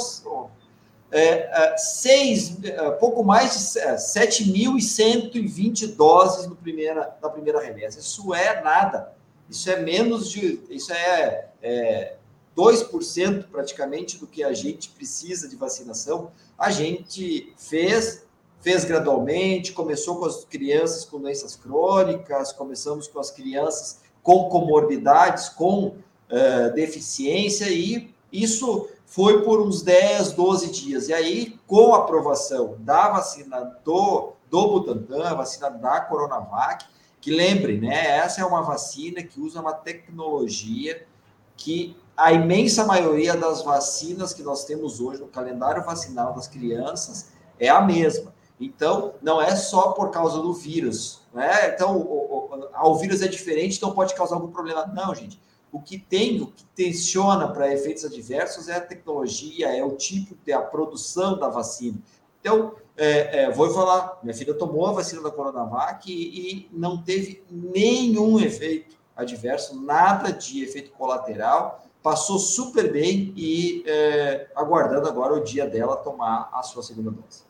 é, 1.13 1.23
é, 1.23 1.77
seis, 1.77 2.57
é, 2.65 2.91
pouco 2.93 3.23
mais 3.23 3.53
de 3.53 3.59
7.120 3.59 5.85
é, 5.85 5.89
doses 5.89 6.47
no 6.47 6.57
primeira, 6.57 7.15
na 7.23 7.29
primeira 7.29 7.61
remessa. 7.61 8.01
Isso 8.01 8.35
é 8.35 8.63
nada. 8.63 9.13
Isso 9.49 9.71
é 9.71 9.79
menos 9.79 10.31
de. 10.31 10.63
Isso 10.71 10.95
é, 10.95 11.49
é 11.63 12.17
2% 12.57 13.45
praticamente 13.51 14.19
do 14.19 14.27
que 14.27 14.43
a 14.43 14.53
gente 14.53 14.89
precisa 14.89 15.49
de 15.49 15.55
vacinação, 15.57 16.33
a 16.57 16.71
gente 16.71 17.53
fez, 17.57 18.24
fez 18.65 18.83
gradualmente, 18.83 19.75
começou 19.75 20.17
com 20.17 20.25
as 20.25 20.43
crianças 20.47 21.05
com 21.05 21.21
doenças 21.21 21.55
crônicas, 21.55 22.51
começamos 22.51 23.07
com 23.07 23.21
as 23.21 23.31
crianças 23.31 24.01
com 24.23 24.49
comorbidades, 24.49 25.51
com 25.51 25.89
uh, 25.89 26.75
deficiência, 26.75 27.67
e 27.69 28.15
isso 28.33 28.89
foi 29.05 29.43
por 29.43 29.61
uns 29.61 29.83
10, 29.83 30.33
12 30.33 30.71
dias. 30.71 31.09
E 31.11 31.13
aí, 31.13 31.61
com 31.67 31.95
a 31.95 31.99
aprovação 31.99 32.77
da 32.79 33.11
vacina 33.11 33.79
do, 33.85 34.33
do 34.49 34.69
Butantan, 34.69 35.25
a 35.25 35.35
vacina 35.35 35.69
da 35.69 36.01
Coronavac, 36.01 36.87
que 37.21 37.31
lembre, 37.31 37.79
né, 37.79 38.17
essa 38.17 38.41
é 38.41 38.45
uma 38.47 38.63
vacina 38.63 39.23
que 39.23 39.39
usa 39.39 39.61
uma 39.61 39.75
tecnologia 39.75 41.07
que 41.55 41.95
a 42.17 42.33
imensa 42.33 42.87
maioria 42.87 43.37
das 43.37 43.63
vacinas 43.63 44.33
que 44.33 44.43
nós 44.43 44.65
temos 44.65 45.01
hoje 45.01 45.21
no 45.21 45.29
calendário 45.29 45.85
vacinal 45.85 46.33
das 46.33 46.49
crianças 46.49 47.29
é 47.59 47.69
a 47.69 47.83
mesma. 47.83 48.33
Então, 48.61 49.15
não 49.21 49.43
é 49.43 49.55
só 49.57 49.93
por 49.93 50.11
causa 50.11 50.41
do 50.41 50.53
vírus, 50.53 51.23
né? 51.33 51.75
Então, 51.75 51.97
o, 51.97 52.51
o, 52.83 52.91
o 52.91 52.95
vírus 52.97 53.21
é 53.21 53.29
diferente, 53.29 53.77
então 53.77 53.93
pode 53.93 54.15
causar 54.15 54.37
algum 54.37 54.51
problema. 54.51 54.87
Não, 54.87 55.15
gente. 55.15 55.41
O 55.73 55.81
que 55.81 55.99
tem, 55.99 56.41
o 56.41 56.47
que 56.47 56.65
tensiona 56.67 57.49
para 57.49 57.73
efeitos 57.73 58.05
adversos 58.05 58.69
é 58.69 58.77
a 58.77 58.81
tecnologia, 58.81 59.77
é 59.77 59.85
o 59.85 59.97
tipo 59.97 60.37
de 60.45 60.53
a 60.53 60.61
produção 60.61 61.37
da 61.37 61.49
vacina. 61.49 61.99
Então, 62.41 62.75
é, 62.97 63.43
é, 63.43 63.51
vou 63.51 63.69
falar, 63.71 64.21
minha 64.23 64.35
filha 64.35 64.55
tomou 64.55 64.87
a 64.87 64.93
vacina 64.93 65.21
da 65.21 65.33
Coronavac 65.33 66.09
e, 66.09 66.53
e 66.53 66.69
não 66.73 67.03
teve 67.03 67.43
nenhum 67.51 68.39
efeito 68.39 68.97
adverso, 69.17 69.81
nada 69.81 70.33
de 70.33 70.63
efeito 70.63 70.93
colateral 70.93 71.85
passou 72.05 72.39
super 72.39 72.93
bem 72.93 73.33
e 73.35 73.83
é, 73.87 74.49
aguardando 74.55 75.09
agora 75.09 75.33
o 75.33 75.43
dia 75.43 75.67
dela 75.67 75.97
tomar 75.97 76.51
a 76.53 76.63
sua 76.63 76.83
segunda 76.83 77.11
dose. 77.11 77.45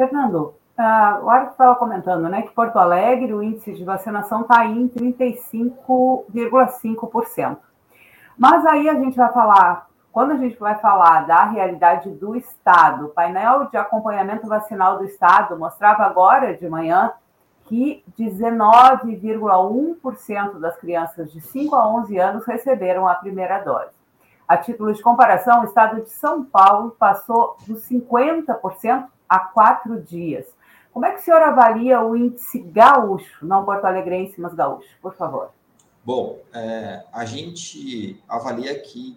Fernando, 0.00 0.54
uh, 0.78 1.22
o 1.22 1.28
Arco 1.28 1.50
estava 1.50 1.76
comentando 1.76 2.26
né, 2.30 2.40
que 2.40 2.52
Porto 2.52 2.78
Alegre, 2.78 3.34
o 3.34 3.42
índice 3.42 3.74
de 3.74 3.84
vacinação 3.84 4.40
está 4.40 4.64
em 4.64 4.88
35,5%. 4.88 7.58
Mas 8.38 8.64
aí 8.64 8.88
a 8.88 8.94
gente 8.94 9.14
vai 9.14 9.30
falar, 9.30 9.90
quando 10.10 10.30
a 10.30 10.38
gente 10.38 10.58
vai 10.58 10.78
falar 10.78 11.26
da 11.26 11.44
realidade 11.44 12.08
do 12.12 12.34
Estado, 12.34 13.04
o 13.04 13.10
painel 13.10 13.66
de 13.66 13.76
acompanhamento 13.76 14.46
vacinal 14.46 14.96
do 14.96 15.04
Estado 15.04 15.58
mostrava 15.58 16.04
agora 16.04 16.56
de 16.56 16.66
manhã 16.66 17.12
que 17.64 18.02
19,1% 18.18 20.58
das 20.58 20.78
crianças 20.78 21.30
de 21.30 21.42
5 21.42 21.76
a 21.76 21.86
11 21.86 22.18
anos 22.18 22.46
receberam 22.46 23.06
a 23.06 23.16
primeira 23.16 23.58
dose. 23.58 23.90
A 24.48 24.56
título 24.56 24.94
de 24.94 25.02
comparação, 25.02 25.60
o 25.60 25.64
estado 25.64 26.00
de 26.00 26.08
São 26.08 26.42
Paulo 26.42 26.96
passou 26.98 27.58
dos 27.66 27.86
50% 27.86 29.04
a 29.30 29.38
quatro 29.38 30.02
dias. 30.02 30.46
Como 30.92 31.06
é 31.06 31.12
que 31.12 31.20
o 31.20 31.22
senhor 31.22 31.40
avalia 31.40 32.02
o 32.02 32.16
índice 32.16 32.58
gaúcho, 32.58 33.46
não 33.46 33.64
porto-alegrense, 33.64 34.40
mas 34.40 34.52
gaúcho, 34.52 34.88
por 35.00 35.14
favor? 35.14 35.50
Bom, 36.04 36.40
é, 36.52 37.04
a 37.12 37.24
gente 37.24 38.20
avalia 38.28 38.76
que 38.80 39.16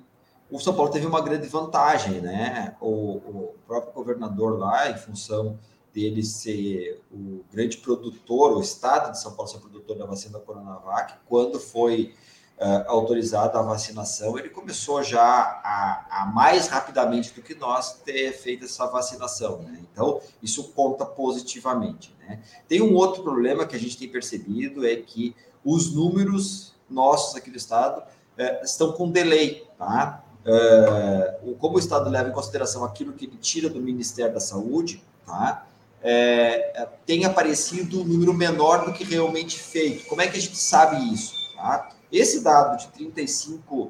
o 0.51 0.59
São 0.59 0.75
Paulo 0.75 0.91
teve 0.91 1.07
uma 1.07 1.21
grande 1.21 1.47
vantagem, 1.47 2.21
né? 2.21 2.75
O, 2.79 3.15
o 3.15 3.55
próprio 3.65 3.91
governador 3.91 4.59
lá, 4.59 4.91
em 4.91 4.97
função 4.97 5.57
dele 5.91 6.21
ser 6.21 7.01
o 7.11 7.43
grande 7.51 7.77
produtor, 7.77 8.55
o 8.55 8.61
estado 8.61 9.11
de 9.11 9.19
São 9.19 9.33
Paulo 9.33 9.49
ser 9.49 9.59
produtor 9.59 9.97
da 9.97 10.05
vacina 10.05 10.39
Coronavac, 10.39 11.15
quando 11.25 11.59
foi 11.59 12.13
uh, 12.59 12.87
autorizada 12.87 13.59
a 13.59 13.61
vacinação, 13.61 14.37
ele 14.37 14.49
começou 14.49 15.01
já 15.03 15.21
a, 15.21 16.05
a, 16.09 16.25
mais 16.27 16.67
rapidamente 16.67 17.33
do 17.33 17.41
que 17.41 17.55
nós 17.55 18.01
ter 18.01 18.31
feito 18.33 18.65
essa 18.65 18.85
vacinação. 18.87 19.59
Né? 19.59 19.79
Então, 19.91 20.21
isso 20.41 20.71
conta 20.73 21.05
positivamente. 21.05 22.15
Né? 22.19 22.41
Tem 22.67 22.81
um 22.81 22.95
outro 22.95 23.23
problema 23.23 23.65
que 23.65 23.75
a 23.75 23.79
gente 23.79 23.97
tem 23.97 24.07
percebido, 24.07 24.85
é 24.85 24.95
que 24.95 25.35
os 25.63 25.93
números 25.93 26.73
nossos 26.89 27.35
aqui 27.35 27.49
do 27.49 27.57
estado 27.57 27.99
uh, 28.01 28.63
estão 28.63 28.91
com 28.93 29.09
delay, 29.09 29.67
tá? 29.77 30.23
Uh, 30.45 31.55
como 31.55 31.77
o 31.77 31.79
Estado 31.79 32.09
leva 32.09 32.27
em 32.27 32.33
consideração 32.33 32.83
aquilo 32.83 33.13
que 33.13 33.23
ele 33.23 33.37
tira 33.37 33.69
do 33.69 33.79
Ministério 33.79 34.33
da 34.33 34.41
Saúde, 34.41 35.01
tá? 35.25 35.65
é, 36.03 36.87
tem 37.05 37.23
aparecido 37.23 38.01
um 38.01 38.03
número 38.03 38.33
menor 38.33 38.85
do 38.85 38.91
que 38.91 39.05
realmente 39.05 39.57
feito. 39.57 40.05
Como 40.07 40.21
é 40.21 40.27
que 40.27 40.37
a 40.37 40.41
gente 40.41 40.57
sabe 40.57 40.97
isso? 41.13 41.33
Tá? 41.55 41.89
Esse 42.13 42.41
dado 42.41 42.77
de 42.77 42.87
35%, 43.05 43.89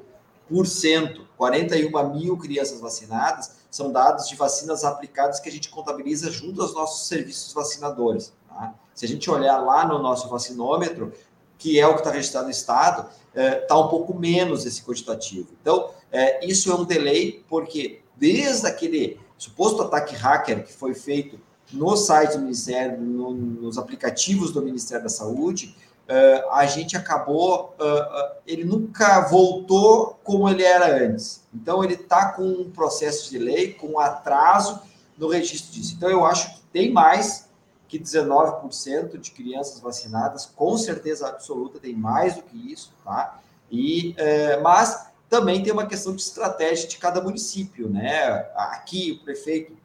41 1.36 2.14
mil 2.14 2.38
crianças 2.38 2.80
vacinadas, 2.80 3.56
são 3.70 3.92
dados 3.92 4.26
de 4.26 4.34
vacinas 4.34 4.82
aplicadas 4.82 5.38
que 5.38 5.48
a 5.50 5.52
gente 5.52 5.68
contabiliza 5.68 6.30
junto 6.30 6.62
aos 6.62 6.72
nossos 6.72 7.06
serviços 7.06 7.52
vacinadores. 7.52 8.32
Tá? 8.48 8.72
Se 8.94 9.04
a 9.04 9.08
gente 9.08 9.30
olhar 9.30 9.58
lá 9.58 9.86
no 9.86 9.98
nosso 9.98 10.30
vacinômetro, 10.30 11.12
que 11.58 11.78
é 11.78 11.86
o 11.86 11.92
que 11.92 12.00
está 12.00 12.10
registrado 12.10 12.46
no 12.46 12.50
Estado, 12.50 13.10
está 13.34 13.60
tá 13.66 13.78
um 13.78 13.88
pouco 13.88 14.18
menos 14.18 14.64
esse 14.64 14.82
quantitativo. 14.82 15.48
Então, 15.60 15.90
é, 16.10 16.46
isso 16.46 16.72
é 16.72 16.74
um 16.74 16.84
delay, 16.84 17.44
porque 17.46 18.00
desde 18.16 18.66
aquele 18.66 19.20
suposto 19.36 19.82
ataque 19.82 20.14
hacker 20.14 20.64
que 20.64 20.72
foi 20.72 20.94
feito 20.94 21.38
no 21.72 21.94
site 21.94 22.32
do 22.32 22.40
Ministério, 22.40 22.98
no, 22.98 23.34
nos 23.34 23.76
aplicativos 23.76 24.50
do 24.50 24.62
Ministério 24.62 25.02
da 25.02 25.10
Saúde, 25.10 25.76
uh, 26.08 26.50
a 26.50 26.66
gente 26.66 26.96
acabou, 26.96 27.74
uh, 27.78 27.84
uh, 27.84 28.36
ele 28.46 28.64
nunca 28.64 29.20
voltou 29.28 30.18
como 30.22 30.48
ele 30.48 30.62
era 30.62 31.04
antes. 31.04 31.42
Então, 31.52 31.82
ele 31.82 31.94
está 31.94 32.32
com 32.32 32.42
um 32.42 32.70
processo 32.70 33.30
de 33.30 33.38
lei, 33.38 33.72
com 33.72 33.88
um 33.88 33.98
atraso 33.98 34.80
no 35.16 35.28
registro 35.28 35.72
disso. 35.72 35.94
Então, 35.96 36.08
eu 36.08 36.24
acho 36.24 36.54
que 36.54 36.60
tem 36.72 36.92
mais 36.92 37.48
que 37.88 37.98
19% 37.98 39.18
de 39.18 39.30
crianças 39.30 39.80
vacinadas, 39.80 40.46
com 40.46 40.76
certeza 40.76 41.28
absoluta, 41.28 41.78
tem 41.78 41.94
mais 41.94 42.34
do 42.34 42.42
que 42.42 42.72
isso, 42.72 42.92
tá? 43.04 43.40
E, 43.70 44.16
mas 44.62 45.08
também 45.28 45.62
tem 45.62 45.72
uma 45.72 45.86
questão 45.86 46.14
de 46.14 46.22
estratégia 46.22 46.88
de 46.88 46.96
cada 46.96 47.20
município, 47.20 47.88
né? 47.88 48.48
Aqui 48.56 49.12
o 49.12 49.24
prefeito 49.24 49.76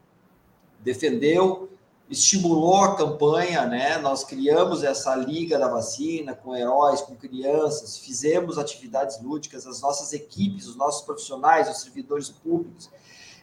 defendeu 0.80 1.69
estimulou 2.10 2.84
a 2.84 2.96
campanha, 2.96 3.66
né? 3.66 3.98
Nós 4.00 4.24
criamos 4.24 4.84
essa 4.84 5.16
liga 5.16 5.60
da 5.60 5.68
vacina 5.68 6.34
com 6.34 6.56
heróis, 6.56 7.02
com 7.02 7.16
crianças, 7.16 8.00
fizemos 8.00 8.58
atividades 8.58 9.22
lúdicas, 9.22 9.68
as 9.68 9.82
nossas 9.82 10.12
equipes, 10.12 10.66
os 10.68 10.76
nossos 10.76 11.04
profissionais, 11.06 11.70
os 11.70 11.82
servidores 11.82 12.30
públicos, 12.30 12.90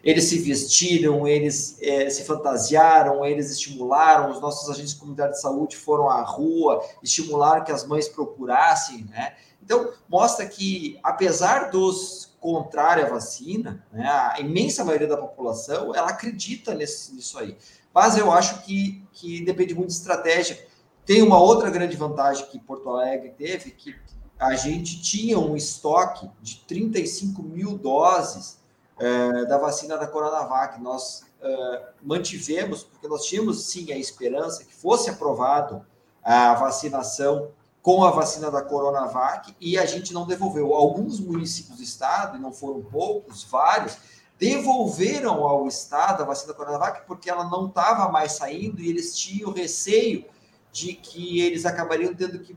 eles 0.03 0.25
se 0.25 0.39
vestiram, 0.39 1.27
eles 1.27 1.77
é, 1.81 2.09
se 2.09 2.23
fantasiaram, 2.23 3.25
eles 3.25 3.49
estimularam, 3.51 4.31
os 4.31 4.39
nossos 4.39 4.69
agentes 4.69 4.93
de 4.93 4.99
comunidade 4.99 5.33
de 5.33 5.41
saúde 5.41 5.75
foram 5.75 6.09
à 6.09 6.21
rua, 6.21 6.83
estimularam 7.01 7.63
que 7.63 7.71
as 7.71 7.85
mães 7.85 8.07
procurassem, 8.07 9.05
né? 9.05 9.35
Então, 9.61 9.91
mostra 10.07 10.45
que, 10.45 10.97
apesar 11.03 11.71
dos 11.71 12.33
contrários 12.39 13.07
à 13.07 13.09
vacina, 13.09 13.85
né, 13.91 14.07
a 14.07 14.39
imensa 14.39 14.85
maioria 14.85 15.07
da 15.07 15.17
população, 15.17 15.93
ela 15.93 16.07
acredita 16.07 16.73
nesse, 16.73 17.13
nisso 17.13 17.37
aí. 17.37 17.57
Mas 17.93 18.17
eu 18.17 18.31
acho 18.31 18.61
que, 18.63 19.03
que 19.11 19.43
depende 19.43 19.73
muito 19.73 19.89
de 19.89 19.95
estratégia. 19.95 20.65
Tem 21.05 21.21
uma 21.21 21.39
outra 21.39 21.69
grande 21.69 21.95
vantagem 21.95 22.45
que 22.47 22.59
Porto 22.59 22.89
Alegre 22.89 23.29
teve, 23.37 23.71
que 23.71 23.95
a 24.39 24.55
gente 24.55 25.01
tinha 25.01 25.39
um 25.39 25.55
estoque 25.55 26.29
de 26.41 26.57
35 26.67 27.41
mil 27.41 27.77
doses 27.77 28.59
é, 28.99 29.45
da 29.45 29.57
vacina 29.57 29.97
da 29.97 30.05
Coronavac. 30.05 30.79
Nós 30.81 31.23
é, 31.41 31.83
mantivemos, 32.01 32.83
porque 32.83 33.07
nós 33.07 33.25
tínhamos 33.25 33.65
sim 33.65 33.91
a 33.91 33.97
esperança 33.97 34.63
que 34.63 34.73
fosse 34.73 35.09
aprovado 35.09 35.85
a 36.23 36.53
vacinação 36.55 37.51
com 37.81 38.03
a 38.03 38.11
vacina 38.11 38.51
da 38.51 38.61
Coronavac 38.61 39.55
e 39.61 39.77
a 39.77 39.85
gente 39.85 40.13
não 40.13 40.27
devolveu. 40.27 40.73
Alguns 40.73 41.21
municípios 41.21 41.77
do 41.77 41.83
estado, 41.83 42.37
e 42.37 42.39
não 42.39 42.51
foram 42.51 42.81
poucos, 42.81 43.45
vários, 43.45 43.97
devolveram 44.39 45.43
ao 45.43 45.67
Estado 45.67 46.21
a 46.21 46.25
vacina 46.25 46.53
Coronavac 46.53 47.05
porque 47.07 47.29
ela 47.29 47.45
não 47.45 47.67
estava 47.67 48.11
mais 48.11 48.33
saindo 48.33 48.81
e 48.81 48.89
eles 48.89 49.17
tinham 49.17 49.51
receio 49.51 50.25
de 50.71 50.93
que 50.93 51.41
eles 51.41 51.65
acabariam 51.65 52.13
tendo 52.13 52.39
que, 52.39 52.55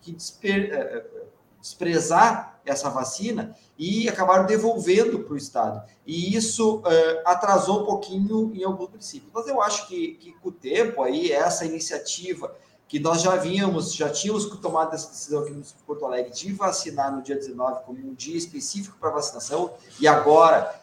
que 0.00 0.12
desper, 0.12 0.72
eh, 0.72 1.06
eh, 1.06 1.24
desprezar 1.60 2.60
essa 2.64 2.90
vacina 2.90 3.56
e 3.78 4.08
acabaram 4.08 4.46
devolvendo 4.46 5.20
para 5.20 5.34
o 5.34 5.36
Estado. 5.36 5.82
E 6.06 6.34
isso 6.34 6.78
uh, 6.78 6.82
atrasou 7.24 7.82
um 7.82 7.86
pouquinho 7.86 8.52
em 8.54 8.64
alguns 8.64 8.90
municípios. 8.90 9.30
Mas 9.32 9.46
eu 9.46 9.60
acho 9.62 9.86
que, 9.86 10.14
que 10.14 10.32
com 10.34 10.48
o 10.48 10.52
tempo 10.52 11.02
aí, 11.02 11.32
essa 11.32 11.64
iniciativa 11.64 12.54
que 12.88 12.98
nós 12.98 13.22
já 13.22 13.36
vínhamos, 13.36 13.94
já 13.94 14.10
tínhamos 14.10 14.46
tomado 14.58 14.94
essa 14.94 15.08
decisão 15.08 15.42
aqui 15.42 15.52
no 15.52 15.62
Porto 15.86 16.04
Alegre 16.04 16.32
de 16.32 16.52
vacinar 16.52 17.14
no 17.14 17.22
dia 17.22 17.36
19 17.36 17.84
como 17.84 17.98
um 17.98 18.14
dia 18.14 18.36
específico 18.36 18.96
para 18.98 19.10
vacinação, 19.10 19.72
e 20.00 20.08
agora 20.08 20.79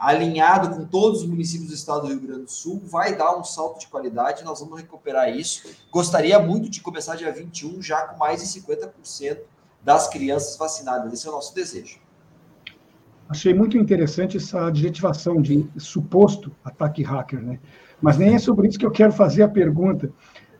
alinhado 0.00 0.74
com 0.74 0.84
todos 0.86 1.20
os 1.20 1.28
municípios 1.28 1.68
do 1.68 1.74
estado 1.74 2.02
do 2.02 2.08
Rio 2.08 2.20
Grande 2.20 2.44
do 2.44 2.50
Sul, 2.50 2.80
vai 2.84 3.14
dar 3.14 3.36
um 3.36 3.44
salto 3.44 3.78
de 3.78 3.88
qualidade, 3.88 4.42
nós 4.42 4.60
vamos 4.60 4.80
recuperar 4.80 5.28
isso. 5.28 5.68
Gostaria 5.92 6.38
muito 6.38 6.70
de 6.70 6.80
começar 6.80 7.14
dia 7.14 7.30
21 7.30 7.82
já 7.82 8.02
com 8.02 8.16
mais 8.16 8.40
de 8.40 8.60
50% 8.60 9.38
das 9.82 10.08
crianças 10.08 10.56
vacinadas. 10.56 11.12
Esse 11.12 11.26
é 11.26 11.30
o 11.30 11.34
nosso 11.34 11.54
desejo. 11.54 11.98
Achei 13.28 13.52
muito 13.52 13.76
interessante 13.76 14.38
essa 14.38 14.66
adjetivação 14.66 15.40
de 15.40 15.68
suposto 15.78 16.50
ataque 16.64 17.02
hacker, 17.02 17.42
né? 17.42 17.58
Mas 18.00 18.16
nem 18.16 18.34
é 18.34 18.38
sobre 18.38 18.68
isso 18.68 18.78
que 18.78 18.86
eu 18.86 18.90
quero 18.90 19.12
fazer 19.12 19.42
a 19.42 19.48
pergunta. 19.48 20.10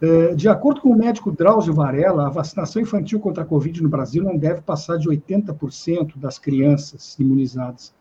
É, 0.01 0.35
de 0.35 0.49
acordo 0.49 0.81
com 0.81 0.91
o 0.91 0.97
médico 0.97 1.31
Drauzio 1.31 1.73
Varela, 1.73 2.27
a 2.27 2.31
vacinação 2.31 2.83
infantil 2.83 3.21
contra 3.21 3.43
a 3.43 3.47
Covid 3.47 3.83
no 3.83 3.89
Brasil 3.89 4.23
não 4.23 4.37
deve 4.37 4.61
passar 4.61 4.99
de 4.99 5.09
80% 5.09 6.19
das 6.19 6.39
crianças 6.39 7.19
imunizadas. 7.19 7.95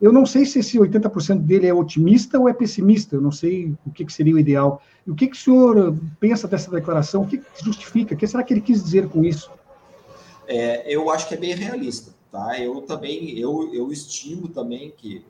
Eu 0.00 0.12
não 0.12 0.24
sei 0.24 0.44
se 0.44 0.60
esse 0.60 0.78
80% 0.78 1.40
dele 1.40 1.66
é 1.66 1.74
otimista 1.74 2.38
ou 2.38 2.48
é 2.48 2.52
pessimista, 2.52 3.16
eu 3.16 3.20
não 3.20 3.32
sei 3.32 3.74
o 3.84 3.90
que, 3.90 4.04
que 4.04 4.12
seria 4.12 4.34
o 4.34 4.38
ideal. 4.38 4.80
E 5.06 5.10
o 5.10 5.14
que, 5.14 5.26
que 5.26 5.36
o 5.36 5.40
senhor 5.40 5.96
pensa 6.20 6.46
dessa 6.46 6.70
declaração? 6.70 7.22
O 7.22 7.26
que, 7.26 7.38
que 7.38 7.64
justifica? 7.64 8.14
O 8.14 8.16
que 8.16 8.26
será 8.26 8.44
que 8.44 8.54
ele 8.54 8.60
quis 8.60 8.82
dizer 8.82 9.08
com 9.08 9.24
isso? 9.24 9.50
É, 10.46 10.92
eu 10.92 11.10
acho 11.10 11.26
que 11.26 11.34
é 11.34 11.36
bem 11.36 11.54
realista. 11.54 12.14
Tá? 12.30 12.58
Eu 12.60 12.82
também, 12.82 13.38
eu, 13.38 13.74
eu 13.74 13.90
estimo 13.90 14.48
também 14.48 14.92
que 14.96 15.24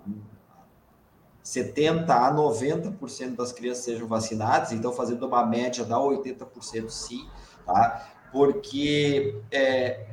70% 1.44 2.10
a 2.10 2.34
90% 2.34 3.36
das 3.36 3.52
crianças 3.52 3.84
sejam 3.84 4.06
vacinadas, 4.06 4.72
então 4.72 4.92
fazendo 4.92 5.26
uma 5.26 5.46
média 5.46 5.84
dá 5.84 5.96
80% 5.96 6.90
sim, 6.90 7.26
tá? 7.64 8.12
porque 8.30 9.40
é, 9.50 10.08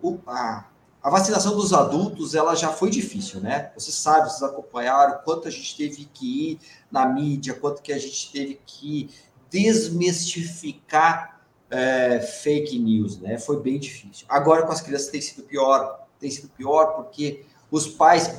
o, 0.00 0.18
a, 0.26 0.66
a 1.04 1.10
vacinação 1.10 1.54
dos 1.54 1.74
adultos, 1.74 2.34
ela 2.34 2.54
já 2.54 2.70
foi 2.70 2.88
difícil, 2.88 3.38
né? 3.38 3.70
Você 3.74 3.92
sabe, 3.92 4.30
vocês 4.30 4.42
acompanharam 4.42 5.20
quanto 5.22 5.46
a 5.46 5.50
gente 5.50 5.76
teve 5.76 6.06
que 6.06 6.52
ir 6.52 6.58
na 6.90 7.04
mídia, 7.04 7.52
quanto 7.52 7.82
que 7.82 7.92
a 7.92 7.98
gente 7.98 8.32
teve 8.32 8.58
que 8.64 9.10
desmistificar 9.50 11.42
é, 11.70 12.20
fake 12.20 12.78
news, 12.78 13.20
né? 13.20 13.36
Foi 13.36 13.60
bem 13.60 13.78
difícil. 13.78 14.24
Agora 14.30 14.62
com 14.62 14.72
as 14.72 14.80
crianças 14.80 15.08
tem 15.08 15.20
sido 15.20 15.42
pior, 15.42 16.06
tem 16.18 16.30
sido 16.30 16.48
pior 16.48 16.94
porque 16.94 17.44
os 17.70 17.86
pais, 17.86 18.30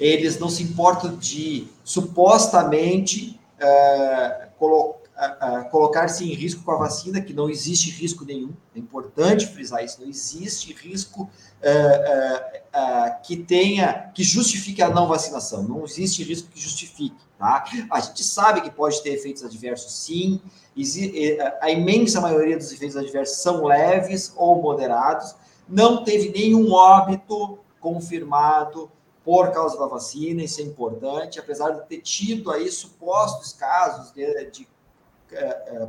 eles 0.00 0.40
não 0.40 0.48
se 0.48 0.64
importam 0.64 1.14
de 1.16 1.68
supostamente 1.84 3.38
é, 3.60 4.48
colocar 4.58 5.07
colocar-se 5.70 6.24
em 6.24 6.32
risco 6.32 6.62
com 6.62 6.70
a 6.70 6.76
vacina, 6.76 7.20
que 7.20 7.32
não 7.32 7.50
existe 7.50 7.90
risco 7.90 8.24
nenhum. 8.24 8.52
É 8.74 8.78
importante 8.78 9.46
frisar 9.46 9.84
isso. 9.84 10.00
Não 10.00 10.08
existe 10.08 10.72
risco 10.72 11.28
é, 11.60 11.70
é, 11.70 12.62
é, 12.72 13.10
que 13.22 13.36
tenha, 13.36 14.10
que 14.14 14.22
justifique 14.22 14.80
a 14.80 14.88
não 14.88 15.08
vacinação. 15.08 15.62
Não 15.64 15.84
existe 15.84 16.22
risco 16.22 16.48
que 16.48 16.60
justifique. 16.60 17.16
Tá? 17.36 17.64
A 17.90 18.00
gente 18.00 18.22
sabe 18.22 18.60
que 18.60 18.70
pode 18.70 19.02
ter 19.02 19.10
efeitos 19.10 19.44
adversos, 19.44 19.92
sim. 19.92 20.40
A 21.60 21.70
imensa 21.70 22.20
maioria 22.20 22.56
dos 22.56 22.72
efeitos 22.72 22.96
adversos 22.96 23.38
são 23.38 23.64
leves 23.64 24.32
ou 24.36 24.62
moderados. 24.62 25.34
Não 25.68 26.04
teve 26.04 26.30
nenhum 26.30 26.72
óbito 26.72 27.58
confirmado 27.80 28.90
por 29.24 29.52
causa 29.52 29.78
da 29.78 29.86
vacina, 29.86 30.42
isso 30.42 30.60
é 30.60 30.64
importante, 30.64 31.38
apesar 31.38 31.72
de 31.72 31.86
ter 31.86 31.98
tido 31.98 32.50
aí 32.50 32.70
supostos 32.70 33.52
casos 33.52 34.10
de, 34.12 34.50
de 34.50 34.66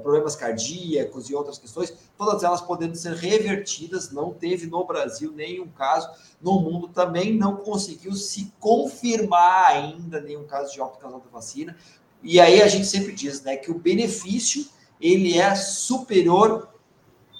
problemas 0.01 0.35
cardíacos 0.35 1.29
e 1.29 1.35
outras 1.35 1.57
questões, 1.57 1.93
todas 2.17 2.43
elas 2.43 2.61
podendo 2.61 2.95
ser 2.95 3.13
revertidas. 3.13 4.11
Não 4.11 4.33
teve 4.33 4.67
no 4.67 4.83
Brasil 4.85 5.31
nenhum 5.31 5.67
caso, 5.67 6.09
no 6.41 6.59
mundo 6.59 6.87
também 6.87 7.33
não 7.33 7.57
conseguiu 7.57 8.13
se 8.13 8.51
confirmar 8.59 9.67
ainda 9.67 10.19
nenhum 10.19 10.45
caso 10.45 10.73
de 10.73 10.81
óbito 10.81 10.99
causado 10.99 11.23
da 11.23 11.29
vacina. 11.29 11.75
E 12.21 12.39
aí 12.39 12.61
a 12.61 12.67
gente 12.67 12.85
sempre 12.85 13.13
diz, 13.13 13.41
né, 13.41 13.55
que 13.55 13.71
o 13.71 13.79
benefício 13.79 14.65
ele 14.99 15.37
é 15.37 15.55
superior 15.55 16.67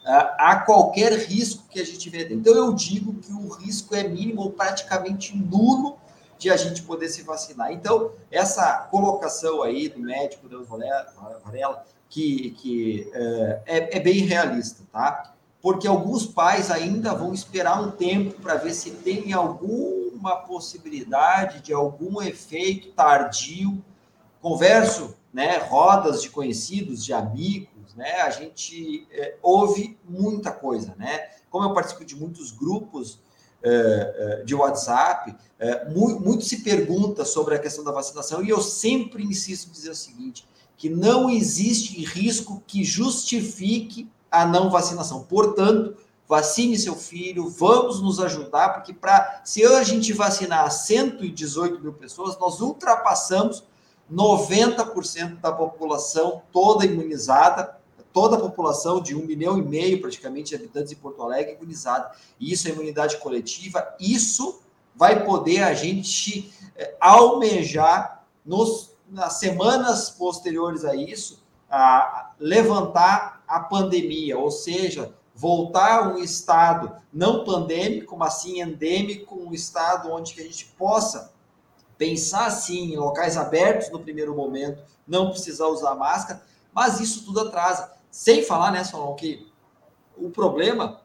a, 0.06 0.52
a 0.52 0.56
qualquer 0.62 1.12
risco 1.14 1.68
que 1.70 1.80
a 1.80 1.86
gente 1.86 2.10
vê. 2.10 2.28
Então 2.32 2.54
eu 2.54 2.74
digo 2.74 3.14
que 3.16 3.32
o 3.34 3.50
risco 3.50 3.94
é 3.94 4.08
mínimo 4.08 4.42
ou 4.42 4.52
praticamente 4.52 5.36
nulo 5.36 5.99
de 6.40 6.50
a 6.50 6.56
gente 6.56 6.82
poder 6.84 7.10
se 7.10 7.22
vacinar. 7.22 7.72
Então, 7.72 8.14
essa 8.32 8.88
colocação 8.90 9.62
aí 9.62 9.90
do 9.90 10.00
médico 10.00 10.48
Deus 10.48 10.66
Varela, 10.68 11.86
que, 12.08 12.52
que 12.52 13.12
é, 13.14 13.62
é, 13.66 13.98
é 13.98 14.00
bem 14.00 14.22
realista, 14.22 14.84
tá? 14.92 15.34
Porque 15.62 15.86
alguns 15.86 16.26
pais 16.26 16.72
ainda 16.72 17.14
vão 17.14 17.34
esperar 17.34 17.82
um 17.82 17.92
tempo 17.92 18.42
para 18.42 18.56
ver 18.56 18.74
se 18.74 18.92
tem 18.92 19.34
alguma 19.34 20.38
possibilidade 20.38 21.60
de 21.60 21.74
algum 21.74 22.22
efeito 22.22 22.94
tardio. 22.94 23.84
Converso, 24.42 25.18
né, 25.34 25.58
rodas 25.58 26.22
de 26.22 26.30
conhecidos, 26.30 27.04
de 27.04 27.12
amigos, 27.12 27.94
né, 27.94 28.22
a 28.22 28.30
gente 28.30 29.06
é, 29.12 29.36
ouve 29.44 30.00
muita 30.08 30.50
coisa, 30.50 30.96
né? 30.98 31.30
Como 31.50 31.66
eu 31.66 31.74
participo 31.74 32.06
de 32.06 32.16
muitos 32.16 32.52
grupos 32.52 33.20
de 34.46 34.56
WhatsApp, 34.56 35.36
é, 35.60 35.90
muito, 35.90 36.42
se 36.46 36.64
pergunta 36.64 37.26
sobre 37.26 37.56
a 37.56 37.60
questão 37.60 37.84
da 37.84 37.92
vacinação 37.92 38.44
e 38.44 38.50
eu 38.50 38.62
sempre 38.62 39.24
insisto 39.24 39.68
em 39.68 39.72
dizer 39.72 39.90
o 39.90 39.96
seguinte, 39.96 40.48
que 40.78 40.90
não 40.90 41.30
existe 41.30 42.02
risco 42.06 42.64
que 42.66 42.86
justifique 42.86 44.10
a 44.32 44.46
não 44.46 44.70
vacinação. 44.70 45.24
Portanto, 45.24 45.98
vacine 46.28 46.78
seu 46.78 46.96
filho, 46.96 47.50
vamos 47.50 48.02
nos 48.02 48.20
ajudar, 48.20 48.76
porque 48.76 48.94
para 48.94 49.42
se 49.44 49.66
a 49.66 49.84
gente 49.84 50.14
vacinar 50.14 50.72
118 50.72 51.82
mil 51.82 51.94
pessoas, 51.94 52.38
nós 52.40 52.62
ultrapassamos 52.62 53.64
90% 54.12 55.40
da 55.42 55.52
população 55.52 56.42
toda 56.52 56.86
imunizada 56.86 57.79
toda 58.14 58.38
a 58.38 58.40
população 58.40 59.02
de 59.02 59.16
um 59.16 59.26
milhão 59.26 59.58
e 59.58 59.62
meio, 59.62 60.02
praticamente, 60.02 60.50
de 60.50 60.56
habitantes 60.56 60.92
em 60.92 60.96
Porto 60.96 61.22
Alegre 61.22 61.56
imunizada. 61.56 62.12
Isso 62.40 62.68
é 62.68 62.72
imunidade 62.72 63.18
coletiva. 63.18 63.96
Isso 64.00 64.62
vai 64.96 65.24
poder 65.24 65.64
a 65.64 65.74
gente 65.74 66.54
é, 66.76 66.96
almejar 67.00 68.26
nos, 68.46 68.92
nas 69.10 69.34
semanas 69.34 70.10
posteriores 70.10 70.84
a 70.84 70.96
isso, 70.96 71.42
a 71.70 72.32
levantar 72.40 73.44
a 73.48 73.60
pandemia, 73.60 74.38
ou 74.38 74.52
seja, 74.52 75.14
voltar 75.36 76.00
a 76.00 76.08
um 76.10 76.18
estado 76.18 76.94
não 77.14 77.44
pandêmico, 77.44 78.18
mas 78.18 78.42
sim 78.42 78.60
endêmico, 78.60 79.36
um 79.36 79.54
estado 79.54 80.12
onde 80.12 80.34
que 80.34 80.42
a 80.42 80.44
gente 80.44 80.66
possa 80.78 81.32
pensar 81.98 82.50
sim 82.52 82.94
em 82.94 82.98
locais 82.98 83.38
abertos 83.38 83.90
no 83.90 84.00
primeiro 84.00 84.36
momento, 84.36 84.82
não 85.08 85.30
precisar 85.30 85.68
usar 85.68 85.96
máscara, 85.96 86.42
mas 86.74 87.00
isso 87.00 87.26
tudo 87.26 87.42
atrasa. 87.42 87.92
Sem 88.12 88.44
falar, 88.44 88.72
né, 88.72 88.84
Solon, 88.84 89.16
que 89.16 89.48
o 90.18 90.30
problema 90.30 91.02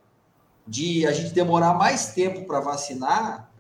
de 0.67 1.07
a 1.07 1.13
gente 1.13 1.35
demorar 1.35 1.75
mais 1.75 2.15
tempo 2.15 2.47
para 2.47 2.61
vacinar 2.61 3.51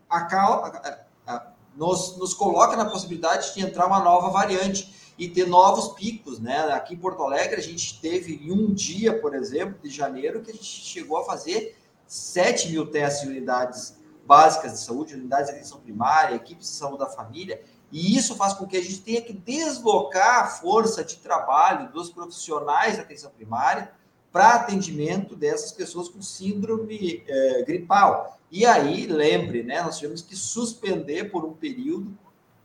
nos, 1.76 2.16
nos 2.16 2.32
coloca 2.32 2.76
na 2.76 2.86
possibilidade 2.86 3.53
de 3.55 3.61
entrar 3.61 3.86
uma 3.86 4.01
nova 4.01 4.30
variante 4.30 4.95
e 5.18 5.28
ter 5.28 5.47
novos 5.47 5.95
picos, 5.95 6.40
né? 6.40 6.59
Aqui 6.72 6.95
em 6.95 6.97
Porto 6.97 7.22
Alegre 7.22 7.57
a 7.57 7.62
gente 7.62 8.01
teve 8.01 8.34
em 8.42 8.51
um 8.51 8.72
dia, 8.72 9.20
por 9.20 9.34
exemplo, 9.34 9.78
de 9.82 9.90
janeiro, 9.90 10.42
que 10.42 10.51
a 10.51 10.55
gente 10.55 10.64
chegou 10.64 11.18
a 11.18 11.24
fazer 11.24 11.76
7 12.07 12.70
mil 12.70 12.86
testes 12.86 13.24
em 13.24 13.30
unidades 13.30 14.01
básicas 14.26 14.72
de 14.72 14.78
saúde, 14.80 15.14
unidades 15.14 15.47
de 15.47 15.57
atenção 15.57 15.80
primária, 15.80 16.34
equipes 16.34 16.68
de 16.68 16.74
saúde 16.74 16.99
da 16.99 17.07
família, 17.07 17.62
e 17.95 18.16
isso 18.16 18.34
faz 18.34 18.55
com 18.55 18.66
que 18.66 18.76
a 18.76 18.82
gente 18.82 19.03
tenha 19.03 19.22
que 19.22 19.32
deslocar 19.32 20.42
a 20.42 20.47
força 20.49 21.05
de 21.05 21.14
trabalho 21.18 21.92
dos 21.92 22.11
profissionais 22.11 22.97
da 22.97 23.05
atenção 23.05 23.30
primária 23.30 23.92
para 24.32 24.55
atendimento 24.55 25.36
dessas 25.36 25.70
pessoas 25.70 26.09
com 26.09 26.20
síndrome 26.20 27.22
é, 27.28 27.62
gripal. 27.62 28.36
E 28.51 28.66
aí, 28.66 29.07
lembre, 29.07 29.62
né, 29.62 29.80
nós 29.80 29.97
tivemos 29.97 30.22
que 30.22 30.34
suspender 30.34 31.30
por 31.30 31.45
um 31.45 31.53
período 31.53 32.18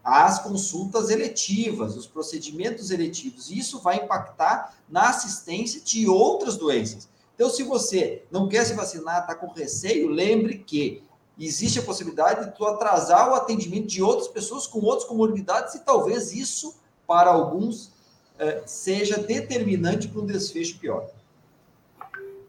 as 0.03 0.41
consultas 0.41 1.11
eletivas, 1.11 1.95
os 1.95 2.07
procedimentos 2.07 2.89
eletivos. 2.89 3.51
E 3.51 3.59
isso 3.59 3.79
vai 3.81 3.97
impactar 3.97 4.79
na 4.89 5.09
assistência 5.09 5.79
de 5.79 6.09
outras 6.09 6.57
doenças. 6.57 7.07
Então, 7.35 7.51
se 7.51 7.61
você 7.61 8.23
não 8.31 8.47
quer 8.49 8.65
se 8.65 8.73
vacinar, 8.73 9.21
está 9.21 9.35
com 9.35 9.53
receio, 9.53 10.09
lembre 10.09 10.57
que 10.57 11.03
existe 11.45 11.79
a 11.79 11.83
possibilidade 11.83 12.45
de 12.45 12.51
tu 12.55 12.65
atrasar 12.65 13.29
o 13.29 13.35
atendimento 13.35 13.87
de 13.87 14.01
outras 14.03 14.27
pessoas 14.27 14.67
com 14.67 14.79
outras 14.79 15.05
comorbidades 15.05 15.75
e 15.75 15.85
talvez 15.85 16.33
isso, 16.33 16.79
para 17.07 17.29
alguns, 17.29 17.91
eh, 18.37 18.61
seja 18.65 19.17
determinante 19.17 20.07
para 20.07 20.21
um 20.21 20.25
desfecho 20.25 20.79
pior. 20.79 21.07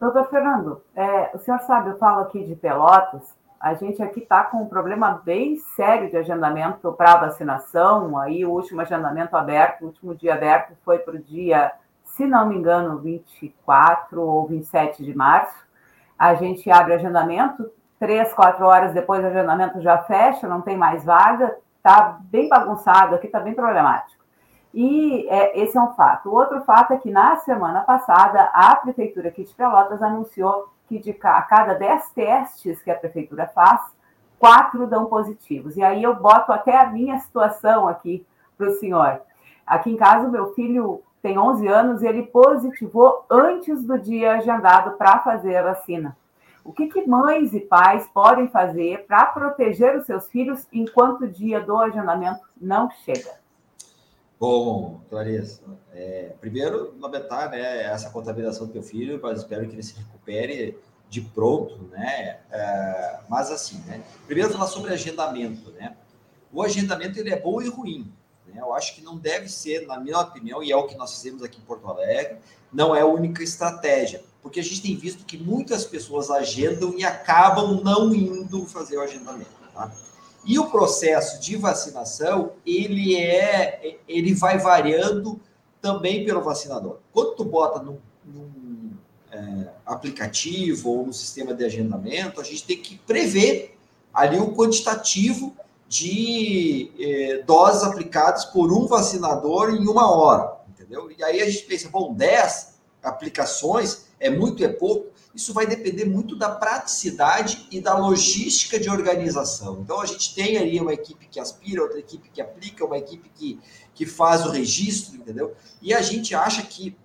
Doutor 0.00 0.28
Fernando, 0.30 0.82
é, 0.96 1.30
o 1.34 1.38
senhor 1.38 1.60
sabe, 1.60 1.90
eu 1.90 1.98
falo 1.98 2.22
aqui 2.22 2.42
de 2.42 2.56
Pelotas, 2.56 3.34
a 3.60 3.74
gente 3.74 4.02
aqui 4.02 4.20
está 4.20 4.44
com 4.44 4.62
um 4.62 4.66
problema 4.66 5.20
bem 5.22 5.58
sério 5.76 6.08
de 6.08 6.16
agendamento 6.16 6.90
para 6.94 7.16
vacinação, 7.16 8.16
aí 8.16 8.42
o 8.42 8.50
último 8.50 8.80
agendamento 8.80 9.36
aberto, 9.36 9.82
o 9.82 9.86
último 9.88 10.14
dia 10.14 10.32
aberto 10.32 10.72
foi 10.82 10.98
para 10.98 11.16
o 11.16 11.18
dia, 11.18 11.70
se 12.02 12.24
não 12.24 12.48
me 12.48 12.56
engano, 12.56 12.98
24 12.98 14.22
ou 14.22 14.46
27 14.46 15.04
de 15.04 15.14
março, 15.14 15.54
a 16.18 16.34
gente 16.34 16.70
abre 16.70 16.94
agendamento, 16.94 17.70
três, 18.00 18.32
quatro 18.32 18.64
horas 18.64 18.94
depois 18.94 19.22
o 19.22 19.26
agendamento 19.26 19.80
já 19.82 19.98
fecha, 19.98 20.48
não 20.48 20.62
tem 20.62 20.76
mais 20.76 21.04
vaga, 21.04 21.56
está 21.76 22.18
bem 22.22 22.48
bagunçado 22.48 23.14
aqui, 23.14 23.26
está 23.26 23.38
bem 23.38 23.54
problemático. 23.54 24.24
E 24.72 25.28
é, 25.28 25.60
esse 25.60 25.76
é 25.76 25.80
um 25.80 25.92
fato. 25.92 26.30
O 26.30 26.34
outro 26.34 26.62
fato 26.62 26.94
é 26.94 26.96
que 26.96 27.10
na 27.10 27.36
semana 27.36 27.82
passada 27.82 28.50
a 28.54 28.74
Prefeitura 28.76 29.28
aqui 29.28 29.44
de 29.44 29.54
Pelotas 29.54 30.02
anunciou 30.02 30.68
que 30.88 30.98
de 30.98 31.16
a 31.22 31.42
cada 31.42 31.74
dez 31.74 32.10
testes 32.10 32.80
que 32.82 32.90
a 32.90 32.94
Prefeitura 32.94 33.46
faz, 33.48 33.80
quatro 34.38 34.86
dão 34.86 35.06
positivos. 35.06 35.76
E 35.76 35.82
aí 35.82 36.02
eu 36.02 36.14
boto 36.14 36.52
até 36.52 36.76
a 36.76 36.86
minha 36.86 37.18
situação 37.18 37.86
aqui 37.86 38.26
para 38.56 38.68
o 38.68 38.74
senhor. 38.74 39.20
Aqui 39.66 39.90
em 39.90 39.96
casa, 39.96 40.26
o 40.26 40.30
meu 40.30 40.54
filho 40.54 41.02
tem 41.20 41.38
11 41.38 41.68
anos 41.68 42.02
e 42.02 42.06
ele 42.06 42.22
positivou 42.22 43.26
antes 43.28 43.84
do 43.84 43.98
dia 43.98 44.36
agendado 44.36 44.92
para 44.92 45.18
fazer 45.18 45.56
a 45.56 45.74
vacina. 45.74 46.16
O 46.64 46.72
que, 46.72 46.88
que 46.88 47.06
mães 47.06 47.52
e 47.54 47.60
pais 47.60 48.06
podem 48.12 48.48
fazer 48.48 49.06
para 49.06 49.26
proteger 49.26 49.96
os 49.96 50.06
seus 50.06 50.28
filhos 50.28 50.66
enquanto 50.72 51.22
o 51.22 51.28
dia 51.28 51.60
do 51.60 51.76
agendamento 51.76 52.40
não 52.60 52.90
chega? 53.04 53.40
Bom, 54.38 55.00
Clarissa, 55.10 55.62
é, 55.92 56.32
primeiro 56.40 56.94
lamentar 56.98 57.50
né, 57.50 57.82
essa 57.82 58.10
contaminação 58.10 58.66
do 58.66 58.72
teu 58.72 58.82
filho, 58.82 59.20
mas 59.22 59.40
espero 59.40 59.66
que 59.66 59.74
ele 59.74 59.82
se 59.82 59.98
recupere 59.98 60.78
de 61.10 61.20
pronto, 61.20 61.76
né? 61.90 62.40
É, 62.50 63.20
mas 63.28 63.50
assim, 63.50 63.82
né? 63.86 64.02
Primeiro 64.26 64.50
falar 64.50 64.68
sobre 64.68 64.92
agendamento, 64.92 65.70
né? 65.72 65.96
O 66.52 66.62
agendamento 66.62 67.18
ele 67.18 67.30
é 67.30 67.38
bom 67.38 67.60
e 67.60 67.68
ruim. 67.68 68.12
Né? 68.46 68.60
Eu 68.60 68.72
acho 68.72 68.94
que 68.94 69.02
não 69.02 69.18
deve 69.18 69.48
ser, 69.48 69.86
na 69.86 69.98
minha 69.98 70.18
opinião, 70.18 70.62
e 70.62 70.72
é 70.72 70.76
o 70.76 70.86
que 70.86 70.96
nós 70.96 71.14
fizemos 71.14 71.42
aqui 71.42 71.60
em 71.60 71.64
Porto 71.64 71.86
Alegre, 71.88 72.38
não 72.72 72.94
é 72.94 73.00
a 73.00 73.06
única 73.06 73.42
estratégia 73.42 74.22
porque 74.42 74.60
a 74.60 74.62
gente 74.62 74.82
tem 74.82 74.96
visto 74.96 75.24
que 75.24 75.36
muitas 75.36 75.84
pessoas 75.84 76.30
agendam 76.30 76.94
e 76.96 77.04
acabam 77.04 77.80
não 77.82 78.14
indo 78.14 78.66
fazer 78.66 78.96
o 78.96 79.02
agendamento. 79.02 79.50
Tá? 79.74 79.90
E 80.44 80.58
o 80.58 80.70
processo 80.70 81.40
de 81.40 81.56
vacinação, 81.56 82.52
ele 82.64 83.16
é, 83.16 83.98
ele 84.08 84.34
vai 84.34 84.58
variando 84.58 85.38
também 85.80 86.24
pelo 86.24 86.42
vacinador. 86.42 86.98
Quando 87.12 87.36
tu 87.36 87.44
bota 87.44 87.82
num, 87.82 87.98
é, 89.30 89.68
aplicativo 89.86 90.90
ou 90.90 91.06
no 91.06 91.12
sistema 91.12 91.54
de 91.54 91.64
agendamento, 91.64 92.40
a 92.40 92.44
gente 92.44 92.64
tem 92.64 92.80
que 92.80 92.96
prever 92.98 93.78
ali 94.12 94.38
o 94.38 94.52
quantitativo 94.52 95.54
de 95.88 96.90
é, 96.98 97.42
doses 97.42 97.82
aplicadas 97.82 98.44
por 98.46 98.72
um 98.72 98.86
vacinador 98.86 99.70
em 99.70 99.86
uma 99.88 100.10
hora, 100.10 100.56
entendeu? 100.68 101.10
E 101.10 101.22
aí 101.22 101.40
a 101.42 101.50
gente 101.50 101.64
pensa, 101.64 101.88
bom, 101.88 102.14
10 102.14 102.78
aplicações 103.02 104.09
é 104.20 104.28
muito, 104.28 104.62
é 104.62 104.68
pouco, 104.68 105.10
isso 105.34 105.54
vai 105.54 105.66
depender 105.66 106.04
muito 106.04 106.36
da 106.36 106.50
praticidade 106.50 107.66
e 107.70 107.80
da 107.80 107.96
logística 107.96 108.78
de 108.78 108.90
organização. 108.90 109.80
Então, 109.80 110.00
a 110.00 110.06
gente 110.06 110.34
tem 110.34 110.58
ali 110.58 110.78
uma 110.78 110.92
equipe 110.92 111.26
que 111.26 111.40
aspira, 111.40 111.82
outra 111.82 111.98
equipe 111.98 112.28
que 112.28 112.40
aplica, 112.40 112.84
uma 112.84 112.98
equipe 112.98 113.30
que, 113.34 113.58
que 113.94 114.04
faz 114.04 114.44
o 114.44 114.50
registro, 114.50 115.16
entendeu? 115.16 115.54
E 115.80 115.94
a 115.94 116.02
gente 116.02 116.34
acha 116.34 116.62
que 116.62 116.96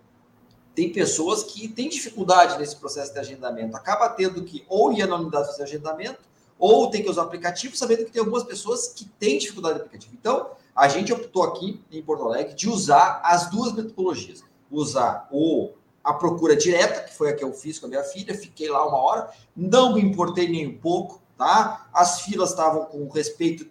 tem 0.75 0.91
pessoas 0.91 1.43
que 1.43 1.69
têm 1.69 1.87
dificuldade 1.87 2.59
nesse 2.59 2.75
processo 2.75 3.13
de 3.13 3.19
agendamento, 3.19 3.77
acaba 3.77 4.09
tendo 4.09 4.43
que 4.43 4.65
ou 4.67 4.91
ir 4.91 5.07
na 5.07 5.15
unidade 5.15 5.47
fazer 5.47 5.63
agendamento, 5.63 6.19
ou 6.59 6.89
tem 6.89 7.01
que 7.01 7.09
usar 7.09 7.23
aplicativo, 7.23 7.75
sabendo 7.77 8.05
que 8.05 8.11
tem 8.11 8.19
algumas 8.19 8.43
pessoas 8.43 8.89
que 8.89 9.05
têm 9.05 9.37
dificuldade 9.37 9.75
de 9.75 9.81
aplicativo. 9.81 10.13
Então, 10.19 10.51
a 10.75 10.87
gente 10.89 11.13
optou 11.13 11.43
aqui 11.43 11.81
em 11.89 12.01
Porto 12.01 12.25
Alegre 12.25 12.53
de 12.53 12.67
usar 12.67 13.21
as 13.23 13.49
duas 13.49 13.73
metodologias. 13.73 14.43
Usar 14.69 15.27
o 15.31 15.71
a 16.05 16.13
procura 16.13 16.55
direta, 16.55 17.01
que 17.01 17.13
foi 17.15 17.31
a 17.31 17.35
que 17.35 17.43
eu 17.43 17.51
fiz 17.51 17.79
com 17.79 17.87
a 17.87 17.89
minha 17.89 18.03
filha, 18.03 18.35
fiquei 18.35 18.69
lá 18.69 18.87
uma 18.87 18.97
hora, 18.97 19.31
não 19.55 19.95
me 19.95 20.01
importei 20.01 20.47
nem 20.47 20.67
um 20.67 20.77
pouco, 20.77 21.19
tá? 21.35 21.87
As 21.91 22.21
filas 22.21 22.51
estavam 22.51 22.85
com 22.85 23.09
respeito, 23.09 23.65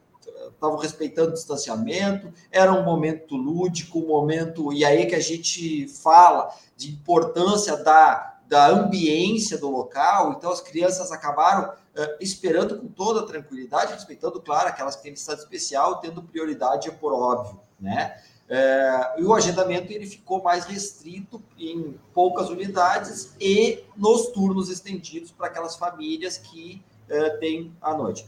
estavam 0.52 0.76
respeitando 0.76 1.30
o 1.30 1.34
distanciamento, 1.34 2.32
era 2.50 2.72
um 2.72 2.82
momento 2.82 3.36
lúdico, 3.36 4.00
um 4.00 4.08
momento, 4.08 4.72
e 4.72 4.84
aí 4.84 5.06
que 5.06 5.14
a 5.14 5.20
gente 5.20 5.86
fala 5.86 6.52
de 6.76 6.90
importância 6.90 7.76
da, 7.76 8.40
da 8.48 8.66
ambiência 8.66 9.56
do 9.56 9.70
local, 9.70 10.32
então 10.32 10.50
as 10.50 10.60
crianças 10.60 11.12
acabaram 11.12 11.70
uh, 11.70 12.16
esperando 12.20 12.80
com 12.80 12.88
toda 12.88 13.24
tranquilidade, 13.24 13.92
respeitando, 13.92 14.40
claro, 14.40 14.68
aquelas 14.68 14.96
que 14.96 15.02
têm 15.04 15.12
necessidade 15.12 15.42
especial, 15.42 16.00
tendo 16.00 16.20
prioridade, 16.20 16.88
é 16.88 16.92
por 16.92 17.12
óbvio, 17.12 17.60
né? 17.78 18.20
É, 18.56 19.14
e 19.18 19.24
o 19.24 19.34
agendamento 19.34 19.92
ele 19.92 20.06
ficou 20.06 20.40
mais 20.40 20.64
restrito 20.64 21.42
em 21.58 21.98
poucas 22.14 22.50
unidades 22.50 23.34
e 23.40 23.82
nos 23.96 24.28
turnos 24.28 24.70
estendidos 24.70 25.32
para 25.32 25.48
aquelas 25.48 25.74
famílias 25.74 26.38
que 26.38 26.80
é, 27.08 27.30
têm 27.30 27.76
à 27.82 27.96
noite. 27.96 28.24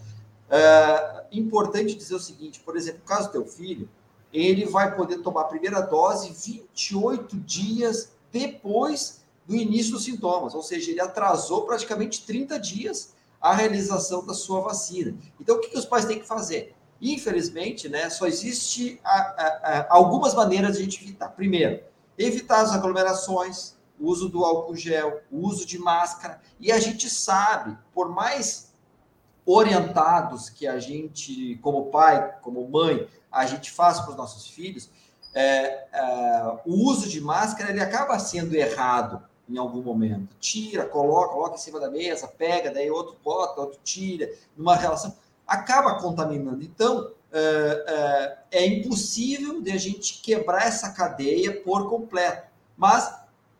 É, 0.50 1.26
importante 1.30 1.94
dizer 1.94 2.16
o 2.16 2.18
seguinte, 2.18 2.58
por 2.58 2.76
exemplo, 2.76 3.02
caso 3.06 3.30
teu 3.30 3.46
filho, 3.46 3.88
ele 4.32 4.66
vai 4.66 4.96
poder 4.96 5.18
tomar 5.18 5.42
a 5.42 5.44
primeira 5.44 5.80
dose 5.80 6.32
28 6.32 7.36
dias 7.36 8.10
depois 8.32 9.20
do 9.46 9.54
início 9.54 9.92
dos 9.92 10.02
sintomas, 10.02 10.56
ou 10.56 10.62
seja, 10.62 10.90
ele 10.90 11.00
atrasou 11.00 11.66
praticamente 11.66 12.26
30 12.26 12.58
dias 12.58 13.14
a 13.40 13.54
realização 13.54 14.26
da 14.26 14.34
sua 14.34 14.60
vacina. 14.60 15.16
Então, 15.40 15.54
o 15.54 15.60
que, 15.60 15.68
que 15.68 15.78
os 15.78 15.84
pais 15.84 16.04
têm 16.04 16.18
que 16.18 16.26
fazer? 16.26 16.74
Infelizmente, 17.00 17.88
né, 17.88 18.08
só 18.08 18.26
existe 18.26 19.00
a, 19.04 19.10
a, 19.10 19.46
a, 19.46 19.86
algumas 19.90 20.34
maneiras 20.34 20.76
de 20.76 20.80
a 20.80 20.84
gente 20.84 21.02
evitar. 21.02 21.28
Primeiro, 21.28 21.82
evitar 22.16 22.60
as 22.60 22.72
aglomerações, 22.72 23.76
o 23.98 24.08
uso 24.08 24.28
do 24.28 24.44
álcool 24.44 24.76
gel, 24.76 25.20
o 25.30 25.46
uso 25.46 25.66
de 25.66 25.78
máscara. 25.78 26.40
E 26.58 26.72
a 26.72 26.78
gente 26.78 27.08
sabe, 27.10 27.76
por 27.94 28.08
mais 28.08 28.72
orientados 29.44 30.50
que 30.50 30.66
a 30.66 30.78
gente, 30.78 31.56
como 31.62 31.86
pai, 31.86 32.34
como 32.42 32.68
mãe, 32.68 33.08
a 33.30 33.46
gente 33.46 33.70
faz 33.70 34.00
para 34.00 34.10
os 34.10 34.16
nossos 34.16 34.48
filhos, 34.48 34.90
é, 35.34 35.86
é, 35.92 36.60
o 36.64 36.72
uso 36.88 37.08
de 37.08 37.20
máscara 37.20 37.70
ele 37.70 37.80
acaba 37.80 38.18
sendo 38.18 38.54
errado 38.54 39.22
em 39.48 39.58
algum 39.58 39.82
momento. 39.82 40.34
Tira, 40.40 40.86
coloca, 40.86 41.34
coloca 41.34 41.54
em 41.54 41.58
cima 41.58 41.78
da 41.78 41.90
mesa, 41.90 42.26
pega, 42.26 42.70
daí 42.70 42.90
outro 42.90 43.16
bota, 43.22 43.60
outro 43.60 43.78
tira, 43.84 44.28
numa 44.56 44.74
relação 44.74 45.14
acaba 45.46 45.94
contaminando. 46.00 46.62
Então, 46.62 47.10
é, 47.32 48.38
é, 48.50 48.62
é 48.62 48.66
impossível 48.66 49.60
de 49.60 49.70
a 49.70 49.76
gente 49.76 50.20
quebrar 50.22 50.66
essa 50.66 50.90
cadeia 50.90 51.60
por 51.60 51.88
completo. 51.88 52.48
Mas, 52.76 53.14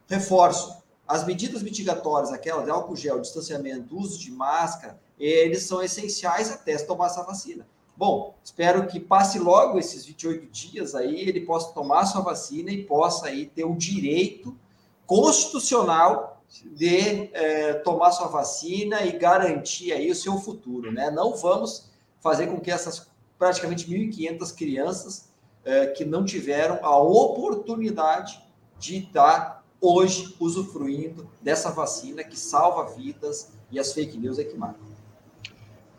reforço, 0.09 0.77
as 1.07 1.25
medidas 1.25 1.63
mitigatórias, 1.63 2.33
aquelas 2.33 2.65
de 2.65 2.71
álcool 2.71 2.97
gel, 2.97 3.21
distanciamento, 3.21 3.97
uso 3.97 4.19
de 4.19 4.31
máscara, 4.31 4.99
eles 5.19 5.63
são 5.63 5.83
essenciais 5.83 6.51
até 6.51 6.77
se 6.77 6.87
tomar 6.87 7.07
essa 7.07 7.23
vacina. 7.23 7.67
Bom, 7.97 8.35
espero 8.45 8.87
que 8.87 9.01
passe 9.01 9.39
logo 9.39 9.79
esses 9.79 10.05
28 10.05 10.47
dias 10.51 10.95
aí, 10.95 11.21
ele 11.21 11.41
possa 11.41 11.73
tomar 11.73 12.05
sua 12.05 12.21
vacina 12.21 12.71
e 12.71 12.85
possa 12.85 13.29
aí 13.29 13.47
ter 13.47 13.65
o 13.65 13.75
direito 13.75 14.55
constitucional 15.07 16.36
de 16.65 17.31
é, 17.33 17.75
tomar 17.75 18.13
sua 18.13 18.29
vacina 18.29 19.03
e 19.03 19.19
garantir 19.19 19.93
aí 19.93 20.11
o 20.11 20.15
seu 20.15 20.39
futuro, 20.39 20.93
né? 20.93 21.11
Não 21.11 21.37
vamos 21.37 21.91
fazer 22.21 22.47
com 22.47 22.61
que 22.61 22.71
essas 22.71 23.09
praticamente 23.39 23.91
1.500 23.91 24.57
crianças 24.57 25.29
é, 25.65 25.87
que 25.87 26.05
não 26.05 26.25
tiveram 26.25 26.79
a 26.83 26.97
oportunidade 26.99 28.41
de 28.79 28.99
estar 28.99 29.65
hoje 29.81 30.35
usufruindo 30.41 31.29
dessa 31.43 31.71
vacina 31.71 32.25
que 32.25 32.39
salva 32.39 32.95
vidas 32.95 33.53
e 33.71 33.79
as 33.79 33.93
fake 33.93 34.17
news 34.19 34.39
é 34.39 34.45
que 34.45 34.57
matam. 34.57 34.87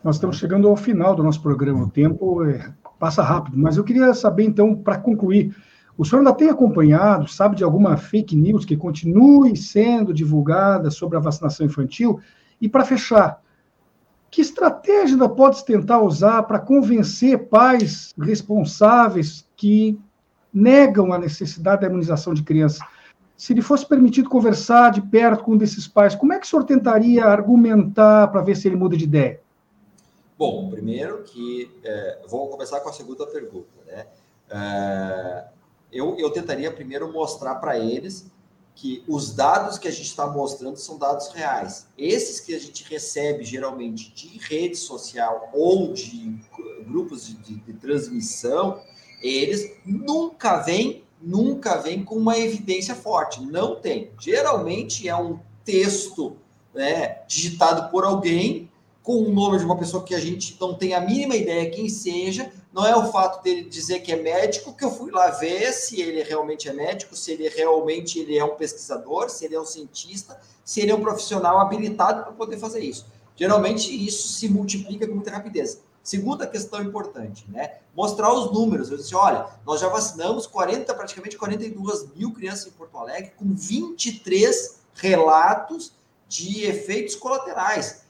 Nós 0.02 0.16
estamos 0.16 0.36
chegando 0.36 0.68
ao 0.68 0.76
final 0.76 1.14
do 1.14 1.22
nosso 1.22 1.42
programa. 1.42 1.84
O 1.84 1.90
tempo 1.90 2.44
é, 2.44 2.72
passa 2.98 3.22
rápido, 3.22 3.56
mas 3.58 3.76
eu 3.76 3.84
queria 3.84 4.14
saber, 4.14 4.44
então, 4.44 4.74
para 4.74 4.98
concluir, 4.98 5.54
o 5.98 6.04
senhor 6.04 6.20
ainda 6.20 6.32
tem 6.32 6.48
acompanhado, 6.48 7.26
sabe 7.26 7.56
de 7.56 7.64
alguma 7.64 7.96
fake 7.96 8.36
news 8.36 8.64
que 8.64 8.76
continue 8.76 9.56
sendo 9.56 10.14
divulgada 10.14 10.92
sobre 10.92 11.18
a 11.18 11.20
vacinação 11.20 11.66
infantil? 11.66 12.20
E 12.60 12.68
para 12.68 12.84
fechar, 12.84 13.42
que 14.30 14.40
estratégia 14.40 15.14
ainda 15.14 15.28
pode 15.28 15.64
tentar 15.64 16.00
usar 16.00 16.44
para 16.44 16.60
convencer 16.60 17.48
pais 17.48 18.14
responsáveis 18.16 19.44
que 19.56 19.98
negam 20.54 21.12
a 21.12 21.18
necessidade 21.18 21.80
da 21.80 21.88
imunização 21.88 22.32
de 22.32 22.44
crianças? 22.44 22.78
Se 23.36 23.52
lhe 23.52 23.62
fosse 23.62 23.84
permitido 23.84 24.30
conversar 24.30 24.92
de 24.92 25.02
perto 25.02 25.42
com 25.42 25.54
um 25.54 25.56
desses 25.56 25.88
pais, 25.88 26.14
como 26.14 26.32
é 26.32 26.38
que 26.38 26.46
o 26.46 26.48
senhor 26.48 26.62
tentaria 26.62 27.24
argumentar 27.24 28.28
para 28.28 28.40
ver 28.40 28.56
se 28.56 28.68
ele 28.68 28.76
muda 28.76 28.96
de 28.96 29.02
ideia? 29.02 29.40
Bom, 30.38 30.70
primeiro 30.70 31.24
que 31.24 31.68
é, 31.82 32.20
vou 32.28 32.48
começar 32.48 32.78
com 32.78 32.88
a 32.88 32.92
segunda 32.92 33.26
pergunta, 33.26 33.66
né? 33.84 34.06
É, 34.48 35.57
eu, 35.92 36.16
eu 36.18 36.30
tentaria 36.30 36.70
primeiro 36.70 37.12
mostrar 37.12 37.56
para 37.56 37.78
eles 37.78 38.30
que 38.74 39.02
os 39.08 39.34
dados 39.34 39.76
que 39.76 39.88
a 39.88 39.90
gente 39.90 40.06
está 40.06 40.26
mostrando 40.26 40.76
são 40.76 40.96
dados 40.96 41.28
reais. 41.32 41.88
Esses 41.98 42.38
que 42.38 42.54
a 42.54 42.60
gente 42.60 42.84
recebe 42.88 43.44
geralmente 43.44 44.12
de 44.12 44.38
rede 44.38 44.76
social 44.76 45.50
ou 45.52 45.92
de 45.92 46.38
grupos 46.86 47.26
de, 47.26 47.34
de, 47.34 47.56
de 47.56 47.72
transmissão, 47.72 48.80
eles 49.20 49.72
nunca 49.84 50.58
vêm, 50.58 51.02
nunca 51.20 51.76
vêm 51.78 52.04
com 52.04 52.14
uma 52.14 52.38
evidência 52.38 52.94
forte. 52.94 53.40
Não 53.40 53.74
tem. 53.74 54.12
Geralmente 54.20 55.08
é 55.08 55.16
um 55.16 55.40
texto 55.64 56.36
né, 56.72 57.22
digitado 57.26 57.90
por 57.90 58.04
alguém 58.04 58.70
com 59.02 59.22
o 59.22 59.32
nome 59.32 59.58
de 59.58 59.64
uma 59.64 59.76
pessoa 59.76 60.04
que 60.04 60.14
a 60.14 60.20
gente 60.20 60.56
não 60.60 60.74
tem 60.74 60.94
a 60.94 61.00
mínima 61.00 61.34
ideia 61.34 61.70
quem 61.70 61.88
seja, 61.88 62.52
não 62.72 62.86
é 62.86 62.94
o 62.94 63.10
fato 63.10 63.42
dele 63.42 63.62
dizer 63.64 64.00
que 64.00 64.12
é 64.12 64.16
médico 64.16 64.74
que 64.74 64.84
eu 64.84 64.90
fui 64.90 65.10
lá 65.10 65.30
ver 65.30 65.72
se 65.72 66.00
ele 66.00 66.22
realmente 66.22 66.68
é 66.68 66.72
médico, 66.72 67.16
se 67.16 67.32
ele 67.32 67.48
realmente 67.48 68.18
ele 68.18 68.36
é 68.36 68.44
um 68.44 68.56
pesquisador, 68.56 69.30
se 69.30 69.44
ele 69.44 69.54
é 69.54 69.60
um 69.60 69.64
cientista, 69.64 70.38
se 70.64 70.80
ele 70.80 70.90
é 70.90 70.94
um 70.94 71.00
profissional 71.00 71.58
habilitado 71.58 72.24
para 72.24 72.32
poder 72.32 72.58
fazer 72.58 72.80
isso. 72.80 73.06
Geralmente 73.34 73.88
isso 74.06 74.28
se 74.28 74.48
multiplica 74.48 75.06
com 75.06 75.14
muita 75.14 75.30
rapidez. 75.30 75.80
Segunda 76.02 76.46
questão 76.46 76.82
importante, 76.82 77.44
né? 77.50 77.78
Mostrar 77.94 78.32
os 78.32 78.52
números. 78.52 78.90
Eu 78.90 78.96
disse, 78.96 79.14
olha, 79.14 79.46
nós 79.66 79.80
já 79.80 79.88
vacinamos 79.88 80.46
40, 80.46 80.94
praticamente 80.94 81.36
42 81.36 82.14
mil 82.14 82.32
crianças 82.32 82.66
em 82.66 82.70
Porto 82.70 82.96
Alegre, 82.96 83.32
com 83.36 83.54
23 83.54 84.80
relatos 84.94 85.92
de 86.26 86.64
efeitos 86.64 87.14
colaterais 87.14 88.02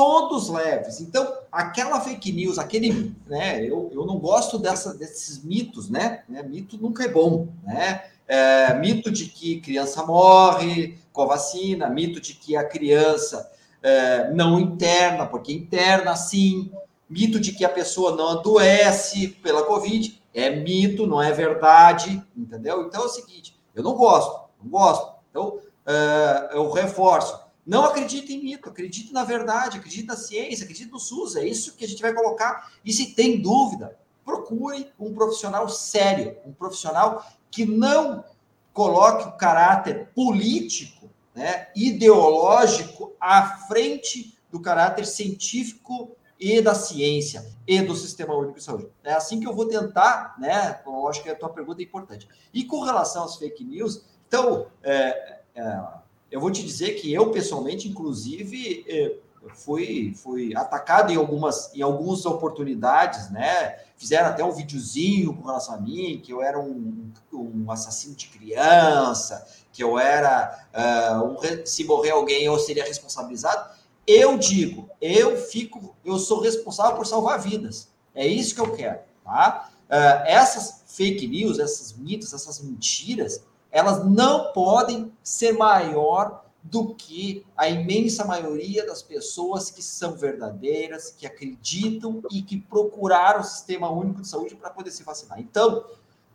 todos 0.00 0.48
leves. 0.48 0.98
Então, 0.98 1.30
aquela 1.52 2.00
fake 2.00 2.32
news, 2.32 2.58
aquele, 2.58 3.14
né, 3.26 3.62
eu, 3.62 3.90
eu 3.92 4.06
não 4.06 4.18
gosto 4.18 4.58
dessa, 4.58 4.94
desses 4.94 5.44
mitos, 5.44 5.90
né, 5.90 6.22
né 6.26 6.42
mito 6.42 6.78
nunca 6.78 7.04
é 7.04 7.08
bom, 7.08 7.48
né, 7.62 8.04
é, 8.26 8.72
mito 8.78 9.10
de 9.10 9.26
que 9.26 9.60
criança 9.60 10.02
morre 10.06 10.96
com 11.12 11.20
a 11.20 11.26
vacina, 11.26 11.90
mito 11.90 12.18
de 12.18 12.32
que 12.32 12.56
a 12.56 12.64
criança 12.64 13.52
é, 13.82 14.32
não 14.32 14.58
interna, 14.58 15.26
porque 15.26 15.52
interna 15.52 16.16
sim, 16.16 16.72
mito 17.06 17.38
de 17.38 17.52
que 17.52 17.62
a 17.62 17.68
pessoa 17.68 18.16
não 18.16 18.38
adoece 18.38 19.28
pela 19.42 19.64
Covid, 19.64 20.18
é 20.32 20.48
mito, 20.48 21.06
não 21.06 21.20
é 21.20 21.30
verdade, 21.30 22.24
entendeu? 22.34 22.86
Então 22.86 23.02
é 23.02 23.04
o 23.04 23.10
seguinte, 23.10 23.54
eu 23.74 23.82
não 23.82 23.92
gosto, 23.92 24.48
não 24.62 24.70
gosto. 24.70 25.12
Então, 25.28 25.58
é, 25.84 26.56
eu 26.56 26.70
reforço, 26.70 27.38
não 27.70 27.84
acredite 27.84 28.34
em 28.34 28.42
mito, 28.42 28.68
acredite 28.68 29.12
na 29.12 29.22
verdade, 29.22 29.78
acredite 29.78 30.04
na 30.04 30.16
ciência, 30.16 30.64
acredite 30.64 30.90
no 30.90 30.98
SUS. 30.98 31.36
É 31.36 31.46
isso 31.46 31.76
que 31.76 31.84
a 31.84 31.88
gente 31.88 32.02
vai 32.02 32.12
colocar. 32.12 32.72
E 32.84 32.92
se 32.92 33.14
tem 33.14 33.40
dúvida, 33.40 33.96
procure 34.24 34.90
um 34.98 35.14
profissional 35.14 35.68
sério, 35.68 36.36
um 36.44 36.52
profissional 36.52 37.24
que 37.48 37.64
não 37.64 38.24
coloque 38.72 39.28
o 39.28 39.36
caráter 39.36 40.08
político, 40.12 41.08
né, 41.32 41.68
ideológico 41.76 43.12
à 43.20 43.58
frente 43.68 44.36
do 44.50 44.60
caráter 44.60 45.06
científico 45.06 46.16
e 46.40 46.60
da 46.60 46.74
ciência 46.74 47.46
e 47.68 47.80
do 47.82 47.94
Sistema 47.94 48.34
Único 48.34 48.58
de 48.58 48.64
Saúde. 48.64 48.88
É 49.04 49.12
assim 49.12 49.38
que 49.38 49.46
eu 49.46 49.54
vou 49.54 49.68
tentar, 49.68 50.34
né? 50.40 50.80
Eu 50.84 51.06
acho 51.06 51.22
que 51.22 51.30
a 51.30 51.36
tua 51.36 51.50
pergunta 51.50 51.80
é 51.80 51.84
importante. 51.84 52.26
E 52.52 52.64
com 52.64 52.80
relação 52.80 53.22
às 53.22 53.36
fake 53.36 53.62
news, 53.62 54.04
então, 54.26 54.66
é, 54.82 55.40
é, 55.54 55.99
eu 56.30 56.40
vou 56.40 56.50
te 56.50 56.62
dizer 56.62 56.94
que 56.94 57.12
eu, 57.12 57.30
pessoalmente, 57.30 57.88
inclusive, 57.88 58.84
eh, 58.88 59.16
fui, 59.54 60.14
fui 60.14 60.54
atacado 60.54 61.12
em 61.12 61.16
algumas, 61.16 61.74
em 61.74 61.82
algumas 61.82 62.24
oportunidades, 62.26 63.30
né? 63.30 63.78
Fizeram 63.96 64.28
até 64.28 64.44
um 64.44 64.52
videozinho 64.52 65.34
com 65.34 65.46
relação 65.46 65.74
a 65.74 65.80
mim, 65.80 66.20
que 66.22 66.32
eu 66.32 66.42
era 66.42 66.58
um, 66.58 67.10
um 67.32 67.70
assassino 67.70 68.14
de 68.14 68.28
criança, 68.28 69.46
que 69.72 69.82
eu 69.82 69.98
era, 69.98 70.66
uh, 70.74 71.24
um, 71.24 71.66
se 71.66 71.84
morrer 71.84 72.10
alguém, 72.10 72.44
eu 72.44 72.58
seria 72.58 72.84
responsabilizado. 72.84 73.70
Eu 74.06 74.38
digo, 74.38 74.88
eu 75.00 75.36
fico, 75.36 75.94
eu 76.04 76.18
sou 76.18 76.40
responsável 76.40 76.96
por 76.96 77.06
salvar 77.06 77.40
vidas. 77.40 77.88
É 78.14 78.26
isso 78.26 78.54
que 78.54 78.60
eu 78.60 78.72
quero, 78.72 79.00
tá? 79.24 79.70
Uh, 79.88 80.26
essas 80.26 80.82
fake 80.86 81.26
news, 81.26 81.58
esses 81.58 81.92
mitos, 81.96 82.32
essas 82.32 82.60
mentiras, 82.60 83.42
elas 83.70 84.04
não 84.04 84.52
podem 84.52 85.12
ser 85.22 85.52
maior 85.52 86.44
do 86.62 86.94
que 86.94 87.46
a 87.56 87.68
imensa 87.68 88.24
maioria 88.24 88.86
das 88.86 89.02
pessoas 89.02 89.70
que 89.70 89.82
são 89.82 90.12
verdadeiras, 90.12 91.14
que 91.16 91.26
acreditam 91.26 92.22
e 92.30 92.42
que 92.42 92.58
procuraram 92.58 93.40
o 93.40 93.44
Sistema 93.44 93.90
Único 93.90 94.20
de 94.20 94.28
Saúde 94.28 94.54
para 94.54 94.70
poder 94.70 94.90
se 94.90 95.02
vacinar. 95.02 95.40
Então, 95.40 95.84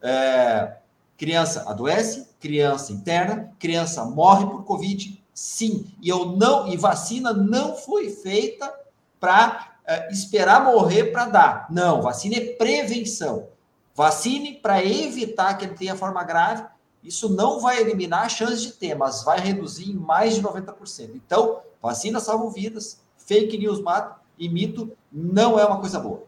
é, 0.02 0.78
criança 1.16 1.70
adoece, 1.70 2.28
criança 2.40 2.92
interna, 2.92 3.54
criança 3.60 4.04
morre 4.04 4.46
por 4.46 4.64
Covid, 4.64 5.24
sim. 5.34 5.86
E 6.02 6.10
eu 6.10 6.26
não, 6.26 6.68
e 6.68 6.76
vacina 6.76 7.32
não 7.32 7.76
foi 7.76 8.10
feita 8.10 8.74
para 9.20 9.78
é, 9.86 10.12
esperar 10.12 10.64
morrer 10.64 11.06
para 11.12 11.26
dar. 11.26 11.68
Não, 11.70 12.02
vacina 12.02 12.36
é 12.38 12.54
prevenção. 12.56 13.48
Vacine 13.94 14.56
para 14.56 14.84
evitar 14.84 15.54
que 15.54 15.66
ele 15.66 15.76
tenha 15.76 15.96
forma 15.96 16.24
grave 16.24 16.66
isso 17.06 17.30
não 17.30 17.60
vai 17.60 17.80
eliminar 17.80 18.26
a 18.26 18.30
chance 18.30 18.62
de 18.62 18.74
ter, 18.74 18.96
mas 18.96 19.24
vai 19.24 19.40
reduzir 19.40 19.92
em 19.92 19.94
mais 19.94 20.36
de 20.36 20.42
90%. 20.42 21.12
Então, 21.14 21.60
vacina 21.82 22.20
salva 22.20 22.50
vidas, 22.50 23.00
fake 23.18 23.58
news 23.58 23.80
mata 23.82 24.20
e 24.38 24.50
mito 24.50 24.92
não 25.12 25.60
é 25.60 25.66
uma 25.66 25.80
coisa 25.80 26.00
boa. 26.00 26.24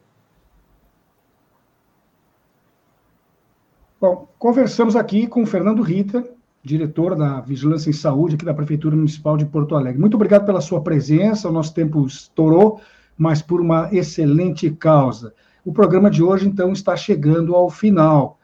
Bom, 4.00 4.28
conversamos 4.38 4.96
aqui 4.96 5.26
com 5.26 5.42
o 5.42 5.48
Fernando 5.48 5.82
Rita, 5.82 6.24
diretor 6.62 7.16
da 7.16 7.42
Vigilância 7.42 7.90
em 7.90 7.94
Saúde 7.94 8.36
aqui 8.36 8.46
da 8.46 8.54
Prefeitura 8.54 8.96
Municipal 8.96 9.36
de 9.36 9.46
Porto 9.46 9.76
Alegre. 9.76 10.00
Muito 10.00 10.14
obrigado 10.14 10.46
pela 10.46 10.62
sua 10.62 10.82
presença, 10.82 11.50
o 11.50 11.52
nosso 11.52 11.74
tempo 11.74 12.06
estourou, 12.06 12.80
mas 13.18 13.42
por 13.42 13.60
uma 13.60 13.90
excelente 13.92 14.70
causa. 14.70 15.34
O 15.66 15.74
programa 15.74 16.12
de 16.12 16.22
hoje, 16.22 16.48
então, 16.48 16.72
está 16.72 16.96
chegando 16.96 17.56
ao 17.56 17.70
final. 17.70 18.37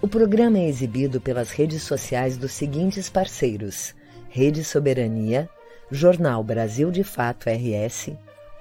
O 0.00 0.08
programa 0.08 0.58
é 0.58 0.66
exibido 0.66 1.20
pelas 1.20 1.50
redes 1.50 1.82
sociais 1.82 2.38
dos 2.38 2.52
seguintes 2.52 3.10
parceiros: 3.10 3.94
Rede 4.28 4.64
Soberania, 4.64 5.48
Jornal 5.90 6.42
Brasil 6.42 6.90
de 6.90 7.04
Fato 7.04 7.50
RS, 7.50 8.12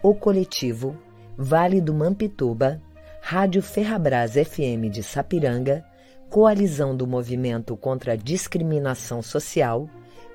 O 0.03 0.13
Coletivo, 0.13 0.97
Vale 1.37 1.79
do 1.79 1.93
Mampituba, 1.93 2.81
Rádio 3.21 3.61
Ferrabras 3.61 4.33
FM 4.33 4.89
de 4.91 5.03
Sapiranga, 5.03 5.85
Coalizão 6.29 6.95
do 6.95 7.07
Movimento 7.07 7.75
contra 7.75 8.13
a 8.13 8.15
Discriminação 8.15 9.19
Social, 9.19 9.89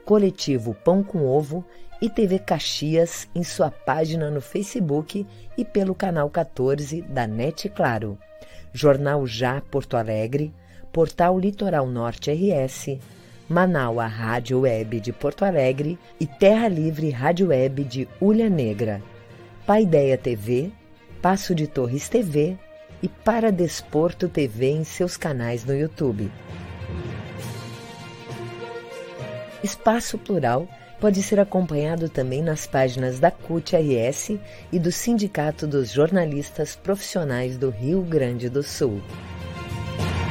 Coletivo 0.05 0.75
Pão 0.75 1.05
com 1.05 1.25
Ovo 1.25 1.65
e 2.03 2.11
TV 2.11 2.41
Caxias 2.41 3.29
em 3.33 3.45
sua 3.45 3.71
página 3.71 4.29
no 4.29 4.41
Facebook 4.41 5.25
e 5.57 5.65
pelo 5.65 5.95
canal 5.95 6.29
14 6.29 7.01
da 7.03 7.29
NET 7.29 7.69
Claro, 7.69 8.19
Jornal 8.73 9.25
Já 9.25 9.61
Porto 9.61 9.97
Alegre, 9.97 10.53
Portal 10.93 11.39
Litoral 11.39 11.87
Norte 11.87 12.33
RS, 12.33 12.99
Manaua 13.49 14.07
Rádio 14.07 14.61
Web 14.63 14.99
de 14.99 15.13
Porto 15.13 15.45
Alegre 15.45 15.97
e 16.19 16.27
Terra 16.27 16.67
Livre 16.67 17.09
Rádio 17.11 17.49
Web 17.49 17.85
de 17.85 18.09
Ulha 18.21 18.51
Negra, 18.51 19.01
Paideia 19.65 20.19
TV, 20.19 20.73
Passo 21.23 21.55
de 21.55 21.69
Torres 21.69 22.09
TV 22.09 22.59
e 23.05 23.09
Para 23.23 23.53
Desporto 23.53 24.31
TV 24.31 24.71
em 24.71 24.83
seus 24.83 25.15
canais 25.15 25.63
no 25.63 25.77
YouTube. 25.77 26.33
Espaço 29.63 30.17
Plural 30.17 30.67
pode 30.99 31.23
ser 31.23 31.39
acompanhado 31.39 32.09
também 32.09 32.43
nas 32.43 32.67
páginas 32.67 33.21
da 33.21 33.31
CUT-RS 33.31 34.39
e 34.73 34.79
do 34.79 34.91
Sindicato 34.91 35.67
dos 35.67 35.91
Jornalistas 35.91 36.77
Profissionais 36.77 37.59
do 37.59 37.69
Rio 37.69 38.01
Grande 38.01 38.49
do 38.49 38.63
Sul. 38.63 39.03